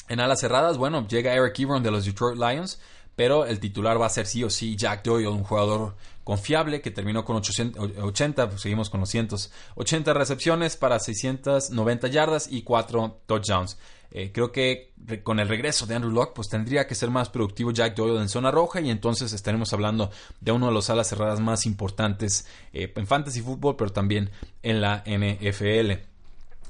En 0.08 0.20
alas 0.20 0.40
cerradas, 0.40 0.78
bueno, 0.78 1.06
llega 1.06 1.34
Eric 1.34 1.58
Ebron 1.58 1.82
de 1.82 1.90
los 1.90 2.04
Detroit 2.04 2.38
Lions, 2.38 2.80
pero 3.16 3.46
el 3.46 3.58
titular 3.60 4.00
va 4.00 4.06
a 4.06 4.10
ser 4.10 4.26
sí 4.26 4.44
o 4.44 4.50
sí 4.50 4.76
Jack 4.76 5.04
Doyle, 5.04 5.28
un 5.28 5.42
jugador 5.42 5.96
confiable 6.26 6.80
que 6.80 6.90
terminó 6.90 7.24
con 7.24 7.36
880, 7.36 8.50
pues 8.50 8.60
seguimos 8.60 8.90
con 8.90 8.98
los 8.98 9.08
cientos, 9.08 9.52
80 9.76 10.12
recepciones 10.12 10.76
para 10.76 10.98
690 10.98 12.08
yardas 12.08 12.48
y 12.50 12.62
4 12.62 13.20
touchdowns. 13.26 13.78
Eh, 14.10 14.32
creo 14.32 14.50
que 14.50 14.92
con 15.22 15.38
el 15.38 15.46
regreso 15.46 15.86
de 15.86 15.94
Andrew 15.94 16.12
Locke, 16.12 16.34
pues 16.34 16.48
tendría 16.48 16.88
que 16.88 16.96
ser 16.96 17.10
más 17.10 17.28
productivo 17.28 17.70
Jack 17.70 17.94
Doyle 17.94 18.20
en 18.20 18.28
zona 18.28 18.50
roja 18.50 18.80
y 18.80 18.90
entonces 18.90 19.32
estaremos 19.32 19.72
hablando 19.72 20.10
de 20.40 20.50
uno 20.50 20.66
de 20.66 20.72
los 20.72 20.90
alas 20.90 21.08
cerradas 21.08 21.38
más 21.38 21.64
importantes 21.64 22.48
eh, 22.72 22.92
en 22.96 23.06
fantasy 23.06 23.40
fútbol, 23.40 23.76
pero 23.76 23.92
también 23.92 24.30
en 24.64 24.80
la 24.80 25.04
NFL, 25.06 25.92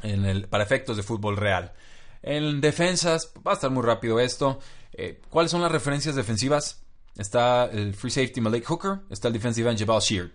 en 0.02 0.26
el, 0.26 0.48
para 0.48 0.64
efectos 0.64 0.98
de 0.98 1.02
fútbol 1.02 1.38
real. 1.38 1.72
En 2.22 2.60
defensas, 2.60 3.32
va 3.46 3.52
a 3.52 3.54
estar 3.54 3.70
muy 3.70 3.82
rápido 3.82 4.20
esto. 4.20 4.58
Eh, 4.92 5.18
¿Cuáles 5.30 5.50
son 5.50 5.62
las 5.62 5.72
referencias 5.72 6.14
defensivas? 6.14 6.82
Está 7.18 7.66
el 7.66 7.94
free 7.94 8.10
safety 8.10 8.40
Malik 8.40 8.64
Hooker, 8.66 9.00
está 9.10 9.28
el 9.28 9.34
defensive 9.34 9.70
end 9.70 9.78
Jabal 9.78 10.00
Sheard. 10.00 10.30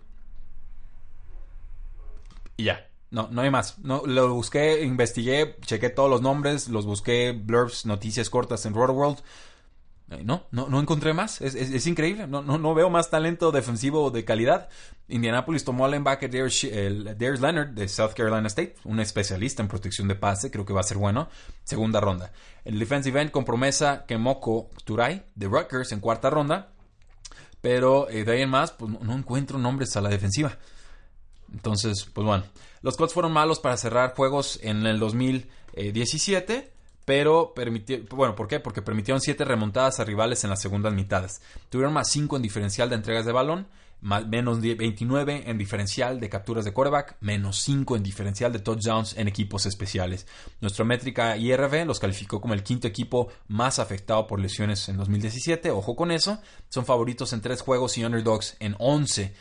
Y 2.57 2.63
ya, 2.65 2.87
no, 3.11 3.27
no 3.31 3.41
hay 3.41 3.49
más. 3.49 3.77
No, 3.79 4.03
lo 4.05 4.33
busqué, 4.33 4.83
investigué, 4.83 5.57
chequé 5.61 5.89
todos 5.89 6.09
los 6.09 6.21
nombres, 6.21 6.69
los 6.69 6.85
busqué, 6.85 7.33
blurbs, 7.33 7.85
noticias 7.85 8.29
cortas 8.29 8.65
en 8.65 8.73
Roto 8.73 8.93
World. 8.93 9.19
Eh, 10.11 10.23
no, 10.25 10.45
no, 10.51 10.67
no 10.67 10.79
encontré 10.81 11.13
más. 11.13 11.39
Es, 11.39 11.87
increíble. 11.87 12.27
No, 12.27 12.41
no, 12.41 12.57
no, 12.57 12.73
veo 12.73 12.89
más 12.89 13.09
talento 13.09 13.51
defensivo 13.51 14.11
de 14.11 14.25
calidad. 14.25 14.67
Indianapolis 15.07 15.63
tomó 15.63 15.85
al 15.85 15.91
linebacker 15.91 16.29
Darius, 16.29 16.63
Leonard 17.41 17.69
de 17.69 17.87
South 17.87 18.11
Carolina 18.13 18.47
State, 18.47 18.75
un 18.83 18.99
especialista 18.99 19.61
en 19.61 19.69
protección 19.69 20.09
de 20.09 20.15
pase. 20.15 20.51
Creo 20.51 20.65
que 20.65 20.73
va 20.73 20.81
a 20.81 20.83
ser 20.83 20.97
bueno. 20.97 21.29
Segunda 21.63 22.01
ronda. 22.01 22.33
El 22.65 22.77
defensive 22.77 23.21
end 23.21 23.31
con 23.31 23.45
promesa 23.45 24.05
Kemoko 24.05 24.69
Turay 24.83 25.23
de 25.33 25.47
Rutgers 25.47 25.93
en 25.93 26.01
cuarta 26.01 26.29
ronda. 26.29 26.73
Pero 27.61 28.09
eh, 28.09 28.25
de 28.25 28.33
ahí 28.33 28.41
en 28.41 28.49
más, 28.49 28.71
pues 28.71 28.91
no, 28.91 29.13
encuentro 29.13 29.57
nombres 29.57 29.95
a 29.95 30.01
la 30.01 30.09
defensiva. 30.09 30.57
Entonces, 31.53 32.05
pues 32.13 32.25
bueno. 32.27 32.43
Los 32.81 32.97
Colts 32.97 33.13
fueron 33.13 33.31
malos 33.31 33.59
para 33.59 33.77
cerrar 33.77 34.15
juegos 34.15 34.59
en 34.63 34.85
el 34.87 34.99
2017 34.99 36.73
pero 37.05 37.53
permitió, 37.53 37.99
bueno, 38.11 38.35
¿por 38.35 38.47
qué? 38.47 38.59
Porque 38.59 38.81
permitieron 38.81 39.21
siete 39.21 39.45
remontadas 39.45 39.99
a 39.99 40.03
rivales 40.03 40.43
en 40.43 40.49
las 40.49 40.61
segundas 40.61 40.93
mitades. 40.93 41.41
Tuvieron 41.69 41.93
más 41.93 42.09
5 42.11 42.35
en 42.35 42.41
diferencial 42.41 42.89
de 42.89 42.95
entregas 42.95 43.25
de 43.25 43.31
balón, 43.31 43.67
más, 44.01 44.27
menos 44.27 44.61
29 44.61 45.43
en 45.45 45.57
diferencial 45.57 46.19
de 46.19 46.29
capturas 46.29 46.65
de 46.65 46.73
quarterback, 46.73 47.17
menos 47.21 47.59
5 47.59 47.95
en 47.95 48.03
diferencial 48.03 48.51
de 48.51 48.59
touchdowns 48.59 49.15
en 49.17 49.27
equipos 49.27 49.65
especiales. 49.65 50.27
Nuestra 50.59 50.85
métrica 50.85 51.37
IRV 51.37 51.85
los 51.85 51.99
calificó 51.99 52.41
como 52.41 52.53
el 52.53 52.63
quinto 52.63 52.87
equipo 52.87 53.29
más 53.47 53.79
afectado 53.79 54.27
por 54.27 54.39
lesiones 54.39 54.89
en 54.89 54.97
2017. 54.97 55.71
Ojo 55.71 55.95
con 55.95 56.11
eso, 56.11 56.39
son 56.69 56.85
favoritos 56.85 57.33
en 57.33 57.41
tres 57.41 57.61
juegos 57.61 57.97
y 57.97 58.03
underdogs 58.03 58.57
en 58.59 58.75
11. 58.79 59.33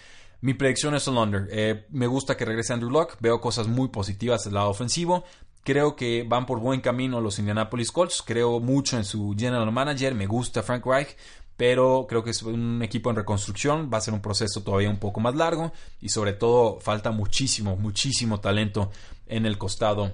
Mi 0.42 0.54
predicción 0.54 0.94
es 0.94 1.06
el 1.06 1.16
under. 1.16 1.48
Eh, 1.50 1.86
me 1.90 2.06
gusta 2.06 2.36
que 2.36 2.46
regrese 2.46 2.72
Andrew 2.72 2.90
Luck. 2.90 3.16
Veo 3.20 3.40
cosas 3.40 3.68
muy 3.68 3.88
positivas 3.88 4.44
del 4.44 4.54
lado 4.54 4.70
ofensivo. 4.70 5.24
Creo 5.62 5.94
que 5.94 6.24
van 6.26 6.46
por 6.46 6.58
buen 6.58 6.80
camino 6.80 7.20
los 7.20 7.38
Indianapolis 7.38 7.92
Colts. 7.92 8.22
Creo 8.24 8.60
mucho 8.60 8.96
en 8.96 9.04
su 9.04 9.34
general 9.38 9.70
manager. 9.70 10.14
Me 10.14 10.26
gusta 10.26 10.62
Frank 10.62 10.84
Reich. 10.86 11.16
Pero 11.56 12.06
creo 12.08 12.24
que 12.24 12.30
es 12.30 12.42
un 12.42 12.82
equipo 12.82 13.10
en 13.10 13.16
reconstrucción. 13.16 13.90
Va 13.92 13.98
a 13.98 14.00
ser 14.00 14.14
un 14.14 14.22
proceso 14.22 14.62
todavía 14.62 14.88
un 14.88 14.98
poco 14.98 15.20
más 15.20 15.34
largo. 15.34 15.72
Y 16.00 16.08
sobre 16.08 16.32
todo 16.32 16.80
falta 16.80 17.10
muchísimo, 17.10 17.76
muchísimo 17.76 18.40
talento 18.40 18.90
en 19.26 19.44
el 19.44 19.58
costado 19.58 20.12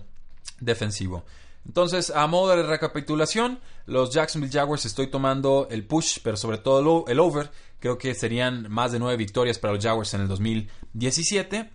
defensivo. 0.60 1.24
Entonces, 1.66 2.10
a 2.10 2.26
modo 2.26 2.56
de 2.56 2.62
recapitulación, 2.62 3.58
los 3.86 4.10
Jacksonville 4.10 4.52
Jaguars 4.52 4.86
estoy 4.86 5.08
tomando 5.08 5.66
el 5.70 5.84
push, 5.84 6.18
pero 6.22 6.36
sobre 6.36 6.58
todo 6.58 7.04
el 7.08 7.18
over. 7.18 7.50
Creo 7.80 7.98
que 7.98 8.14
serían 8.14 8.70
más 8.70 8.92
de 8.92 8.98
nueve 8.98 9.16
victorias 9.16 9.58
para 9.58 9.74
los 9.74 9.84
Jaguars 9.84 10.14
en 10.14 10.22
el 10.22 10.28
2017. 10.28 11.70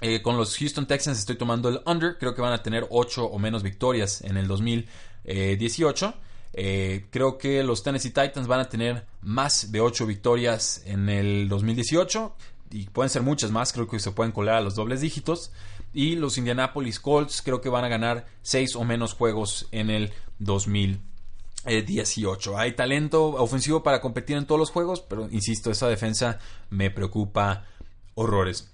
Eh, 0.00 0.22
con 0.22 0.36
los 0.36 0.56
Houston 0.56 0.86
Texans 0.86 1.18
estoy 1.18 1.36
tomando 1.36 1.68
el 1.68 1.80
under. 1.86 2.16
Creo 2.18 2.34
que 2.34 2.40
van 2.40 2.52
a 2.52 2.62
tener 2.62 2.86
8 2.90 3.24
o 3.24 3.38
menos 3.38 3.62
victorias 3.62 4.22
en 4.22 4.36
el 4.36 4.48
2018. 4.48 6.14
Eh, 6.52 7.06
creo 7.10 7.38
que 7.38 7.62
los 7.62 7.82
Tennessee 7.82 8.10
Titans 8.10 8.46
van 8.46 8.60
a 8.60 8.68
tener 8.68 9.06
más 9.20 9.70
de 9.70 9.80
8 9.80 10.06
victorias 10.06 10.82
en 10.86 11.08
el 11.08 11.48
2018. 11.48 12.34
Y 12.70 12.88
pueden 12.88 13.10
ser 13.10 13.22
muchas 13.22 13.50
más. 13.50 13.72
Creo 13.72 13.88
que 13.88 13.98
se 13.98 14.12
pueden 14.12 14.32
colar 14.32 14.56
a 14.56 14.60
los 14.60 14.74
dobles 14.74 15.02
dígitos. 15.02 15.52
Y 15.92 16.16
los 16.16 16.38
Indianapolis 16.38 17.00
Colts 17.00 17.42
creo 17.42 17.60
que 17.60 17.68
van 17.68 17.84
a 17.84 17.88
ganar 17.88 18.26
6 18.42 18.76
o 18.76 18.84
menos 18.84 19.12
juegos 19.12 19.68
en 19.70 19.90
el 19.90 20.12
2018. 20.38 22.56
Hay 22.56 22.72
talento 22.72 23.26
ofensivo 23.26 23.82
para 23.82 24.00
competir 24.00 24.38
en 24.38 24.46
todos 24.46 24.58
los 24.58 24.70
juegos. 24.70 25.02
Pero 25.02 25.28
insisto, 25.30 25.70
esa 25.70 25.88
defensa 25.88 26.38
me 26.70 26.90
preocupa 26.90 27.66
horrores. 28.14 28.70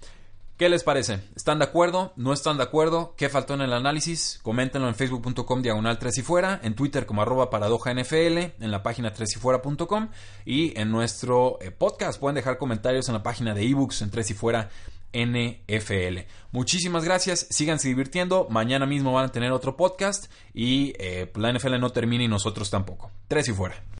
¿Qué 0.57 0.69
les 0.69 0.83
parece? 0.83 1.19
¿Están 1.35 1.59
de 1.59 1.65
acuerdo? 1.65 2.13
¿No 2.15 2.33
están 2.33 2.57
de 2.57 2.63
acuerdo? 2.63 3.13
¿Qué 3.15 3.29
faltó 3.29 3.53
en 3.53 3.61
el 3.61 3.73
análisis? 3.73 4.39
Coméntenlo 4.41 4.87
en 4.87 4.95
facebook.com 4.95 5.61
diagonal 5.61 5.99
3 5.99 6.17
y 6.17 6.21
fuera, 6.23 6.59
en 6.63 6.73
Twitter 6.73 7.05
como 7.05 7.21
arroba 7.21 7.51
paradoja 7.51 7.93
NFL, 7.93 8.37
en 8.59 8.71
la 8.71 8.81
página 8.81 9.13
3 9.13 9.35
y 9.35 9.39
fuera.com 9.39 10.09
y 10.45 10.75
en 10.79 10.89
nuestro 10.89 11.59
eh, 11.61 11.69
podcast. 11.69 12.19
Pueden 12.19 12.33
dejar 12.33 12.57
comentarios 12.57 13.07
en 13.07 13.13
la 13.13 13.21
página 13.21 13.53
de 13.53 13.69
ebooks 13.69 14.01
en 14.01 14.09
3 14.09 14.31
y 14.31 14.33
fuera 14.33 14.69
NFL. 15.13 16.21
Muchísimas 16.51 17.03
gracias, 17.03 17.45
síganse 17.51 17.89
divirtiendo. 17.89 18.47
Mañana 18.49 18.87
mismo 18.87 19.13
van 19.13 19.25
a 19.25 19.31
tener 19.31 19.51
otro 19.51 19.77
podcast 19.77 20.25
y 20.55 20.93
eh, 20.97 21.31
la 21.35 21.53
NFL 21.53 21.79
no 21.79 21.91
termina 21.91 22.23
y 22.23 22.27
nosotros 22.27 22.71
tampoco. 22.71 23.11
Tres 23.27 23.47
y 23.47 23.53
fuera. 23.53 23.83